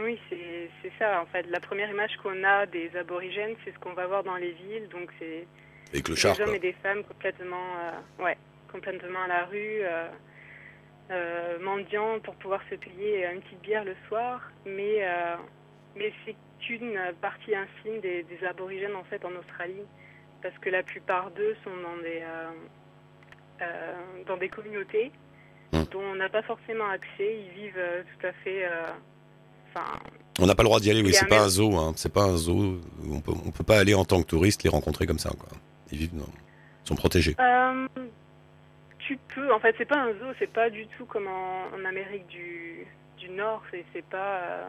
Oui, 0.00 0.18
c'est 0.28 0.92
ça. 0.98 1.22
En 1.22 1.26
fait, 1.26 1.46
la 1.48 1.60
première 1.60 1.90
image 1.90 2.10
qu'on 2.22 2.44
a 2.44 2.66
des 2.66 2.90
aborigènes, 2.96 3.54
c'est 3.64 3.72
ce 3.72 3.78
qu'on 3.78 3.94
va 3.94 4.06
voir 4.06 4.24
dans 4.24 4.36
les 4.36 4.52
villes. 4.52 4.88
Donc, 4.90 5.10
c'est 5.18 5.46
Avec 5.92 6.08
le 6.08 6.14
des 6.14 6.26
hommes 6.26 6.36
quoi. 6.36 6.56
et 6.56 6.58
des 6.58 6.74
femmes 6.82 7.02
complètement, 7.04 7.66
ouais, 8.20 8.36
complètement 8.70 9.22
à 9.22 9.28
la 9.28 9.44
rue, 9.46 9.82
euh, 11.10 11.58
mendiants 11.60 12.20
pour 12.22 12.34
pouvoir 12.34 12.60
se 12.68 12.74
payer 12.74 13.24
une 13.32 13.40
petite 13.40 13.62
bière 13.62 13.84
le 13.84 13.94
soir. 14.08 14.52
Mais, 14.66 14.98
euh, 15.00 15.36
mais 15.98 16.12
c'est 16.24 16.36
une 16.70 16.98
partie 17.20 17.54
infime 17.54 18.00
des, 18.00 18.22
des 18.24 18.44
aborigènes 18.46 18.94
en 18.96 19.04
fait 19.04 19.24
en 19.24 19.32
Australie, 19.36 19.82
parce 20.42 20.56
que 20.58 20.70
la 20.70 20.82
plupart 20.82 21.30
d'eux 21.32 21.56
sont 21.64 21.76
dans 21.82 21.96
des 22.02 22.20
euh, 22.22 22.50
euh, 23.62 23.94
dans 24.26 24.36
des 24.36 24.48
communautés 24.48 25.10
Hmm. 25.70 25.82
dont 25.92 26.00
on 26.00 26.14
n'a 26.14 26.30
pas 26.30 26.40
forcément 26.40 26.88
accès. 26.88 27.40
Ils 27.44 27.50
vivent 27.62 27.74
euh, 27.76 28.02
tout 28.02 28.26
à 28.26 28.32
fait. 28.42 28.64
Enfin, 29.74 29.98
On 30.40 30.46
n'a 30.46 30.54
pas 30.54 30.62
le 30.62 30.68
droit 30.68 30.80
d'y 30.80 30.90
aller, 30.90 31.02
oui, 31.02 31.12
c'est 31.12 31.26
pas 31.28 31.42
un 31.42 31.48
zoo, 31.50 31.76
hein. 31.76 31.92
c'est 31.94 32.10
pas 32.10 32.22
un 32.22 32.36
zoo. 32.38 32.80
On 33.06 33.20
peut, 33.20 33.32
on 33.44 33.50
peut 33.50 33.64
pas 33.64 33.78
aller 33.78 33.92
en 33.92 34.06
tant 34.06 34.22
que 34.22 34.26
touriste 34.26 34.62
les 34.62 34.70
rencontrer 34.70 35.04
comme 35.04 35.18
ça, 35.18 35.28
quoi. 35.38 35.50
Ils 35.92 35.98
vivent, 35.98 36.16
dans- 36.16 36.24
ils 36.24 36.88
sont 36.88 36.94
protégés. 36.94 37.34
Tu 38.98 39.18
peux, 39.34 39.52
en 39.52 39.60
fait, 39.60 39.74
c'est 39.76 39.84
pas 39.84 39.98
un 39.98 40.12
zoo, 40.14 40.32
c'est 40.38 40.50
pas 40.50 40.70
du 40.70 40.86
tout 40.96 41.04
comme 41.04 41.26
en, 41.26 41.64
en 41.76 41.84
Amérique 41.84 42.26
du, 42.28 42.86
du 43.18 43.28
Nord, 43.28 43.62
c'est 43.70 43.84
c'est 43.92 44.04
pas. 44.06 44.68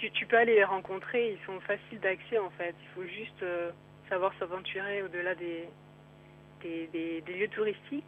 Tu, 0.00 0.10
tu 0.12 0.26
peux 0.26 0.36
aller 0.36 0.54
les 0.54 0.64
rencontrer, 0.64 1.32
ils 1.32 1.44
sont 1.46 1.60
faciles 1.60 2.00
d'accès 2.00 2.38
en 2.38 2.50
fait. 2.50 2.74
Il 2.82 2.88
faut 2.94 3.06
juste 3.08 3.42
euh, 3.42 3.70
savoir 4.08 4.32
s'aventurer 4.38 5.02
au-delà 5.02 5.34
des, 5.34 5.68
des, 6.62 6.86
des- 6.88 7.20
des 7.22 7.32
lieux 7.34 7.48
touristiques. 7.48 8.04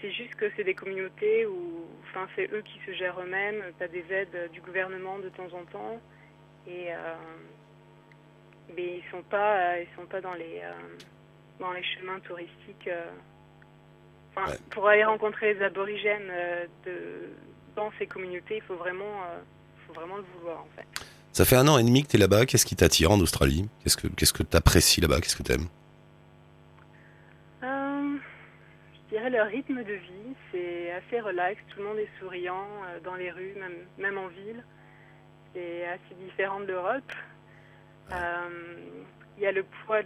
C'est 0.00 0.10
juste 0.12 0.34
que 0.34 0.50
c'est 0.56 0.64
des 0.64 0.74
communautés 0.74 1.46
où, 1.46 1.86
enfin, 2.04 2.28
c'est 2.36 2.52
eux 2.52 2.62
qui 2.62 2.78
se 2.86 2.92
gèrent 2.92 3.18
eux-mêmes. 3.20 3.62
T'as 3.78 3.88
des 3.88 4.04
aides 4.12 4.50
du 4.52 4.60
gouvernement 4.60 5.18
de 5.18 5.30
temps 5.30 5.52
en 5.54 5.64
temps, 5.64 6.00
et 6.66 6.92
euh, 6.92 7.14
mais 8.76 8.98
ils 8.98 9.04
sont 9.10 9.22
pas, 9.22 9.56
euh, 9.58 9.82
ils 9.84 9.96
sont 9.96 10.06
pas 10.06 10.20
dans 10.20 10.34
les 10.34 10.60
euh, 10.62 10.72
dans 11.58 11.72
les 11.72 11.82
chemins 11.82 12.20
touristiques. 12.20 12.90
Enfin, 14.34 14.50
Ouais. 14.52 14.58
pour 14.70 14.86
aller 14.86 15.02
rencontrer 15.04 15.54
les 15.54 15.62
aborigènes 15.62 16.30
de 16.84 17.30
dans 17.74 17.90
ces 17.98 18.06
communautés, 18.06 18.56
il 18.56 18.62
faut 18.62 18.76
vraiment, 18.76 19.22
faut 19.86 19.92
vraiment 19.92 20.16
le 20.16 20.24
vouloir 20.38 20.60
en 20.60 20.68
fait. 20.76 20.86
Ça 21.32 21.44
fait 21.44 21.56
un 21.56 21.68
an 21.68 21.78
et 21.78 21.84
demi 21.84 22.02
que 22.02 22.08
tu 22.08 22.16
es 22.16 22.18
là-bas. 22.18 22.46
Qu'est-ce 22.46 22.66
qui 22.66 22.76
t'attire 22.76 23.10
en 23.10 23.20
Australie? 23.20 23.68
Qu'est-ce 23.82 23.96
que 23.96 24.08
qu'est-ce 24.08 24.32
que 24.32 24.42
t'apprécies 24.42 25.00
là-bas? 25.00 25.20
Qu'est-ce 25.20 25.36
que 25.36 25.42
t'aimes? 25.42 25.68
Euh, 27.62 28.16
je 28.94 29.14
dirais 29.14 29.30
le 29.30 29.42
rythme 29.42 29.84
de 29.84 29.94
vie, 29.94 30.34
c'est 30.50 30.92
assez 30.92 31.20
relax, 31.20 31.60
tout 31.68 31.80
le 31.80 31.84
monde 31.86 31.98
est 31.98 32.10
souriant 32.20 32.64
euh, 32.86 33.00
dans 33.04 33.14
les 33.16 33.30
rues, 33.30 33.54
même, 33.58 33.76
même 33.98 34.18
en 34.18 34.28
ville. 34.28 34.64
C'est 35.54 35.86
assez 35.86 36.14
différent 36.24 36.60
de 36.60 36.66
l'Europe. 36.66 37.12
Euh, 38.12 38.76
Il 39.38 39.42
y 39.42 39.46
a 39.46 39.52
le 39.52 39.64
poids, 39.64 40.00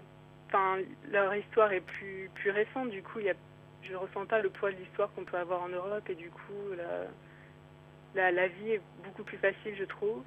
enfin 0.49 0.79
leur 1.13 1.33
histoire 1.35 1.71
est 1.73 1.83
plus, 1.83 2.29
plus 2.35 2.51
récente, 2.51 2.91
du 2.91 3.03
coup 3.03 3.21
il 3.21 3.27
y 3.27 3.31
a, 3.31 3.35
je 3.83 3.95
ressens 3.95 4.27
pas 4.27 4.41
le 4.41 4.51
poids 4.51 4.73
de 4.73 4.77
l'histoire 4.77 5.09
qu'on 5.15 5.25
peut 5.25 5.37
avoir 5.39 5.63
en 5.63 5.69
Europe 5.69 6.09
et 6.09 6.17
du 6.17 6.31
coup 6.31 6.63
la, 6.77 7.07
la, 8.15 8.31
la 8.33 8.49
vie 8.49 8.73
est 8.73 8.81
beaucoup 9.05 9.23
plus 9.25 9.39
facile 9.39 9.75
je 9.79 9.85
trouve. 9.85 10.23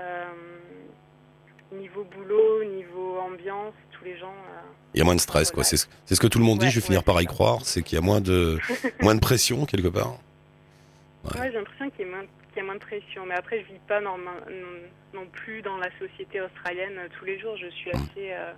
Euh, 0.00 0.24
niveau 1.72 2.04
boulot, 2.04 2.64
niveau 2.64 3.18
ambiance, 3.18 3.74
tous 3.90 4.04
les 4.04 4.16
gens... 4.16 4.32
euh, 4.32 4.60
Il 4.94 4.98
y 4.98 5.02
a 5.02 5.04
moins 5.04 5.16
de 5.16 5.20
stress, 5.20 5.50
quoi. 5.50 5.64
C'est 5.64 5.76
ce, 5.76 6.20
que 6.20 6.26
tout 6.26 6.38
le 6.38 6.44
monde 6.44 6.58
dit. 6.60 6.70
Je 6.70 6.76
vais 6.80 6.86
finir 6.86 7.04
par 7.04 7.20
y 7.20 7.24
ça. 7.24 7.30
croire. 7.30 7.60
C'est 7.64 7.82
qu'il 7.82 7.96
y 7.96 7.98
a 7.98 8.04
moins 8.04 8.20
de 8.22 8.58
moins 9.02 9.14
de 9.14 9.20
pression 9.20 9.66
quelque 9.66 9.88
part. 9.88 10.12
Ouais. 11.24 11.40
Ouais, 11.40 11.48
j'ai 11.50 11.58
l'impression 11.58 11.90
qu'il 11.90 12.06
y, 12.06 12.08
a 12.08 12.12
moins- 12.12 12.26
qu'il 12.48 12.56
y 12.56 12.60
a 12.60 12.64
moins 12.64 12.74
de 12.76 12.80
pression. 12.80 13.26
Mais 13.26 13.34
après, 13.34 13.60
je 13.60 13.66
vis 13.72 13.80
pas 13.86 14.00
non, 14.00 14.16
non 15.12 15.26
plus 15.26 15.60
dans 15.62 15.76
la 15.76 15.90
société 15.98 16.40
australienne 16.40 16.98
tous 17.18 17.24
les 17.26 17.38
jours. 17.38 17.56
Je 17.58 17.68
suis 17.68 17.90
Mm. 17.90 17.96
assez 17.96 18.32
euh, 18.32 18.52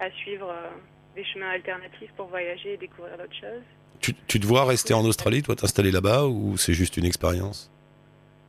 à 0.00 0.10
suivre 0.10 0.50
euh, 0.50 0.70
des 1.14 1.24
chemins 1.24 1.50
alternatifs 1.50 2.10
pour 2.16 2.26
voyager 2.26 2.72
et 2.72 2.76
découvrir 2.76 3.16
d'autres 3.16 3.34
choses. 3.40 3.62
Tu, 4.00 4.14
tu 4.26 4.38
te 4.40 4.46
vois 4.46 4.64
rester 4.64 4.92
en 4.94 5.04
Australie, 5.04 5.42
toi, 5.42 5.56
t'installer 5.56 5.90
là-bas, 5.90 6.26
ou 6.26 6.56
c'est 6.56 6.74
juste 6.74 6.96
une 6.96 7.04
expérience 7.06 7.70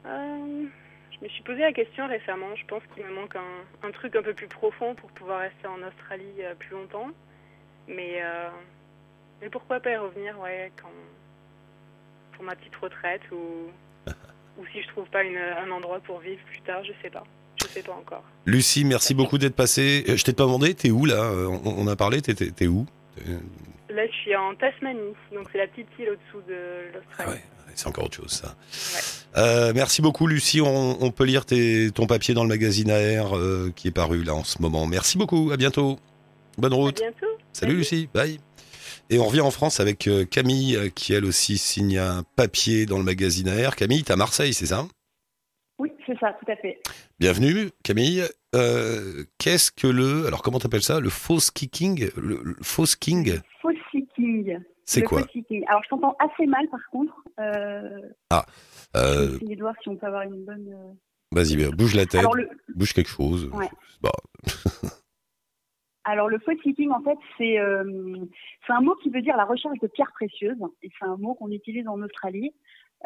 Euh, 0.06 0.66
je 1.12 1.24
me 1.24 1.30
suis 1.30 1.44
posé 1.44 1.60
la 1.62 1.72
question 1.74 2.08
récemment. 2.08 2.56
Je 2.56 2.66
pense 2.66 2.84
qu'il 2.94 3.06
me 3.06 3.14
manque 3.14 3.36
un, 3.36 3.88
un 3.88 3.92
truc 3.92 4.16
un 4.16 4.22
peu 4.24 4.34
plus 4.34 4.48
profond 4.48 4.96
pour 4.96 5.10
pouvoir 5.12 5.40
rester 5.40 5.68
en 5.68 5.82
Australie 5.88 6.42
euh, 6.42 6.54
plus 6.56 6.72
longtemps. 6.72 7.08
Mais, 7.88 8.22
euh, 8.22 8.50
mais 9.42 9.50
pourquoi 9.50 9.80
pas 9.80 9.92
y 9.92 9.98
revenir 9.98 10.38
ouais, 10.40 10.72
quand, 10.82 10.90
pour 12.34 12.44
ma 12.44 12.56
petite 12.56 12.76
retraite 12.76 13.22
ou, 13.32 13.70
ou 14.60 14.66
si 14.74 14.82
je 14.82 14.88
trouve 14.90 15.08
pas 15.08 15.24
une- 15.24 15.38
un 15.38 15.72
endroit 15.72 16.00
pour 16.02 16.20
vivre 16.20 16.42
plus 16.52 16.62
tard, 16.62 16.84
je 16.84 16.92
sais 17.02 17.10
pas. 17.10 17.24
Je 17.62 17.68
sais 17.68 17.82
pas 17.84 17.94
encore. 17.94 18.24
Lucie, 18.46 18.84
merci 18.84 19.14
beaucoup 19.14 19.38
d'être 19.38 19.56
passée. 19.56 20.04
Je 20.08 20.24
t'ai 20.24 20.34
pas 20.34 20.44
demandé, 20.44 20.74
t'es 20.76 20.92
où 20.92 21.06
là? 21.06 21.32
On, 21.34 21.62
on 21.78 21.88
a 21.88 21.96
parlé, 21.96 22.22
t'es- 22.22 22.68
où? 22.68 22.86
Là, 23.96 24.06
je 24.08 24.12
suis 24.12 24.36
en 24.36 24.54
Tasmanie, 24.56 25.14
donc 25.34 25.48
c'est 25.52 25.58
la 25.58 25.68
petite 25.68 25.88
île 26.00 26.10
au-dessous 26.10 26.46
de 26.48 26.56
Ah 26.56 26.98
l'Australie. 26.98 27.32
ouais, 27.32 27.44
c'est 27.76 27.88
encore 27.88 28.06
autre 28.06 28.16
chose 28.18 28.30
ça. 28.32 28.56
Euh, 29.38 29.72
merci 29.74 30.02
beaucoup 30.02 30.28
Lucie, 30.28 30.60
on, 30.62 31.02
on 31.02 31.12
peut 31.12 31.24
lire 31.24 31.46
tes- 31.46 31.92
ton 31.92 32.06
papier 32.06 32.34
dans 32.34 32.44
le 32.44 32.50
magazine 32.50 32.92
AR 32.92 33.38
euh, 33.38 33.72
qui 33.76 33.88
est 33.88 33.92
paru 33.92 34.24
là 34.24 34.34
en 34.36 34.44
ce 34.44 34.62
moment. 34.62 34.86
Merci 34.86 35.18
beaucoup, 35.18 35.52
à 35.52 35.58
bientôt. 35.58 35.98
Bonne 36.58 36.74
À 36.74 36.76
route. 36.76 36.98
bientôt. 37.00 37.26
Salut 37.54 37.76
Lucie, 37.78 38.10
bye. 38.14 38.40
Et 39.10 39.18
on 39.20 39.26
revient 39.26 39.42
en 39.42 39.52
France 39.52 39.80
avec 39.80 40.08
euh, 40.08 40.26
Camille 40.26 40.92
qui 40.96 41.14
elle 41.14 41.26
aussi 41.26 41.58
signe 41.58 41.98
un 41.98 42.24
papier 42.36 42.86
dans 42.86 42.98
le 42.98 43.04
magazine 43.04 43.48
AR. 43.50 43.76
Camille, 43.76 44.04
t'es 44.04 44.14
à 44.14 44.18
Marseille, 44.18 44.54
c'est 44.54 44.66
ça? 44.66 44.88
Oui, 45.78 45.92
c'est 46.06 46.18
ça, 46.20 46.36
tout 46.40 46.52
à 46.52 46.56
fait. 46.56 46.80
Bienvenue 47.20 47.70
Camille. 47.84 48.24
Euh, 48.56 49.26
Qu'est-ce 49.38 49.72
que 49.72 49.88
le... 49.88 50.26
Alors 50.28 50.42
comment 50.42 50.60
t'appelles 50.60 50.82
ça? 50.84 51.00
Le 51.02 51.10
fausse 51.10 51.52
kicking 51.52 52.10
Le, 52.16 52.40
le 52.44 52.56
fausse 52.62 52.96
king? 52.96 53.40
Faux 53.62 53.72
C'est 54.86 55.02
quoi 55.04 55.22
faux. 55.24 55.40
Alors, 55.68 55.84
je 55.84 55.90
t'entends 55.90 56.16
assez 56.20 56.46
mal, 56.46 56.68
par 56.70 56.80
contre. 56.92 57.14
Euh, 57.40 58.02
Euh, 58.96 59.36
Essayez 59.36 59.56
de 59.56 59.62
voir 59.62 59.76
si 59.82 59.90
on 59.90 59.96
peut 59.98 60.06
avoir 60.08 60.22
une 60.24 60.46
bonne. 60.46 60.70
euh, 60.72 60.94
Vas-y, 61.32 61.58
bah, 61.58 61.72
bouge 61.76 61.96
la 61.96 62.06
tête, 62.06 62.22
Alors 62.22 62.36
le, 62.36 62.48
bouge 62.76 62.94
quelque 62.94 63.10
chose. 63.10 63.50
Ouais. 63.54 63.70
Bah, 64.02 64.12
alors 66.04 66.30
le 66.30 66.38
foot 66.40 66.58
seeking, 66.64 66.92
en 66.92 67.02
fait, 67.02 67.18
c'est 67.38 67.58
euh, 67.60 67.84
un 68.70 68.82
mot 68.82 68.96
qui 68.96 69.10
veut 69.10 69.22
dire 69.22 69.36
la 69.38 69.46
recherche 69.46 69.80
de 69.80 69.88
pierres 69.88 70.12
précieuses. 70.14 70.58
Et 70.84 70.90
c'est 71.00 71.06
un 71.06 71.18
mot 71.18 71.34
qu'on 71.34 71.52
utilise 71.52 71.88
en 71.88 72.02
Australie 72.02 72.54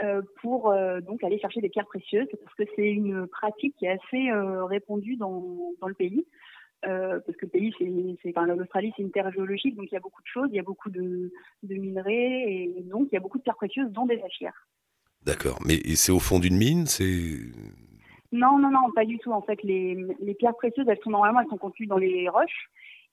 euh, 0.04 0.22
pour 0.42 0.70
euh, 0.70 1.00
donc 1.02 1.24
aller 1.24 1.40
chercher 1.40 1.62
des 1.62 1.70
pierres 1.70 1.88
précieuses, 1.88 2.28
parce 2.44 2.54
que 2.56 2.64
c'est 2.76 2.92
une 2.92 3.26
pratique 3.28 3.76
qui 3.78 3.86
est 3.86 3.98
assez 4.04 4.30
euh, 4.32 4.66
répandue 4.66 5.16
dans, 5.16 5.72
dans 5.82 5.88
le 5.88 5.94
pays. 5.94 6.26
Euh, 6.86 7.20
parce 7.26 7.38
que 7.38 7.46
le 7.46 7.50
pays, 7.50 7.74
c'est, 7.78 7.92
c'est, 8.22 8.38
enfin, 8.38 8.48
l'Australie, 8.48 8.94
c'est 8.96 9.04
une 9.04 9.12
terre 9.12 9.32
géologique, 9.32 9.76
donc 9.76 9.88
il 9.92 9.96
y 9.96 9.98
a 9.98 10.02
beaucoup 10.02 10.22
de 10.22 10.28
choses, 10.28 10.48
il 10.50 10.56
y 10.56 10.60
a 10.60 10.64
beaucoup 10.64 10.90
de, 10.90 11.32
de 11.64 11.76
minerais, 11.76 12.44
et 12.48 12.84
donc 12.86 13.10
il 13.12 13.16
y 13.16 13.18
a 13.18 13.20
beaucoup 13.20 13.38
de 13.38 13.44
pierres 13.44 13.58
précieuses, 13.58 13.92
dont 13.92 14.06
des 14.06 14.20
saphirs. 14.20 14.68
D'accord. 15.26 15.60
Mais 15.66 15.80
c'est 15.96 16.12
au 16.12 16.20
fond 16.20 16.40
d'une 16.40 16.58
mine, 16.58 16.86
c'est. 16.86 17.38
Non, 18.32 18.58
non, 18.60 18.72
non, 18.72 18.92
pas 18.96 19.06
du 19.06 19.18
tout. 19.18 19.32
En 19.32 19.42
fait, 19.42 19.62
les, 19.64 19.98
les 20.22 20.34
pierres 20.36 20.56
précieuses, 20.56 20.86
elles 20.88 21.00
sont 21.04 21.10
normalement, 21.10 21.42
elles 21.42 21.50
sont 21.50 21.58
contenues 21.58 21.88
dans 21.88 21.98
les 21.98 22.30
roches. 22.30 22.70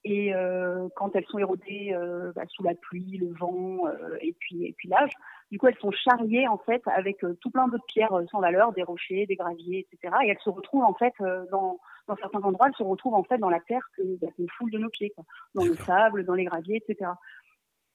Et 0.09 0.33
euh, 0.33 0.89
quand 0.95 1.17
elles 1.17 1.25
sont 1.27 1.39
érodées 1.39 1.93
euh, 1.93 2.31
bah, 2.37 2.43
sous 2.49 2.63
la 2.63 2.77
pluie, 2.77 3.19
le 3.19 3.33
vent 3.33 3.89
euh, 3.89 4.17
et 4.21 4.37
puis 4.39 4.65
et 4.65 4.73
puis 4.79 4.89
l'âge, 4.89 5.11
du 5.51 5.59
coup, 5.59 5.67
elles 5.67 5.79
sont 5.81 5.91
charriées 5.91 6.47
en 6.47 6.59
fait 6.59 6.81
avec 6.87 7.25
tout 7.41 7.51
plein 7.51 7.67
d'autres 7.67 7.87
pierres 7.89 8.17
sans 8.31 8.41
valeur, 8.41 8.73
des 8.73 8.85
rochers, 8.85 9.27
des 9.27 9.35
graviers, 9.35 9.85
etc. 9.91 10.15
Et 10.25 10.29
elles 10.29 10.39
se 10.45 10.51
retrouvent 10.51 10.85
en 10.85 10.95
fait 10.95 11.15
dans 11.51 11.81
dans 12.07 12.17
certains 12.17 12.41
endroits, 12.41 12.69
elles 12.69 12.77
se 12.77 12.83
retrouvent 12.83 13.15
en 13.15 13.25
fait 13.25 13.39
dans 13.39 13.51
la 13.51 13.61
terre 13.61 13.83
que 13.97 14.03
bah, 14.21 14.29
qu'on 14.37 14.47
foule 14.59 14.71
de 14.71 14.79
nos 14.79 14.89
pieds, 14.89 15.11
quoi. 15.11 15.25
dans 15.55 15.65
le 15.65 15.77
sable, 15.77 16.25
dans 16.25 16.35
les 16.35 16.45
graviers, 16.45 16.83
etc. 16.87 17.11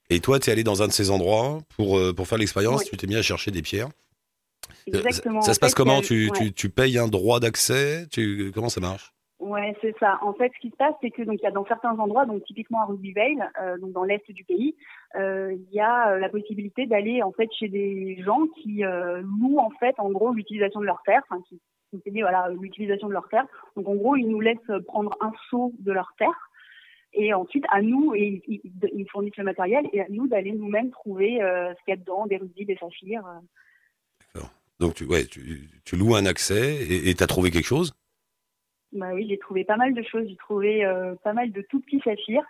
Et 0.09 0.19
toi, 0.19 0.39
tu 0.39 0.49
es 0.49 0.53
allé 0.53 0.63
dans 0.63 0.83
un 0.83 0.87
de 0.87 0.91
ces 0.91 1.09
endroits 1.09 1.59
pour, 1.75 1.97
euh, 1.97 2.13
pour 2.13 2.27
faire 2.27 2.37
l'expérience, 2.37 2.81
Oui. 2.81 2.89
tu 2.89 2.97
t'es 2.97 3.07
mis 3.07 3.15
à 3.15 3.21
chercher 3.21 3.51
des 3.51 3.61
pierres. 3.61 3.89
Exactement. 4.87 5.41
Ça, 5.41 5.53
se 5.53 5.59
passe 5.59 5.71
fait, 5.71 5.77
comment 5.77 6.01
tu, 6.01 6.29
ouais. 6.29 6.37
tu, 6.37 6.53
tu 6.53 6.69
payes 6.69 6.97
un 6.97 7.07
droit 7.07 7.39
d'accès 7.39 8.07
tu, 8.11 8.51
Comment 8.53 8.69
ça 8.69 8.81
marche? 8.81 9.13
Ouais, 9.41 9.75
c'est 9.81 9.95
ça. 9.99 10.19
En 10.21 10.33
fait, 10.33 10.51
ce 10.55 10.59
qui 10.61 10.69
se 10.69 10.75
passe, 10.75 10.93
c'est 11.01 11.09
que 11.09 11.23
donc 11.23 11.39
il 11.41 11.43
y 11.43 11.47
a 11.47 11.51
dans 11.51 11.65
certains 11.65 11.97
endroits, 11.97 12.27
donc 12.27 12.43
typiquement 12.43 12.83
à 12.83 12.85
Rugby 12.85 13.11
Vale, 13.11 13.51
euh, 13.59 13.77
donc 13.79 13.91
dans 13.91 14.03
l'est 14.03 14.23
du 14.29 14.43
pays, 14.43 14.75
euh, 15.15 15.53
il 15.53 15.75
y 15.75 15.79
a 15.79 16.11
euh, 16.11 16.19
la 16.19 16.29
possibilité 16.29 16.85
d'aller 16.85 17.23
en 17.23 17.31
fait 17.31 17.49
chez 17.59 17.67
des 17.67 18.21
gens 18.23 18.45
qui 18.61 18.85
euh, 18.85 19.21
louent 19.21 19.57
en 19.57 19.71
fait 19.71 19.95
en 19.97 20.11
gros 20.11 20.31
l'utilisation 20.31 20.79
de 20.79 20.85
leur 20.85 21.01
terre, 21.03 21.23
enfin 21.27 21.41
qui, 21.49 21.59
qui 21.99 22.21
voilà 22.21 22.49
l'utilisation 22.49 23.07
de 23.07 23.13
leur 23.13 23.27
terre. 23.29 23.45
Donc 23.75 23.87
en 23.87 23.95
gros, 23.95 24.15
ils 24.15 24.27
nous 24.27 24.39
laissent 24.41 24.59
prendre 24.87 25.15
un 25.21 25.31
seau 25.49 25.73
de 25.79 25.91
leur 25.91 26.13
terre. 26.17 26.49
Et 27.13 27.33
ensuite, 27.33 27.65
à 27.69 27.81
nous, 27.81 28.15
et 28.15 28.41
ils, 28.47 28.61
ils- 28.93 29.09
fournissent 29.09 29.35
le 29.35 29.43
matériel, 29.43 29.85
et 29.91 29.99
à 29.99 30.05
nous 30.09 30.27
d'aller 30.27 30.53
nous-mêmes 30.53 30.91
trouver 30.91 31.41
euh, 31.41 31.73
ce 31.73 31.83
qu'il 31.83 31.91
y 31.91 31.93
a 31.93 31.97
dedans, 31.97 32.25
des 32.25 32.37
rubis, 32.37 32.65
des 32.65 32.77
saphirs. 32.77 33.25
euh. 33.27 34.39
Donc, 34.79 34.95
tu, 34.95 35.05
ouais, 35.05 35.25
tu, 35.25 35.69
tu 35.85 35.95
loues 35.95 36.15
un 36.15 36.25
accès 36.25 36.81
et 36.81 37.13
tu 37.13 37.23
as 37.23 37.27
trouvé 37.27 37.51
quelque 37.51 37.67
chose? 37.67 37.93
Bah 38.93 39.11
oui, 39.13 39.27
j'ai 39.29 39.37
trouvé 39.37 39.63
pas 39.63 39.77
mal 39.77 39.93
de 39.93 40.01
choses. 40.01 40.27
J'ai 40.27 40.37
trouvé 40.37 40.83
euh, 40.83 41.13
pas 41.23 41.33
mal 41.33 41.51
de 41.51 41.61
tout 41.61 41.79
petits 41.81 42.01
saphirs 42.03 42.45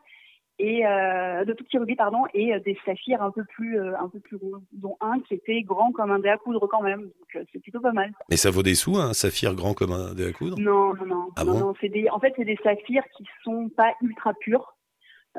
et 0.61 0.85
euh, 0.85 1.43
de 1.43 1.53
tout 1.53 1.63
petits 1.63 1.79
rubis 1.79 1.95
pardon 1.95 2.23
et 2.35 2.53
euh, 2.53 2.59
des 2.59 2.77
saphirs 2.85 3.21
un 3.23 3.31
peu 3.31 3.43
plus 3.43 3.79
euh, 3.79 3.97
un 3.99 4.07
peu 4.07 4.19
plus 4.19 4.37
gros, 4.37 4.57
dont 4.71 4.95
un 5.01 5.19
qui 5.21 5.33
était 5.33 5.61
grand 5.63 5.91
comme 5.91 6.11
un 6.11 6.19
dé 6.19 6.29
à 6.29 6.37
coudre 6.37 6.67
quand 6.67 6.83
même. 6.83 7.01
Donc 7.01 7.35
euh, 7.35 7.43
c'est 7.51 7.59
plutôt 7.59 7.81
pas 7.81 7.91
mal. 7.91 8.11
Mais 8.29 8.37
ça 8.37 8.51
vaut 8.51 8.61
des 8.61 8.75
sous, 8.75 8.97
hein, 8.97 9.09
un 9.09 9.13
saphir 9.13 9.55
grand 9.55 9.73
comme 9.73 9.91
un 9.91 10.13
dé 10.13 10.27
à 10.27 10.31
coudre? 10.31 10.57
Non 10.59 10.93
non 10.93 11.05
non 11.05 11.29
Ah 11.35 11.43
non, 11.43 11.53
bon? 11.53 11.59
non 11.59 11.73
c'est 11.81 11.89
des 11.89 12.09
en 12.09 12.19
fait 12.19 12.33
c'est 12.37 12.45
des 12.45 12.57
saphirs 12.63 13.03
qui 13.17 13.25
sont 13.43 13.69
pas 13.75 13.91
ultra 14.01 14.33
purs. 14.39 14.75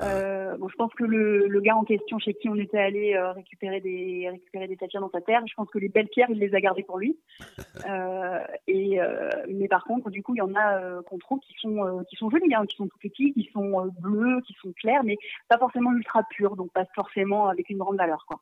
Euh, 0.01 0.57
bon, 0.57 0.69
je 0.69 0.77
pense 0.77 0.93
que 0.95 1.05
le, 1.05 1.49
le 1.49 1.61
gars 1.61 1.77
en 1.77 1.85
question 1.85 2.19
chez 2.19 2.33
qui 2.33 2.49
on 2.49 2.57
était 2.57 2.79
allé 2.79 3.15
euh, 3.15 3.33
récupérer 3.33 3.81
des 3.81 4.27
récupérer 4.31 4.67
des 4.67 4.77
saphirs 4.77 5.03
dans 5.03 5.11
sa 5.11 5.21
terre, 5.21 5.43
je 5.47 5.55
pense 5.55 5.69
que 5.69 5.79
les 5.79 5.91
belles 5.91 6.09
pierres 6.09 6.31
il 6.31 6.39
les 6.39 6.55
a 6.55 6.61
gardées 6.61 6.83
pour 6.83 6.99
lui. 6.99 7.19
Euh, 7.89 8.39
et 8.69 9.01
euh, 9.01 9.29
mais 9.49 9.67
par 9.67 9.85
contre, 9.85 10.09
du 10.11 10.23
coup, 10.23 10.35
il 10.35 10.39
y 10.39 10.43
en 10.43 10.55
a 10.55 10.79
euh, 10.79 11.03
qu'on 11.03 11.19
trouve 11.19 11.41
qui 11.41 11.53
sont 11.59 11.85
euh, 11.85 12.03
qui 12.09 12.15
sont 12.17 12.31
jolis, 12.31 12.55
hein, 12.55 12.65
qui 12.67 12.77
sont 12.77 12.87
tout 12.87 12.99
petits, 12.99 13.33
qui 13.33 13.51
sont 13.53 13.81
euh, 13.81 13.91
bleus, 14.01 14.41
qui 14.47 14.55
sont 14.63 14.73
clairs, 14.73 15.03
mais 15.03 15.17
pas 15.49 15.59
forcément 15.59 15.93
ultra 15.93 16.23
purs, 16.31 16.55
donc 16.55 16.73
pas 16.73 16.85
forcément 16.95 17.49
avec 17.49 17.71
une 17.71 17.79
grande 17.79 17.97
valeur, 17.97 18.25
quoi. 18.29 18.41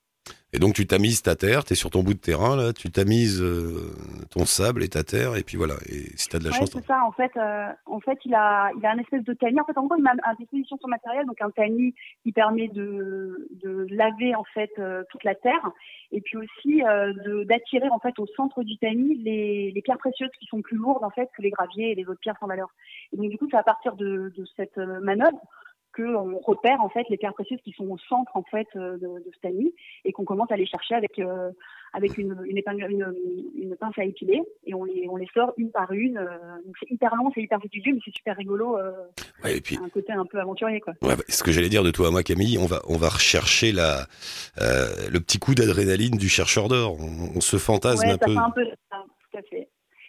Et 0.52 0.58
donc, 0.58 0.74
tu 0.74 0.84
tamises 0.86 1.22
ta 1.22 1.36
terre, 1.36 1.62
tu 1.64 1.74
es 1.74 1.76
sur 1.76 1.90
ton 1.90 2.02
bout 2.02 2.14
de 2.14 2.18
terrain, 2.18 2.56
là, 2.56 2.72
tu 2.72 2.90
tamises 2.90 3.40
euh, 3.40 3.92
ton 4.30 4.44
sable 4.44 4.82
et 4.82 4.88
ta 4.88 5.04
terre, 5.04 5.36
et 5.36 5.44
puis 5.44 5.56
voilà. 5.56 5.74
Et 5.88 6.10
si 6.16 6.28
tu 6.28 6.34
as 6.34 6.38
de 6.40 6.44
la 6.44 6.50
Ouais, 6.50 6.58
chance. 6.58 6.70
c'est 6.72 6.84
ça. 6.86 6.98
En 7.06 7.12
fait, 7.12 7.30
euh, 7.36 7.68
en 7.86 8.00
fait, 8.00 8.18
il 8.24 8.34
a, 8.34 8.72
il 8.76 8.84
a 8.84 8.90
un 8.90 8.98
espèce 8.98 9.22
de 9.22 9.32
tamis. 9.34 9.60
En 9.60 9.64
fait, 9.64 9.78
en 9.78 9.86
gros, 9.86 9.94
il 9.96 10.02
met 10.02 10.10
à 10.24 10.34
disposition 10.34 10.76
son 10.82 10.88
matériel, 10.88 11.24
donc 11.26 11.40
un 11.40 11.50
tamis 11.50 11.94
qui 12.24 12.32
permet 12.32 12.66
de, 12.66 13.48
de 13.62 13.86
laver 13.90 14.34
en 14.34 14.42
fait 14.52 14.72
euh, 14.80 15.04
toute 15.10 15.22
la 15.22 15.36
terre, 15.36 15.70
et 16.10 16.20
puis 16.20 16.36
aussi 16.36 16.82
d'attirer 17.46 17.88
en 17.88 18.00
fait 18.00 18.18
au 18.18 18.26
centre 18.36 18.64
du 18.64 18.76
tamis 18.78 19.16
les, 19.18 19.70
les 19.70 19.82
pierres 19.82 19.98
précieuses 19.98 20.30
qui 20.40 20.46
sont 20.46 20.62
plus 20.62 20.76
lourdes 20.76 21.04
en 21.04 21.10
fait 21.10 21.28
que 21.36 21.42
les 21.42 21.50
graviers 21.50 21.92
et 21.92 21.94
les 21.94 22.06
autres 22.08 22.18
pierres 22.20 22.36
sans 22.40 22.48
valeur. 22.48 22.68
Et 23.12 23.16
donc 23.16 23.30
du 23.30 23.38
coup, 23.38 23.46
c'est 23.50 23.56
à 23.56 23.62
partir 23.62 23.94
de, 23.94 24.32
de 24.36 24.44
cette 24.56 24.76
manœuvre 24.78 25.40
qu'on 25.94 26.38
repère 26.38 26.80
en 26.82 26.88
fait 26.88 27.04
les 27.10 27.16
pierres 27.16 27.34
précieuses 27.34 27.60
qui 27.62 27.72
sont 27.72 27.86
au 27.88 27.98
centre 27.98 28.30
en 28.34 28.42
fait 28.44 28.68
euh, 28.76 28.92
de, 28.98 29.06
de 29.06 29.30
ce 29.34 29.40
tamis 29.40 29.74
et 30.04 30.12
qu'on 30.12 30.24
commence 30.24 30.50
à 30.50 30.56
les 30.56 30.66
chercher 30.66 30.94
avec 30.94 31.18
euh, 31.18 31.50
avec 31.92 32.16
une, 32.18 32.36
une 32.46 32.56
épingle, 32.56 32.86
une, 32.90 33.12
une 33.56 33.74
pince 33.76 33.98
à 33.98 34.04
épiler 34.04 34.40
et 34.64 34.74
on 34.74 34.84
les 34.84 35.06
on 35.08 35.16
les 35.16 35.26
sort 35.34 35.52
une 35.56 35.70
par 35.72 35.90
une. 35.92 36.18
euh, 36.18 36.28
donc 36.64 36.76
c'est 36.80 36.90
hyper 36.90 37.14
long, 37.16 37.30
c'est 37.34 37.42
hyper 37.42 37.60
fastidieux, 37.60 37.92
mais 37.94 38.00
c'est 38.04 38.14
super 38.14 38.36
rigolo. 38.36 38.78
Euh, 38.78 38.92
Ouais, 39.42 39.56
et 39.56 39.60
puis, 39.62 39.78
un 39.82 39.88
côté 39.88 40.12
un 40.12 40.26
peu 40.26 40.38
aventurier 40.38 40.80
quoi. 40.80 40.92
ouais, 41.00 41.16
bah, 41.16 41.22
ce 41.28 41.42
que 41.42 41.50
j'allais 41.50 41.70
dire 41.70 41.82
de 41.82 41.90
toi 41.90 42.08
à 42.08 42.10
moi, 42.10 42.22
Camille, 42.22 42.58
on 42.58 42.66
va, 42.66 42.80
on 42.88 42.98
va 42.98 43.08
rechercher 43.08 43.72
la, 43.72 44.00
euh, 44.60 44.86
le 45.10 45.18
petit 45.20 45.38
coup 45.38 45.54
d'adrénaline 45.54 46.18
du 46.18 46.28
chercheur 46.28 46.68
d'or. 46.68 46.96
On, 47.00 47.36
on 47.36 47.40
se 47.40 47.56
fantasme 47.56 48.06
ouais, 48.06 48.12
un 48.12 48.18
ça 48.18 48.26
peu. 48.26 48.32
fait 48.34 48.38
un 48.38 48.50
peu 48.50 48.64
ça, 48.90 49.02
tout 49.30 49.38
à 49.38 49.42
fait. 49.42 49.68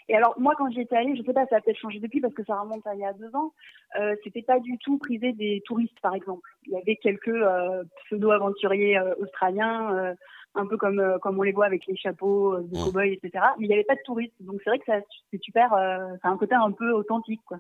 Et 0.10 0.16
alors 0.16 0.34
moi 0.40 0.54
quand 0.58 0.70
j'y 0.72 0.82
étais 0.82 0.96
allée, 0.96 1.16
je 1.16 1.24
sais 1.24 1.34
pas, 1.34 1.46
ça 1.48 1.58
a 1.58 1.62
peut-être 1.62 1.78
changé 1.80 2.00
depuis 2.00 2.22
parce 2.22 2.34
que 2.34 2.44
ça 2.44 2.60
remonte 2.60 2.86
à 2.88 2.96
il 2.96 3.02
y 3.02 3.06
a 3.06 3.14
deux 3.14 3.34
ans. 3.36 3.54
Euh, 4.00 4.16
c'était 4.24 4.42
pas 4.42 4.60
du 4.60 4.78
tout 4.80 4.98
prisé 4.98 5.34
des 5.34 5.62
touristes 5.66 6.00
par 6.02 6.16
exemple. 6.16 6.48
Il 6.66 6.74
y 6.74 6.78
avait 6.78 6.96
quelques 6.98 7.28
euh, 7.30 7.84
pseudo-aventuriers 8.06 8.98
euh, 8.98 9.14
australiens, 9.20 9.96
euh, 9.96 10.14
un 10.56 10.66
peu 10.66 10.78
comme 10.78 11.02
comme 11.22 11.40
on 11.40 11.44
les 11.44 11.52
voit 11.54 11.66
avec 11.66 11.86
les 11.88 11.96
chapeaux 11.96 12.58
de 12.60 12.76
Ouais. 12.78 12.84
cow-boys, 12.86 13.06
etc. 13.08 13.32
Mais 13.60 13.66
il 13.66 13.68
n'y 13.70 13.74
avait 13.74 13.84
pas 13.84 13.96
de 13.96 14.02
touristes, 14.06 14.34
donc 14.42 14.60
c'est 14.64 14.70
vrai 14.70 14.80
que 14.80 14.86
ça 14.86 15.00
c'est 15.32 15.42
super. 15.42 15.74
A 15.74 16.10
un 16.24 16.38
côté 16.38 16.56
un 16.56 16.72
peu 16.72 16.92
authentique 16.92 17.42
quoi. 17.46 17.58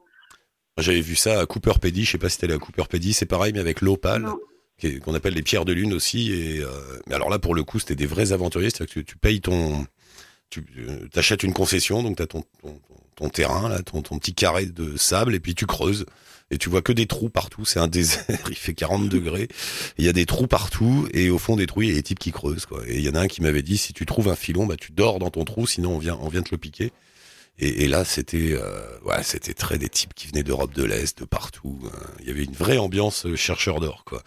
J'avais 0.78 1.02
vu 1.02 1.16
ça 1.16 1.42
à 1.42 1.46
Cooper 1.46 1.74
Pedy, 1.82 2.04
je 2.06 2.12
sais 2.12 2.18
pas 2.18 2.30
si 2.30 2.38
c'était 2.40 2.54
à 2.54 2.58
Cooper 2.58 2.84
Pedy, 2.90 3.14
c'est 3.14 3.26
pareil, 3.26 3.52
mais 3.54 3.60
avec 3.60 3.82
l'opale, 3.82 4.26
qu'on 5.04 5.14
appelle 5.14 5.34
les 5.34 5.42
pierres 5.44 5.66
de 5.66 5.74
lune 5.74 5.94
aussi. 5.94 6.32
Et, 6.32 6.60
euh, 6.64 6.68
mais 7.08 7.16
alors 7.16 7.30
là, 7.30 7.40
pour 7.40 7.54
le 7.56 7.64
coup, 7.64 7.78
c'était 7.78 7.96
des 7.96 8.06
vrais 8.08 8.32
aventuriers, 8.32 8.70
c'est-à-dire 8.70 8.94
que 8.94 9.00
tu, 9.02 9.06
tu 9.06 9.18
payes 9.18 9.42
ton. 9.42 9.86
Tu 10.52 10.64
euh, 10.78 11.08
t'achètes 11.12 11.42
une 11.42 11.54
concession, 11.54 12.04
donc 12.04 12.18
tu 12.18 12.24
as 12.24 12.28
ton, 12.28 12.44
ton, 12.62 12.80
ton 13.16 13.30
terrain, 13.30 13.70
là, 13.70 13.82
ton, 13.82 14.04
ton 14.04 14.20
petit 14.20 14.36
carré 14.36 14.68
de 14.68 14.96
sable, 14.98 15.34
et 15.34 15.40
puis 15.40 15.56
tu 15.56 15.66
creuses. 15.66 16.06
Et 16.52 16.58
tu 16.58 16.70
vois 16.70 16.82
que 16.82 16.92
des 16.92 17.08
trous 17.08 17.30
partout, 17.30 17.66
c'est 17.66 17.80
un 17.80 17.88
désert, 17.88 18.26
il 18.50 18.56
fait 18.56 18.74
40 18.74 19.08
degrés, 19.10 19.48
il 19.98 20.06
y 20.06 20.10
a 20.10 20.14
des 20.14 20.26
trous 20.26 20.48
partout, 20.48 21.08
et 21.14 21.30
au 21.30 21.40
fond 21.40 21.56
des 21.56 21.66
trous, 21.66 21.82
il 21.82 21.90
y 21.90 21.92
a 21.92 21.96
des 21.96 22.04
types 22.04 22.20
qui 22.20 22.32
creusent. 22.32 22.66
Quoi. 22.68 22.82
Et 22.88 22.98
il 22.98 23.02
y 23.02 23.10
en 23.10 23.16
a 23.16 23.22
un 23.22 23.28
qui 23.28 23.42
m'avait 23.42 23.62
dit, 23.64 23.78
si 23.78 23.94
tu 23.94 24.06
trouves 24.06 24.28
un 24.28 24.36
filon, 24.36 24.66
bah, 24.68 24.76
tu 24.76 24.92
dors 24.92 25.18
dans 25.18 25.32
ton 25.32 25.46
trou, 25.46 25.66
sinon 25.66 25.96
on 25.96 25.98
vient, 25.98 26.18
on 26.22 26.28
vient 26.28 26.44
te 26.44 26.52
le 26.52 26.58
piquer. 26.58 26.92
Et, 27.60 27.88
là, 27.88 28.04
c'était, 28.06 28.54
euh, 28.54 28.98
ouais, 29.06 29.22
c'était 29.22 29.54
très 29.54 29.78
des 29.78 29.90
types 29.90 30.16
qui 30.16 30.28
venaient 30.28 30.42
d'Europe 30.42 30.74
de 30.74 30.84
l'Est, 30.84 31.20
de 31.20 31.26
partout. 31.26 31.80
euh, 31.86 31.90
Il 32.22 32.28
y 32.28 32.32
avait 32.32 32.44
une 32.44 32.54
vraie 32.54 32.80
ambiance 32.80 33.28
euh, 33.28 33.36
chercheur 33.36 33.80
d'or, 33.80 34.04
quoi. 34.04 34.24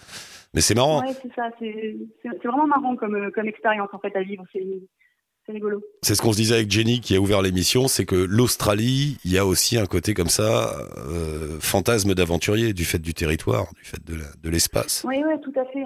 Mais 0.55 0.61
c'est 0.61 0.77
marrant. 0.77 1.03
Ouais, 1.03 1.15
c'est 1.21 1.35
ça. 1.35 1.51
C'est 1.59 2.47
vraiment 2.47 2.69
marrant 2.69 2.95
comme 2.95 3.17
euh, 3.17 3.31
comme 3.33 3.49
expérience 3.49 3.89
en 3.93 3.99
fait 3.99 4.15
à 4.15 4.23
vivre. 4.23 4.45
C'est 5.45 5.53
rigolo. 5.53 5.83
C'est 6.03 6.15
ce 6.15 6.23
qu'on 6.23 6.33
se 6.33 6.37
disait 6.37 6.55
avec 6.55 6.71
Jenny 6.71 7.01
qui 7.01 7.17
a 7.17 7.21
ouvert 7.21 7.43
l'émission, 7.43 7.89
c'est 7.89 8.07
que 8.07 8.17
l'Australie, 8.17 9.19
il 9.25 9.33
y 9.33 9.39
a 9.39 9.47
aussi 9.47 9.79
un 9.79 9.87
côté 9.87 10.15
comme 10.15 10.29
ça, 10.29 10.71
euh, 10.97 11.59
fantasme 11.61 12.15
d'aventurier, 12.15 12.73
du 12.73 12.85
fait 12.85 12.99
du 12.99 13.15
territoire, 13.15 13.67
du 13.75 13.85
fait 13.85 14.01
de 14.05 14.51
l'espace. 14.51 15.05
Oui, 15.07 15.23
oui, 15.25 15.35
tout 15.43 15.53
à 15.59 15.65
fait. 15.67 15.85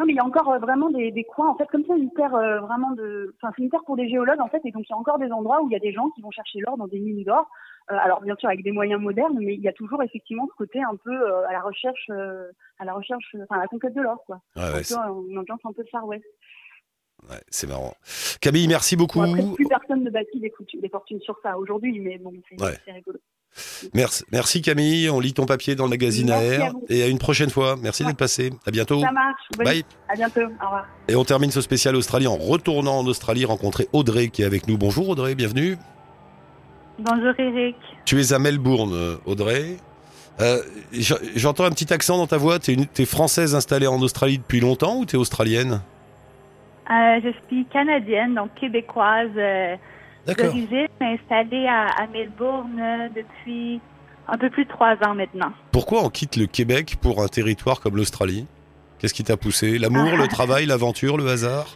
Non, 0.00 0.06
mais 0.06 0.14
il 0.14 0.16
y 0.16 0.20
a 0.20 0.24
encore 0.24 0.50
euh, 0.50 0.58
vraiment 0.58 0.88
des, 0.88 1.10
des 1.10 1.24
coins, 1.24 1.50
en 1.50 1.56
fait, 1.56 1.66
comme 1.66 1.84
ça, 1.84 1.94
une 1.94 2.10
terre 2.12 2.34
euh, 2.34 2.60
vraiment 2.60 2.92
de. 2.92 3.34
Enfin, 3.36 3.52
c'est 3.54 3.62
une 3.62 3.68
terre 3.68 3.84
pour 3.84 3.96
des 3.96 4.08
géologues, 4.08 4.40
en 4.40 4.48
fait, 4.48 4.62
et 4.64 4.70
donc 4.70 4.84
il 4.88 4.90
y 4.90 4.94
a 4.94 4.96
encore 4.96 5.18
des 5.18 5.30
endroits 5.30 5.62
où 5.62 5.68
il 5.68 5.72
y 5.72 5.76
a 5.76 5.80
des 5.80 5.92
gens 5.92 6.08
qui 6.14 6.22
vont 6.22 6.30
chercher 6.30 6.60
l'or 6.60 6.78
dans 6.78 6.86
des 6.86 6.98
mines 6.98 7.22
d'or. 7.22 7.46
Euh, 7.90 7.96
alors, 8.00 8.22
bien 8.22 8.34
sûr, 8.36 8.48
avec 8.48 8.62
des 8.62 8.72
moyens 8.72 8.98
modernes, 8.98 9.36
mais 9.38 9.54
il 9.54 9.60
y 9.60 9.68
a 9.68 9.74
toujours 9.74 10.02
effectivement 10.02 10.46
ce 10.50 10.56
côté 10.56 10.80
un 10.82 10.96
peu 10.96 11.12
euh, 11.12 11.46
à 11.46 11.52
la 11.52 11.60
recherche, 11.60 12.08
à 12.78 12.84
la 12.86 12.94
recherche, 12.94 13.36
enfin, 13.42 13.56
à 13.56 13.62
la 13.62 13.66
conquête 13.66 13.92
de 13.92 14.00
l'or, 14.00 14.24
quoi. 14.24 14.40
Ouais, 14.56 14.62
ouais, 14.62 14.92
euh, 14.92 15.28
une 15.28 15.38
ambiance 15.38 15.60
un 15.64 15.72
peu 15.72 15.84
Far 15.90 16.06
West. 16.06 16.24
Ouais, 17.28 17.40
c'est 17.50 17.66
marrant. 17.66 17.94
Camille, 18.40 18.68
merci 18.68 18.96
beaucoup. 18.96 19.18
Bon, 19.20 19.32
après, 19.34 19.54
plus 19.54 19.66
personne 19.66 20.04
ne 20.04 20.10
bâtit 20.10 20.40
des, 20.40 20.52
fortunes 20.88 21.20
sur 21.20 21.36
ça 21.42 21.58
aujourd'hui, 21.58 21.98
mais 22.00 22.18
bon, 22.18 22.32
c'est 22.48 22.62
Ouais. 22.62 22.76
rigolo. 22.86 23.18
Merci, 23.94 24.22
merci 24.30 24.62
Camille. 24.62 25.10
On 25.10 25.18
lit 25.18 25.32
ton 25.32 25.44
papier 25.44 25.74
dans 25.74 25.82
le 25.84 25.90
magazine 25.90 26.28
Merci 26.28 26.54
AR. 26.62 26.68
à. 26.68 26.72
Et 26.88 27.02
à 27.02 27.08
une 27.08 27.18
prochaine 27.18 27.50
fois. 27.50 27.74
Merci 27.82 28.04
Ouais. 28.04 28.10
d'être 28.10 28.16
passé. 28.18 28.50
À 28.64 28.70
bientôt. 28.70 29.00
Ça 29.00 29.10
marche. 29.10 29.42
Bonne- 29.56 29.64
Bye. 29.66 29.84
À 30.08 30.14
bientôt. 30.14 30.40
Au 30.42 30.64
revoir. 30.66 30.86
Et 31.08 31.16
on 31.16 31.24
termine 31.24 31.50
ce 31.50 31.60
spécial 31.60 31.96
Australie 31.96 32.28
en 32.28 32.36
retournant 32.36 32.98
en 33.00 33.06
Australie, 33.06 33.44
rencontrer 33.44 33.88
Audrey 33.92 34.28
qui 34.28 34.42
est 34.42 34.44
avec 34.44 34.68
nous. 34.68 34.78
Bonjour 34.78 35.08
Audrey, 35.08 35.34
bienvenue. 35.34 35.76
Bonjour 37.00 37.32
Eric. 37.38 37.76
Tu 38.04 38.20
es 38.20 38.32
à 38.32 38.38
Melbourne, 38.38 39.18
Audrey. 39.26 39.76
Euh, 40.40 40.62
J'entends 41.34 41.64
un 41.64 41.70
petit 41.70 41.92
accent 41.92 42.18
dans 42.18 42.26
ta 42.28 42.36
voix. 42.38 42.58
T'es 42.60 42.74
une- 42.74 42.86
t'es 42.86 43.04
française 43.04 43.54
installée 43.54 43.86
en 43.88 44.00
Australie 44.00 44.38
depuis 44.38 44.60
longtemps 44.60 44.96
ou 44.98 45.04
t'es 45.06 45.16
australienne? 45.16 45.72
Euh, 45.72 45.99
je 46.90 47.32
suis 47.48 47.64
canadienne, 47.66 48.34
donc 48.34 48.54
québécoise. 48.54 49.30
euh, 49.36 49.76
d'origine, 50.26 50.86
installée 51.00 51.66
à, 51.66 51.86
à 52.02 52.06
Melbourne 52.08 52.78
euh, 52.78 53.08
depuis 53.16 53.80
un 54.28 54.36
peu 54.38 54.50
plus 54.50 54.64
de 54.64 54.68
trois 54.70 54.94
ans 55.06 55.14
maintenant. 55.14 55.50
Pourquoi 55.72 56.04
on 56.04 56.08
quitte 56.10 56.36
le 56.36 56.46
Québec 56.46 56.96
pour 57.00 57.22
un 57.22 57.26
territoire 57.26 57.80
comme 57.80 57.96
l'Australie? 57.96 58.46
Qu'est-ce 58.98 59.14
qui 59.14 59.24
t'a 59.24 59.36
poussé? 59.36 59.78
L'amour, 59.78 60.16
le 60.18 60.28
travail, 60.36 60.66
l'aventure, 60.66 61.16
le 61.16 61.26
hasard? 61.28 61.66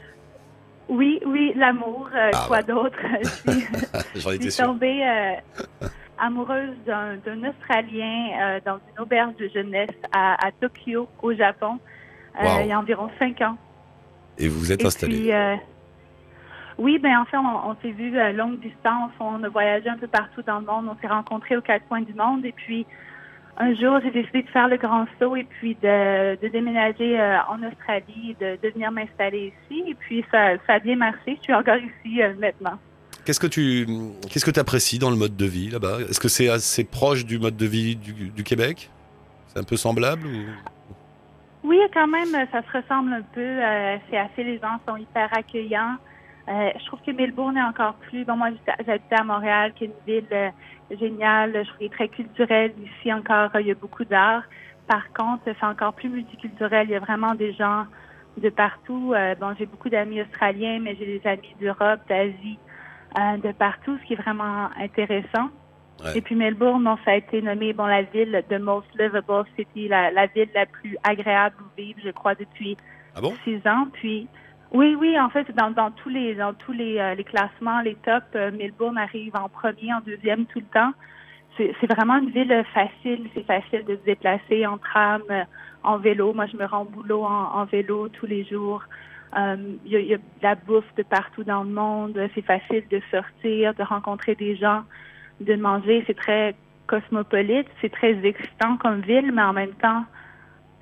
Oui, 0.89 1.19
oui, 1.27 1.53
l'amour, 1.57 2.09
euh, 2.15 2.31
Ah, 2.35 2.45
quoi 2.47 2.63
d'autre? 2.63 2.99
J'en 4.15 4.31
Je 4.31 4.35
étais 4.37 4.51
suis 4.51 4.63
tombée 4.63 5.03
euh, 5.03 5.87
amoureuse 6.19 6.77
d'un 6.87 7.49
Australien 7.49 8.29
euh, 8.41 8.61
dans 8.65 8.77
une 8.77 9.03
auberge 9.03 9.35
de 9.37 9.49
jeunesse 9.49 9.89
à, 10.13 10.47
à 10.47 10.51
Tokyo, 10.53 11.09
au 11.23 11.33
Japon, 11.35 11.79
euh, 12.41 12.45
Wow. 12.45 12.61
il 12.63 12.67
y 12.69 12.73
a 12.73 12.79
environ 12.79 13.09
cinq 13.19 13.41
ans. 13.41 13.57
Et 14.39 14.49
vous 14.49 14.59
vous 14.59 14.73
êtes 14.73 14.85
installé. 14.85 15.31
euh, 15.33 15.57
oui, 16.79 16.99
ben 16.99 17.19
en 17.19 17.25
fait, 17.25 17.37
on, 17.37 17.71
on 17.71 17.77
s'est 17.83 17.93
vu 17.93 18.19
à 18.19 18.33
longue 18.33 18.59
distance, 18.61 19.13
on 19.21 19.43
a 19.45 19.49
voyagé 19.49 19.89
un 19.89 19.97
peu 19.97 20.09
partout 20.09 20.43
dans 20.43 20.59
le 20.59 20.67
monde, 20.67 20.87
on 20.91 21.01
s'est 21.01 21.13
rencontrés 21.13 21.57
aux 21.57 21.63
quatre 21.63 21.87
coins 21.87 22.03
du 22.03 22.15
monde, 22.15 22.45
et 22.45 22.53
puis 22.53 22.85
un 23.57 23.73
jour, 23.75 24.01
j'ai 24.03 24.11
décidé 24.11 24.43
de 24.43 24.49
faire 24.49 24.67
le 24.67 24.77
grand 24.77 25.07
saut 25.21 25.37
et 25.37 25.45
puis 25.45 25.77
de, 25.81 26.35
de 26.43 26.49
déménager 26.49 27.21
euh, 27.21 27.39
en 27.49 27.63
Australie, 27.63 28.35
de, 28.41 28.59
de 28.61 28.69
venir 28.73 28.91
m'installer 28.91 29.53
ici, 29.71 29.85
et 29.87 29.95
puis 29.95 30.25
ça, 30.33 30.57
ça 30.67 30.75
a 30.75 30.79
bien 30.81 30.97
marché. 30.97 31.37
Je 31.39 31.43
suis 31.43 31.55
encore 31.55 31.77
ici 31.77 32.21
euh, 32.21 32.35
maintenant. 32.41 32.79
Qu'est-ce 33.25 33.39
que 33.39 33.47
tu 33.47 33.87
qu'est-ce 34.29 34.45
que 34.45 34.59
apprécies 34.59 34.99
dans 34.99 35.11
le 35.11 35.17
mode 35.17 35.37
de 35.37 35.47
vie 35.47 35.71
là-bas? 35.71 35.99
Est-ce 36.11 36.19
que 36.19 36.29
c'est 36.29 36.49
assez 36.49 36.83
proche 36.83 37.25
du 37.25 37.39
mode 37.39 37.57
de 37.57 37.67
vie 37.67 37.95
du, 37.95 38.31
du 38.31 38.43
Québec? 38.43 38.91
C'est 39.47 39.61
un 39.61 39.65
peu 39.65 39.77
semblable 39.77 40.27
ou... 40.27 40.74
Oui, 41.65 41.81
quand 41.95 42.07
même, 42.07 42.31
ça 42.53 42.63
se 42.63 42.77
ressemble 42.77 43.15
un 43.15 43.23
peu. 43.23 43.41
euh, 43.41 43.97
c'est 44.11 44.19
assez, 44.19 44.45
les 44.45 44.59
gens 44.59 44.79
sont 44.87 44.97
hyper 44.97 45.31
accueillants. 45.35 45.97
Euh, 46.47 46.71
je 46.79 46.85
trouve 46.85 47.01
que 47.01 47.11
Melbourne 47.11 47.57
est 47.57 47.63
encore 47.63 47.95
plus. 47.95 48.23
Bon, 48.27 48.37
moi, 48.37 48.51
j'habitais 48.85 49.17
à 49.19 49.25
Montréal, 49.25 49.73
qui 49.75 49.85
est 49.85 49.87
une 49.87 50.05
ville 50.07 50.29
euh, 50.31 50.51
géniale. 50.91 51.53
Je 51.65 51.71
trouve 51.73 51.89
très 51.89 52.09
culturelle. 52.09 52.75
Ici 52.85 53.11
encore, 53.11 53.49
il 53.61 53.69
y 53.69 53.71
a 53.71 53.75
beaucoup 53.75 54.05
d'art. 54.05 54.43
Par 54.87 55.11
contre, 55.15 55.45
c'est 55.45 55.65
encore 55.65 55.95
plus 55.95 56.11
multiculturel. 56.11 56.87
Il 56.89 56.93
y 56.93 56.97
a 56.97 57.01
vraiment 57.01 57.35
des 57.35 57.55
gens 57.55 57.87
de 58.37 58.51
partout. 58.51 59.15
Bon, 59.41 59.55
j'ai 59.59 59.65
beaucoup 59.65 59.89
d'amis 59.89 60.21
australiens, 60.21 60.81
mais 60.83 60.95
j'ai 60.97 61.19
des 61.19 61.27
amis 61.27 61.57
d'Europe, 61.59 62.01
d'Asie, 62.09 62.59
de 63.17 63.53
partout, 63.53 63.97
ce 63.97 64.05
qui 64.05 64.13
est 64.13 64.17
vraiment 64.17 64.69
intéressant. 64.79 65.49
Ouais. 66.03 66.19
Et 66.19 66.21
puis 66.21 66.35
Melbourne, 66.35 66.83
bon, 66.85 66.97
ça 67.05 67.13
a 67.13 67.15
été 67.17 67.41
nommé 67.43 67.73
bon 67.73 67.87
la 67.87 68.03
ville 68.03 68.43
de 68.51 68.59
most 68.59 68.87
livable 68.99 69.45
city, 69.57 69.89
la, 69.89 70.11
la 70.11 70.27
ville 70.27 70.49
la 70.55 70.67
plus 70.67 70.97
agréable 71.05 71.57
où 71.61 71.81
vivre, 71.81 72.01
je 72.05 72.11
crois, 72.11 72.35
depuis 72.35 72.77
Ah 73.15 73.21
bon? 73.21 73.33
six 73.45 73.61
ans. 73.67 73.87
Puis 73.93 74.27
oui, 74.73 74.97
oui, 74.99 75.19
en 75.19 75.29
fait, 75.31 75.47
dans, 75.55 75.71
dans 75.71 75.93
tous 75.93 76.09
les 76.09 76.35
dans 76.35 76.53
tous 76.53 76.73
les, 76.73 76.99
euh, 76.99 77.15
les 77.15 77.25
classements, 77.25 77.81
les 77.81 77.95
tops, 77.97 78.27
euh, 78.35 78.51
Melbourne 78.51 78.99
arrive 78.99 79.37
en 79.37 79.49
premier, 79.49 79.95
en 79.95 80.01
deuxième 80.01 80.47
tout 80.47 80.59
le 80.59 80.67
temps. 80.67 80.93
C'est 81.57 81.87
vraiment 81.89 82.17
une 82.19 82.31
ville 82.31 82.65
facile. 82.75 83.29
C'est 83.33 83.47
facile 83.47 83.85
de 83.85 83.95
se 83.95 84.05
déplacer 84.05 84.67
en 84.67 84.77
tram, 84.77 85.23
euh, 85.31 85.45
en 85.85 85.99
vélo. 85.99 86.33
Moi, 86.35 86.47
je 86.47 86.57
me 86.57 86.65
rends 86.65 86.83
au 86.83 86.87
boulot 86.87 87.23
en, 87.23 87.61
en 87.61 87.65
vélo 87.67 88.09
tous 88.09 88.27
les 88.27 88.43
jours. 88.43 88.83
Euh, 89.39 89.57
Il 89.85 89.93
y, 89.93 89.97
a, 89.97 90.01
y 90.01 90.15
a 90.15 90.17
de 90.17 90.23
la 90.43 90.57
bouffe 90.57 90.93
de 90.97 91.05
partout 91.05 91.45
dans 91.45 91.63
le 91.63 91.71
monde. 91.71 92.19
C'est 92.35 92.45
facile 92.45 92.83
de 92.91 93.01
sortir, 93.13 93.73
de 93.75 93.85
rencontrer 93.85 94.35
des 94.35 94.57
gens, 94.57 94.83
de 95.41 95.55
manger. 95.57 96.05
C'est 96.07 96.17
très 96.17 96.55
cosmopolite. 96.87 97.67
C'est 97.81 97.91
très 97.93 98.13
excitant 98.25 98.77
comme 98.77 99.01
ville, 99.03 99.33
mais 99.33 99.43
en 99.43 99.53
même 99.53 99.73
temps, 99.83 100.05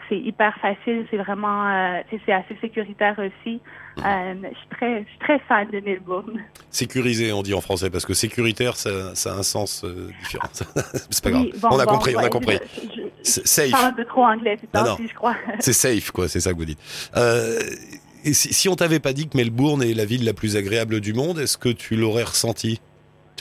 c'est 0.09 0.19
hyper 0.19 0.55
facile. 0.61 1.07
C'est 1.11 1.17
vraiment, 1.17 1.69
euh, 1.69 2.01
c'est 2.27 2.33
assez 2.33 2.57
sécuritaire 2.61 3.17
aussi. 3.19 3.61
Euh, 4.05 4.35
je 4.43 4.57
suis 4.59 4.67
très, 4.71 5.03
je 5.05 5.09
suis 5.09 5.19
très 5.19 5.39
fan 5.41 5.69
de 5.71 5.81
Melbourne. 5.81 6.41
Sécurisé, 6.71 7.33
on 7.33 7.43
dit 7.43 7.55
en 7.55 7.61
français, 7.61 7.89
parce 7.91 8.05
que 8.07 8.15
sécuritaire, 8.15 8.77
ça, 8.77 9.15
ça 9.15 9.33
a 9.35 9.37
un 9.39 9.43
sens 9.43 9.85
euh, 9.85 10.09
différent. 10.21 10.49
c'est 10.53 11.23
pas 11.23 11.31
grave. 11.31 11.43
Oui, 11.45 11.53
bon, 11.61 11.69
on 11.73 11.79
a 11.79 11.85
bon, 11.87 11.93
compris, 11.93 12.17
on 12.17 12.21
a 12.21 12.29
compris. 12.29 12.59
Je, 12.75 12.81
je- 12.97 13.03
C'est 13.23 13.67
je 13.67 13.71
parle 13.73 13.85
un 13.85 13.89
safe, 13.89 13.97
peu 13.97 14.05
trop 14.07 14.25
anglais, 14.25 14.59
c'est 14.61 14.75
Non, 14.75 14.97
je 14.99 15.15
crois. 15.15 15.37
c'est 15.61 15.73
safe, 15.73 16.11
quoi. 16.11 16.29
C'est 16.29 16.41
ça 16.41 16.53
que 16.53 16.57
vous 16.59 16.65
dites. 16.65 16.81
Si, 18.25 18.53
si 18.55 18.69
on 18.69 18.77
t'avait 18.77 19.01
pas 19.01 19.13
dit 19.13 19.29
que 19.29 19.37
Melbourne 19.37 19.83
est 19.83 19.95
la 19.95 20.05
ville 20.05 20.25
la 20.25 20.33
plus 20.33 20.57
agréable 20.57 21.01
du 21.01 21.13
monde, 21.13 21.39
est-ce 21.39 21.59
que 21.59 21.69
tu 21.69 21.97
l'aurais 21.97 22.23
ressenti? 22.23 22.81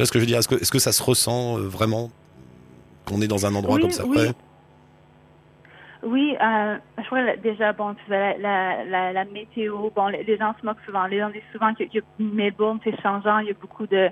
Vois 0.02 0.06
ce 0.08 0.12
que 0.12 0.20
je 0.20 0.24
veux 0.24 0.28
dire? 0.28 0.40
Est-ce 0.40 0.48
que, 0.48 0.56
est-ce 0.56 0.72
que 0.72 0.80
ça 0.80 0.92
se 0.92 1.04
ressent 1.04 1.58
euh, 1.58 1.68
vraiment 1.68 2.10
qu'on 3.06 3.22
est 3.22 3.28
dans 3.28 3.46
un 3.46 3.56
endroit 3.56 3.76
Oui, 3.76 3.82
comme 3.82 3.92
ça? 3.92 4.06
oui. 4.06 4.18
Ouais. 4.18 4.32
Oui, 6.04 6.36
euh, 6.42 6.78
je 6.98 7.06
crois 7.06 7.36
déjà, 7.38 7.74
bon, 7.74 7.94
tu 7.94 8.02
vois, 8.08 8.18
la, 8.18 8.38
la, 8.40 8.84
la, 8.86 9.14
la 9.14 9.26
météo, 9.26 9.92
bon, 9.96 10.08
les, 10.08 10.24
les 10.24 10.36
gens 10.36 10.56
se 10.60 10.66
moquent 10.66 10.84
souvent. 10.84 11.06
Les 11.06 11.20
gens 11.20 11.30
disent 11.30 11.42
souvent 11.52 11.76
que, 11.76 11.84
que 11.84 12.04
Melbourne, 12.18 12.80
c'est 12.84 13.00
changeant. 13.02 13.38
Il 13.38 13.50
y 13.50 13.52
a 13.52 13.54
beaucoup 13.54 13.86
de, 13.86 14.10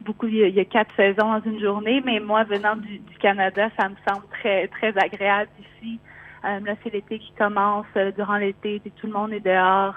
beaucoup, 0.00 0.26
il 0.26 0.48
y 0.48 0.60
a, 0.60 0.64
quatre 0.64 0.92
saisons 0.96 1.32
dans 1.32 1.42
une 1.44 1.60
journée, 1.60 2.02
mais 2.04 2.18
moi, 2.18 2.42
venant 2.42 2.74
du, 2.74 2.98
du 2.98 3.18
Canada, 3.18 3.68
ça 3.78 3.88
me 3.88 3.94
semble 4.08 4.26
très, 4.40 4.66
très 4.66 4.92
agréable 4.98 5.50
ici. 5.60 6.00
Euh, 6.44 6.58
là, 6.58 6.74
c'est 6.82 6.92
l'été 6.92 7.20
qui 7.20 7.32
commence. 7.38 7.86
Durant 8.16 8.38
l'été, 8.38 8.82
tout 8.96 9.06
le 9.06 9.12
monde 9.12 9.32
est 9.32 9.40
dehors. 9.40 9.94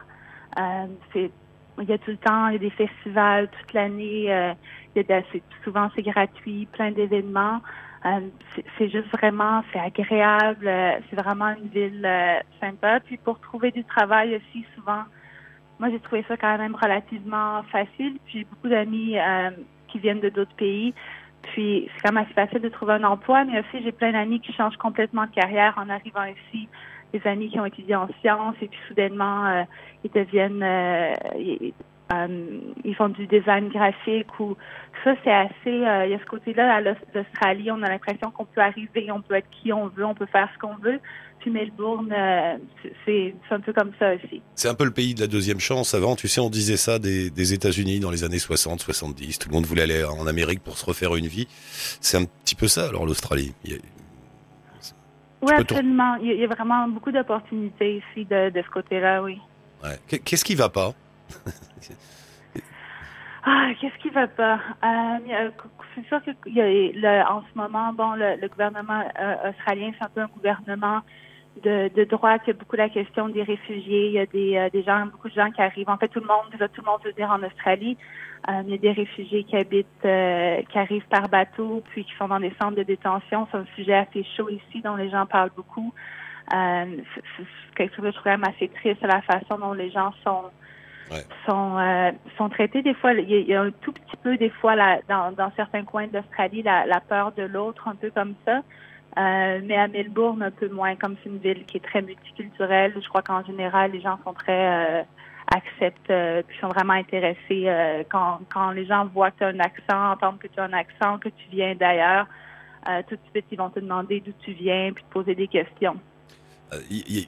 Euh, 0.60 0.86
c'est, 1.12 1.32
il 1.82 1.90
y 1.90 1.94
a 1.94 1.98
tout 1.98 2.12
le 2.12 2.18
temps, 2.18 2.48
il 2.50 2.54
y 2.54 2.56
a 2.58 2.60
des 2.60 2.70
festivals 2.70 3.48
toute 3.48 3.74
l'année. 3.74 4.32
Euh, 4.32 4.54
c'est- 4.94 5.44
souvent, 5.64 5.90
c'est 5.96 6.02
gratuit, 6.02 6.68
plein 6.72 6.92
d'événements. 6.92 7.62
Euh, 8.06 8.20
c'est- 8.78 8.90
juste 8.90 9.08
vraiment, 9.10 9.64
c'est 9.72 9.80
agréable, 9.80 10.68
euh, 10.68 10.94
c'est 11.10 11.16
vraiment 11.16 11.50
une 11.50 11.68
ville 11.68 12.06
euh, 12.06 12.40
sympa. 12.60 13.00
Puis 13.00 13.18
pour 13.18 13.40
trouver 13.40 13.72
du 13.72 13.84
travail 13.84 14.36
aussi, 14.36 14.66
souvent, 14.76 15.04
moi 15.80 15.90
j'ai 15.92 16.00
trouvé 16.00 16.26
ça 16.28 16.36
quand 16.36 16.58
même 16.58 16.76
relativement 16.76 17.64
facile. 17.72 18.18
Puis 18.26 18.40
j'ai 18.40 18.46
beaucoup 18.46 18.70
d'amis 18.70 19.18
qui 19.88 20.00
viennent 20.00 20.20
de 20.20 20.30
d'autres 20.30 20.56
pays. 20.56 20.94
Puis 21.44 21.90
c'est 21.94 22.02
quand 22.08 22.14
même 22.14 22.24
assez 22.24 22.34
facile 22.34 22.62
de 22.62 22.70
trouver 22.70 22.94
un 22.94 23.04
emploi, 23.04 23.46
mais 23.46 23.60
aussi 23.60 23.84
j'ai 23.84 23.92
plein 23.92 24.12
d'amis 24.12 24.40
qui 24.42 24.54
changent 24.54 24.78
complètement 24.78 25.26
de 25.26 25.32
carrière 25.32 25.74
en 25.78 25.90
arrivant 25.90 26.24
ici. 26.26 26.68
Des 27.14 27.22
amis 27.28 27.50
qui 27.50 27.60
ont 27.60 27.66
étudié 27.66 27.96
en 27.96 28.08
sciences 28.22 28.56
et 28.62 28.68
puis 28.68 28.80
soudainement 28.88 29.66
ils 30.04 30.12
deviennent, 30.12 30.64
ils, 32.12 32.16
euh, 32.16 32.60
ils 32.84 32.96
font 32.96 33.10
du 33.10 33.28
design 33.28 33.70
graphique 33.70 34.40
ou 34.40 34.56
ça 35.04 35.16
c'est 35.24 35.32
assez. 35.32 35.52
euh, 35.68 36.06
il 36.06 36.12
y 36.12 36.14
a 36.14 36.20
ce 36.20 36.26
côté-là 36.26 36.76
à 36.76 36.82
l'Aus- 36.82 36.98
l'Australie, 37.14 37.72
on 37.72 37.82
a 37.84 37.90
l'impression 37.90 38.32
qu'on 38.32 38.46
peut 38.46 38.62
arriver, 38.62 39.12
on 39.12 39.22
peut 39.22 39.36
être 39.36 39.50
qui 39.50 39.74
on 39.74 39.88
veut, 39.88 40.06
on 40.06 40.16
peut 40.16 40.26
faire 40.28 40.50
ce 40.54 40.60
qu'on 40.60 40.76
veut. 40.76 41.00
Puis 41.40 41.50
Melbourne, 41.50 42.14
euh, 42.16 42.58
c'est 43.06 43.34
un 43.50 43.60
peu 43.60 43.74
comme 43.74 43.92
ça 43.98 44.14
aussi. 44.14 44.44
C'est 44.54 44.70
un 44.70 44.76
peu 44.76 44.86
le 44.86 44.92
pays 44.92 45.16
de 45.16 45.22
la 45.22 45.28
deuxième 45.28 45.60
chance. 45.60 45.96
Avant, 45.96 46.16
tu 46.16 46.28
sais, 46.28 46.40
on 46.40 46.52
disait 46.52 46.78
ça 46.78 47.00
des, 47.00 47.32
des 47.32 47.54
États-Unis 47.54 48.00
dans 48.00 48.12
les 48.12 48.24
années 48.24 48.38
60, 48.38 48.80
70. 48.80 49.40
Tout 49.40 49.50
le 49.50 49.56
monde 49.56 49.66
voulait 49.66 49.82
aller 49.82 50.04
en 50.04 50.28
Amérique 50.28 50.62
pour 50.62 50.78
se 50.78 50.86
refaire 50.86 51.16
une 51.16 51.26
vie. 51.26 51.48
C'est 51.50 52.18
un 52.18 52.26
petit 52.26 52.54
peu 52.54 52.68
ça, 52.68 52.90
alors, 52.90 53.08
l'Australie. 53.08 53.54
Oui, 55.42 55.54
absolument. 55.58 56.16
Il 56.22 56.34
y, 56.34 56.44
a, 56.44 56.48
vraiment 56.48 56.88
beaucoup 56.88 57.12
d'opportunités 57.12 57.98
ici 57.98 58.26
de, 58.26 58.52
de 58.52 58.62
ce 58.62 58.70
côté-là, 58.70 59.24
oui. 59.24 59.40
ouais. 59.84 60.20
Qu'est-ce 60.24 60.46
qui 60.46 60.54
va 60.54 60.70
pas? 60.70 60.94
Ah, 63.44 63.70
qu'est-ce 63.80 63.98
qui 64.04 64.10
va 64.10 64.28
pas? 64.28 64.60
Euh, 64.84 64.86
a- 64.86 65.50
c'est 65.96 66.06
sûr 66.08 66.24
que 66.24 66.30
il 66.46 66.54
y 66.54 66.62
a, 66.62 66.68
le- 66.68 67.42
ce 67.52 67.58
moment, 67.58 67.92
bon, 67.92 68.14
le, 68.14 68.48
gouvernement 68.48 69.04
euh, 69.20 69.50
australien, 69.50 69.92
c'est 69.98 70.06
un 70.06 70.10
peu 70.10 70.22
un 70.22 70.28
gouvernement 70.28 71.02
de, 71.64 71.90
de 71.96 72.04
droite. 72.04 72.42
Il 72.46 72.52
y 72.52 72.52
a 72.52 72.54
beaucoup 72.54 72.76
la 72.76 72.90
question 72.90 73.30
des 73.30 73.42
réfugiés. 73.42 74.08
Il 74.08 74.14
y 74.14 74.20
a 74.20 74.28
des, 74.28 74.58
euh, 74.58 74.84
gens, 74.84 75.08
beaucoup 75.08 75.28
de 75.30 75.34
gens 75.34 75.50
qui 75.50 75.62
arrivent. 75.62 75.90
En 75.90 75.98
fait, 75.98 76.08
tout 76.10 76.20
le 76.20 76.28
monde, 76.28 76.46
tout 76.52 76.82
le 76.82 76.86
monde 76.86 77.02
veut 77.04 77.14
dire 77.14 77.32
en 77.32 77.42
Australie. 77.42 77.98
Euh, 78.48 78.62
il 78.66 78.72
y 78.72 78.74
a 78.76 78.78
des 78.78 78.92
réfugiés 78.92 79.44
qui 79.44 79.56
habitent, 79.56 79.88
euh, 80.06 80.62
qui 80.70 80.78
arrivent 80.78 81.08
par 81.10 81.28
bateau, 81.28 81.84
puis 81.90 82.06
qui 82.06 82.14
sont 82.18 82.28
dans 82.28 82.40
des 82.40 82.54
centres 82.62 82.76
de 82.78 82.84
détention. 82.84 83.48
C'est 83.52 83.58
un 83.58 83.66
sujet 83.76 83.94
assez 83.96 84.24
chaud 84.38 84.50
ici, 84.50 84.82
dont 84.84 84.96
les 84.96 85.10
gens 85.10 85.26
parlent 85.26 85.52
beaucoup. 85.56 85.94
Euh, 86.54 86.86
c'est 87.16 87.46
quelque 87.76 87.96
chose 87.96 88.06
que 88.06 88.12
je 88.12 88.18
trouve 88.18 88.44
assez 88.48 88.68
triste, 88.70 89.02
la 89.02 89.22
façon 89.22 89.58
dont 89.60 89.74
les 89.74 89.90
gens 89.90 90.12
sont 90.24 90.44
Sont 91.46 91.78
euh, 91.78 92.12
sont 92.38 92.50
traités. 92.50 92.82
Des 92.82 92.94
fois 92.94 93.14
il 93.14 93.30
y, 93.30 93.54
a, 93.54 93.62
un 93.62 93.72
tout 93.72 93.92
petit 93.92 94.18
peu 94.24 94.38
des 94.38 94.50
fois 94.50 94.76
là, 94.76 95.00
dans, 95.10 95.32
dans 95.32 95.52
certains 95.56 95.84
coins 95.84 96.08
de 96.08 96.18
l'Australie 96.18 96.64
la, 96.64 96.86
la 96.86 97.02
peur 97.02 97.32
de 97.34 97.44
l'autre 97.44 97.88
un 97.88 97.96
peu 97.96 98.10
comme 98.12 98.36
ça. 98.46 98.62
Euh, 99.18 99.60
mais 99.64 99.76
à 99.76 99.90
Melbourne 99.90 100.42
un 100.42 100.52
peu 100.52 100.70
moins 100.70 100.96
comme 100.96 101.18
c'est 101.22 101.30
une 101.30 101.40
ville 101.40 101.66
qui 101.66 101.78
est 101.78 101.82
très 101.82 102.02
multiculturelle. 102.02 102.94
Je 102.96 103.08
crois 103.10 103.22
qu'en 103.22 103.44
général 103.44 103.92
les 103.92 104.00
gens 104.00 104.18
sont 104.24 104.34
très 104.34 105.02
euh, 105.02 105.04
acceptent 105.54 106.10
euh, 106.10 106.42
puis 106.48 106.58
sont 106.60 106.70
vraiment 106.70 106.94
intéressés 106.94 107.68
quand 108.10 108.40
quand 108.54 108.72
les 108.72 108.86
gens 108.86 109.06
voient 109.08 109.32
que 109.32 109.40
tu 109.40 109.44
as 109.44 109.48
un 109.48 109.60
accent 109.60 110.12
entendent 110.14 110.40
que 110.40 110.48
tu 110.48 110.60
as 110.60 110.64
un 110.64 110.74
accent 110.74 111.20
que 111.20 111.28
tu 111.28 111.50
viens 111.52 111.76
d'ailleurs 111.76 112.26
tout 113.08 113.16
de 113.16 113.22
suite 113.32 113.46
ils 113.52 113.58
vont 113.58 113.70
te 113.70 113.80
demander 113.80 114.22
d'où 114.22 114.32
tu 114.40 114.54
viens 114.54 114.92
puis 114.94 115.04
te 115.04 115.10
poser 115.12 115.36
des 115.36 115.48
questions 115.48 115.98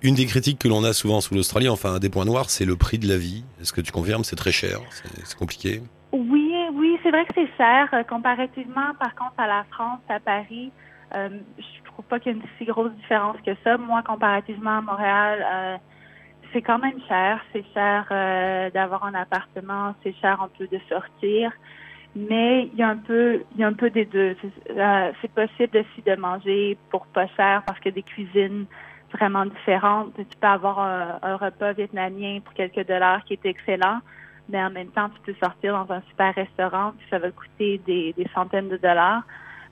Une 0.01 0.15
des 0.15 0.25
critiques 0.25 0.59
que 0.59 0.67
l'on 0.67 0.83
a 0.83 0.93
souvent 0.93 1.19
sous 1.21 1.35
l'Australie, 1.35 1.67
enfin, 1.67 1.95
un 1.95 1.99
des 1.99 2.09
points 2.09 2.25
noirs, 2.25 2.49
c'est 2.49 2.65
le 2.65 2.75
prix 2.75 2.97
de 2.97 3.07
la 3.07 3.17
vie. 3.17 3.43
Est-ce 3.61 3.73
que 3.73 3.81
tu 3.81 3.91
confirmes? 3.91 4.23
C'est 4.23 4.35
très 4.35 4.51
cher 4.51 4.79
C'est 4.91 5.37
compliqué 5.37 5.81
Oui, 6.13 6.53
oui, 6.73 6.97
c'est 7.03 7.11
vrai 7.11 7.25
que 7.25 7.33
c'est 7.35 7.49
cher. 7.57 7.89
Euh, 7.93 8.03
comparativement, 8.03 8.93
par 8.99 9.13
contre, 9.15 9.33
à 9.37 9.47
la 9.47 9.65
France, 9.71 9.99
à 10.07 10.19
Paris, 10.19 10.71
euh, 11.15 11.29
je 11.57 11.83
trouve 11.83 12.05
pas 12.05 12.19
qu'il 12.19 12.31
y 12.31 12.35
a 12.35 12.37
une 12.37 12.43
si 12.57 12.65
grosse 12.65 12.93
différence 12.93 13.37
que 13.45 13.51
ça. 13.63 13.77
Moi, 13.77 14.01
comparativement 14.03 14.77
à 14.77 14.81
Montréal, 14.81 15.45
euh, 15.53 15.77
c'est 16.53 16.61
quand 16.61 16.79
même 16.79 16.99
cher. 17.07 17.41
C'est 17.51 17.65
cher 17.73 18.07
euh, 18.11 18.69
d'avoir 18.69 19.03
un 19.03 19.13
appartement, 19.13 19.95
c'est 20.03 20.15
cher 20.21 20.41
un 20.41 20.49
peu 20.57 20.67
de 20.67 20.79
sortir. 20.87 21.51
Mais 22.15 22.69
il 22.71 22.77
y 22.77 22.83
a 22.83 22.89
un 22.89 22.97
peu, 22.97 23.43
il 23.55 23.61
y 23.61 23.63
a 23.63 23.67
un 23.67 23.73
peu 23.73 23.89
des 23.89 24.05
deux. 24.05 24.35
C'est 24.41 24.77
euh, 24.77 25.11
possible 25.33 25.79
aussi 25.79 26.01
de 26.05 26.15
manger 26.15 26.77
pour 26.91 27.07
pas 27.07 27.27
cher 27.35 27.63
parce 27.65 27.79
a 27.83 27.91
des 27.91 28.03
cuisines 28.03 28.65
vraiment 29.13 29.45
différentes. 29.45 30.13
Tu 30.15 30.37
peux 30.39 30.47
avoir 30.47 30.79
un, 30.79 31.19
un 31.21 31.35
repas 31.37 31.73
vietnamien 31.73 32.39
pour 32.43 32.53
quelques 32.53 32.87
dollars 32.87 33.23
qui 33.25 33.33
est 33.33 33.45
excellent, 33.45 33.99
mais 34.49 34.63
en 34.63 34.69
même 34.69 34.89
temps, 34.89 35.09
tu 35.09 35.19
peux 35.21 35.39
sortir 35.39 35.73
dans 35.73 35.93
un 35.93 36.01
super 36.09 36.33
restaurant 36.35 36.93
puis 36.97 37.07
ça 37.09 37.19
va 37.19 37.31
coûter 37.31 37.79
des, 37.85 38.13
des 38.13 38.27
centaines 38.33 38.69
de 38.69 38.77
dollars. 38.77 39.23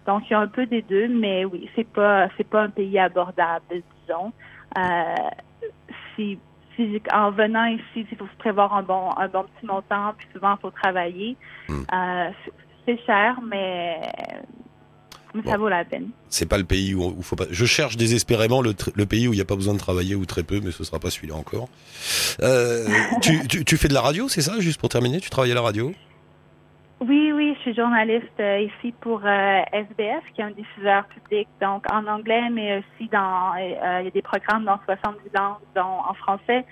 Donc, 0.06 0.24
il 0.30 0.32
y 0.32 0.36
a 0.36 0.40
un 0.40 0.48
peu 0.48 0.66
des 0.66 0.82
deux, 0.82 1.08
mais 1.08 1.46
oui, 1.46 1.70
c'est 1.76 1.88
pas, 1.88 2.28
c'est 2.38 2.48
pas 2.48 2.64
un 2.64 2.70
pays 2.70 2.98
abordable, 2.98 3.64
disons. 4.02 4.34
Euh, 4.78 5.16
si, 6.16 6.40
si, 6.76 7.02
en 7.14 7.32
venant 7.32 7.66
ici, 7.66 8.08
il 8.12 8.18
faut 8.18 8.26
se 8.28 8.38
prévoir 8.38 8.74
un 8.74 8.82
bon, 8.82 9.12
un 9.18 9.28
bon 9.28 9.44
petit 9.44 9.66
montant, 9.66 10.14
puis 10.18 10.28
souvent, 10.34 10.56
il 10.56 10.62
faut 10.62 10.72
travailler. 10.72 11.38
Hmm. 11.70 11.84
Euh, 11.94 12.30
c'est 12.86 13.00
cher, 13.06 13.40
mais, 13.48 14.02
mais 15.34 15.42
ça 15.44 15.58
Bon. 15.58 15.64
vaut 15.64 15.70
la 15.70 15.86
peine. 15.86 16.10
C'est 16.30 16.48
pas 16.48 16.58
le 16.58 16.64
pays 16.64 16.94
où, 16.96 17.04
où 17.18 17.22
faut 17.22 17.36
pas. 17.36 17.46
Je 17.50 17.66
cherche 17.66 17.98
désespérément 17.98 18.62
le, 18.62 18.74
pays 19.06 19.28
où 19.28 19.34
il 19.34 19.38
n'y 19.38 19.42
a 19.42 19.46
pas 19.46 19.56
besoin 19.56 19.74
de 19.74 19.80
travailler 19.80 20.16
ou 20.16 20.26
très 20.26 20.44
peu, 20.44 20.60
mais 20.64 20.72
ce 20.72 20.84
sera 20.84 21.00
pas 21.00 21.10
celui-là 21.10 21.36
encore. 21.36 21.70
Euh, 22.42 22.86
tu, 23.22 23.48
tu, 23.48 23.64
tu 23.66 23.78
fais 23.78 23.88
de 23.88 23.94
la 23.94 24.02
radio, 24.02 24.28
c'est 24.28 24.42
ça 24.42 24.60
Juste 24.60 24.80
pour 24.80 24.90
terminer, 24.90 25.20
tu 25.20 25.30
travailles 25.30 25.52
à 25.52 25.56
la 25.56 25.62
radio? 25.62 25.92
Oui, 27.00 27.32
oui, 27.34 27.56
je 27.56 27.62
suis 27.62 27.74
journaliste 27.76 28.28
euh, 28.40 28.60
ici 28.60 28.94
pour 29.02 29.22
euh, 29.26 29.62
SBS, 29.74 30.22
qui 30.36 30.42
est 30.42 30.44
un 30.44 30.52
diffuseur 30.52 31.04
public, 31.08 31.48
donc 31.60 31.84
en 31.92 32.06
anglais, 32.06 32.48
mais 32.52 32.78
aussi 32.78 33.10
dans, 33.10 33.54
euh, 33.58 34.00
il 34.02 34.06
y 34.06 34.08
a 34.08 34.12
des 34.12 34.22
programmes 34.22 34.66
dans 34.66 34.80
70 34.86 35.18
langues, 35.36 35.56
dont 35.76 35.82
en 36.08 36.14
français. 36.14 36.64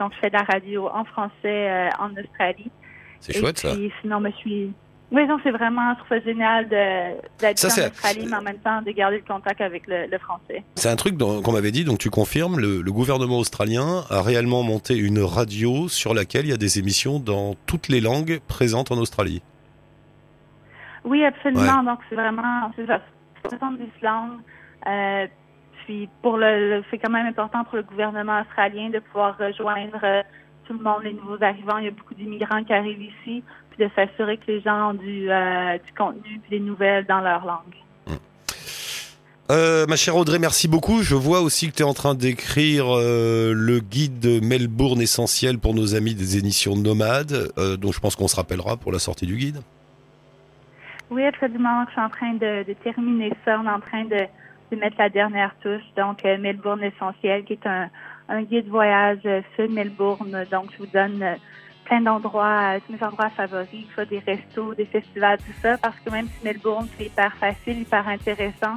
Donc, 0.00 0.12
je 0.14 0.20
fais 0.20 0.28
de 0.28 0.34
la 0.36 0.42
radio 0.42 0.88
en 0.88 1.04
français 1.04 1.90
en 2.00 2.10
Australie. 2.16 2.70
C'est 3.20 3.36
Et 3.36 3.40
chouette 3.40 3.58
ça. 3.58 3.74
puis, 3.74 3.92
sinon, 4.00 4.22
je 4.24 4.30
suis... 4.38 4.72
Oui, 5.14 5.26
non, 5.28 5.38
c'est 5.44 5.52
vraiment, 5.52 5.92
je 5.94 5.98
trouve 6.04 6.18
ça 6.18 6.24
génial 6.24 6.68
d'être 6.68 7.58
en 7.64 7.68
Australie, 7.92 8.26
mais 8.28 8.36
en 8.36 8.42
même 8.42 8.58
temps 8.58 8.82
de 8.82 8.90
garder 8.90 9.18
le 9.18 9.22
contact 9.32 9.60
avec 9.60 9.86
le, 9.86 10.06
le 10.10 10.18
français. 10.18 10.64
C'est 10.74 10.88
un 10.88 10.96
truc 10.96 11.16
qu'on 11.18 11.52
m'avait 11.52 11.70
dit, 11.70 11.84
donc 11.84 11.98
tu 11.98 12.10
confirmes, 12.10 12.58
le, 12.58 12.82
le 12.82 12.92
gouvernement 12.92 13.38
australien 13.38 14.02
a 14.10 14.22
réellement 14.22 14.62
monté 14.64 14.96
une 14.96 15.20
radio 15.20 15.86
sur 15.88 16.14
laquelle 16.14 16.46
il 16.46 16.50
y 16.50 16.52
a 16.52 16.56
des 16.56 16.80
émissions 16.80 17.20
dans 17.20 17.54
toutes 17.66 17.86
les 17.88 18.00
langues 18.00 18.40
présentes 18.48 18.90
en 18.90 18.96
Australie. 18.96 19.40
Oui, 21.04 21.24
absolument. 21.24 21.82
Donc, 21.84 21.98
c'est 22.08 22.16
vraiment, 22.16 22.72
c'est 22.76 22.86
ça, 22.86 23.00
70 23.48 23.84
langues. 24.02 24.38
Euh, 24.86 25.26
puis, 25.84 26.08
pour 26.22 26.38
le, 26.38 26.78
le- 26.78 26.84
c'est 26.90 26.98
quand 26.98 27.10
même 27.10 27.26
important 27.26 27.62
pour 27.64 27.76
le 27.76 27.82
gouvernement 27.82 28.40
australien 28.40 28.88
de 28.90 28.98
pouvoir 29.00 29.36
rejoindre 29.38 29.98
euh, 30.02 30.22
tout 30.66 30.72
le 30.72 30.82
monde, 30.82 31.02
les 31.04 31.12
nouveaux 31.12 31.42
arrivants. 31.42 31.76
Il 31.78 31.84
y 31.84 31.88
a 31.88 31.90
beaucoup 31.90 32.14
d'immigrants 32.14 32.64
qui 32.64 32.72
arrivent 32.72 33.02
ici, 33.02 33.42
puis 33.76 33.86
de 33.86 33.90
s'assurer 33.94 34.36
que 34.38 34.44
les 34.48 34.60
gens 34.60 34.90
ont 34.90 34.94
du, 34.94 35.30
euh, 35.30 35.78
du 35.78 35.92
contenu 35.96 36.40
puis 36.40 36.58
des 36.58 36.60
nouvelles 36.60 37.06
dans 37.06 37.20
leur 37.20 37.44
langue. 37.44 38.18
Euh, 39.50 39.84
ma 39.86 39.96
chère 39.96 40.16
Audrey, 40.16 40.38
merci 40.38 40.68
beaucoup. 40.68 41.02
Je 41.02 41.14
vois 41.14 41.42
aussi 41.42 41.70
que 41.70 41.76
tu 41.76 41.82
es 41.82 41.84
en 41.84 41.92
train 41.92 42.14
d'écrire 42.14 42.86
euh, 42.88 43.52
le 43.54 43.78
guide 43.80 44.42
Melbourne 44.42 45.02
essentiel 45.02 45.58
pour 45.58 45.74
nos 45.74 45.94
amis 45.94 46.14
des 46.14 46.38
émissions 46.38 46.76
nomades, 46.76 47.50
euh, 47.58 47.76
dont 47.76 47.92
je 47.92 48.00
pense 48.00 48.16
qu'on 48.16 48.28
se 48.28 48.36
rappellera 48.36 48.78
pour 48.78 48.90
la 48.90 48.98
sortie 48.98 49.26
du 49.26 49.36
guide. 49.36 49.60
Oui, 51.10 51.26
absolument. 51.26 51.84
Je 51.88 51.92
suis 51.92 52.00
en 52.00 52.08
train 52.08 52.32
de, 52.32 52.66
de 52.66 52.72
terminer 52.72 53.32
ça. 53.44 53.60
On 53.60 53.66
est 53.66 53.70
en 53.70 53.80
train 53.80 54.04
de, 54.04 54.26
de 54.72 54.76
mettre 54.80 54.96
la 54.98 55.10
dernière 55.10 55.54
touche. 55.62 55.84
Donc, 55.94 56.24
Melbourne 56.24 56.82
Essentiel, 56.82 57.44
qui 57.44 57.52
est 57.52 57.66
un, 57.66 57.90
un 58.30 58.42
guide 58.42 58.68
voyage 58.68 59.20
sur 59.54 59.70
Melbourne. 59.70 60.46
Donc, 60.50 60.70
je 60.72 60.78
vous 60.78 60.90
donne 60.90 61.22
plein 61.84 62.00
d'endroits, 62.00 62.76
euh, 62.76 62.80
tous 62.86 62.92
mes 62.92 63.02
endroits 63.02 63.30
favoris, 63.30 63.86
soit 63.94 64.06
des 64.06 64.20
restos, 64.20 64.74
des 64.74 64.86
festivals, 64.86 65.38
tout 65.38 65.60
ça. 65.62 65.76
Parce 65.78 65.96
que 66.04 66.10
même 66.10 66.26
si 66.26 66.44
Melbourne, 66.44 66.88
c'est 66.96 67.06
hyper 67.06 67.34
facile, 67.36 67.80
hyper 67.80 68.06
intéressant, 68.08 68.76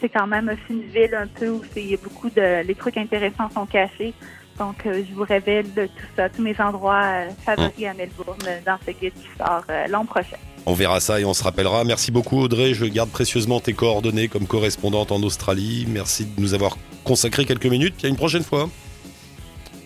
c'est 0.00 0.08
quand 0.08 0.26
même 0.26 0.48
aussi 0.48 0.72
une 0.72 0.90
ville 0.90 1.14
un 1.14 1.26
peu 1.26 1.48
où 1.48 1.62
il 1.76 1.90
y 1.90 1.94
a 1.94 1.98
beaucoup 2.02 2.30
de... 2.30 2.66
Les 2.66 2.74
trucs 2.74 2.96
intéressants 2.96 3.50
sont 3.50 3.66
cachés. 3.66 4.14
Donc, 4.58 4.86
euh, 4.86 5.02
je 5.08 5.14
vous 5.14 5.24
révèle 5.24 5.72
de 5.74 5.86
tout 5.86 6.06
ça, 6.16 6.28
tous 6.28 6.42
mes 6.42 6.58
endroits 6.60 7.02
euh, 7.04 7.28
favoris 7.44 7.84
à 7.84 7.94
Melbourne 7.94 8.38
dans 8.64 8.78
ce 8.86 8.90
guide 8.92 9.12
qui 9.12 9.28
sort 9.38 9.64
euh, 9.68 9.86
l'an 9.88 10.04
prochain. 10.04 10.36
On 10.64 10.72
verra 10.72 10.98
ça 11.00 11.20
et 11.20 11.24
on 11.24 11.34
se 11.34 11.44
rappellera. 11.44 11.84
Merci 11.84 12.10
beaucoup 12.10 12.40
Audrey, 12.40 12.74
je 12.74 12.86
garde 12.86 13.10
précieusement 13.10 13.60
tes 13.60 13.72
coordonnées 13.72 14.28
comme 14.28 14.46
correspondante 14.46 15.12
en 15.12 15.22
Australie. 15.22 15.86
Merci 15.88 16.24
de 16.24 16.40
nous 16.40 16.54
avoir 16.54 16.76
consacré 17.04 17.44
quelques 17.44 17.66
minutes. 17.66 17.94
Puis 17.96 18.06
à 18.06 18.10
une 18.10 18.16
prochaine 18.16 18.42
fois. 18.42 18.68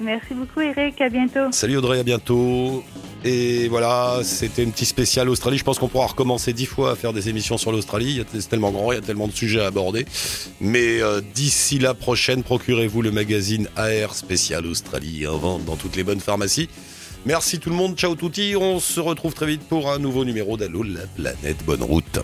Merci 0.00 0.34
beaucoup, 0.34 0.60
Eric. 0.60 1.00
À 1.00 1.08
bientôt. 1.08 1.52
Salut 1.52 1.76
Audrey, 1.76 2.00
à 2.00 2.02
bientôt. 2.02 2.82
Et 3.22 3.68
voilà, 3.68 4.20
c'était 4.22 4.62
une 4.62 4.72
petite 4.72 4.88
spéciale 4.88 5.28
Australie. 5.28 5.58
Je 5.58 5.64
pense 5.64 5.78
qu'on 5.78 5.88
pourra 5.88 6.06
recommencer 6.06 6.54
dix 6.54 6.64
fois 6.64 6.92
à 6.92 6.96
faire 6.96 7.12
des 7.12 7.28
émissions 7.28 7.58
sur 7.58 7.70
l'Australie. 7.70 8.24
C'est 8.32 8.48
tellement 8.48 8.70
grand, 8.70 8.92
il 8.92 8.94
y 8.94 8.98
a 8.98 9.02
tellement 9.02 9.28
de 9.28 9.32
sujets 9.32 9.60
à 9.60 9.66
aborder. 9.66 10.06
Mais 10.60 11.02
euh, 11.02 11.20
d'ici 11.34 11.78
la 11.78 11.92
prochaine, 11.92 12.42
procurez-vous 12.42 13.02
le 13.02 13.10
magazine 13.10 13.68
AR 13.76 14.14
spécial 14.14 14.66
Australie 14.66 15.26
en 15.26 15.36
vente 15.36 15.64
dans 15.66 15.76
toutes 15.76 15.96
les 15.96 16.04
bonnes 16.04 16.20
pharmacies. 16.20 16.70
Merci 17.26 17.58
tout 17.58 17.68
le 17.68 17.76
monde, 17.76 17.96
ciao 17.96 18.14
touti. 18.14 18.54
On 18.58 18.80
se 18.80 19.00
retrouve 19.00 19.34
très 19.34 19.46
vite 19.46 19.62
pour 19.68 19.92
un 19.92 19.98
nouveau 19.98 20.24
numéro 20.24 20.56
d'Allo 20.56 20.82
la 20.82 21.06
planète. 21.14 21.58
Bonne 21.66 21.82
route. 21.82 22.20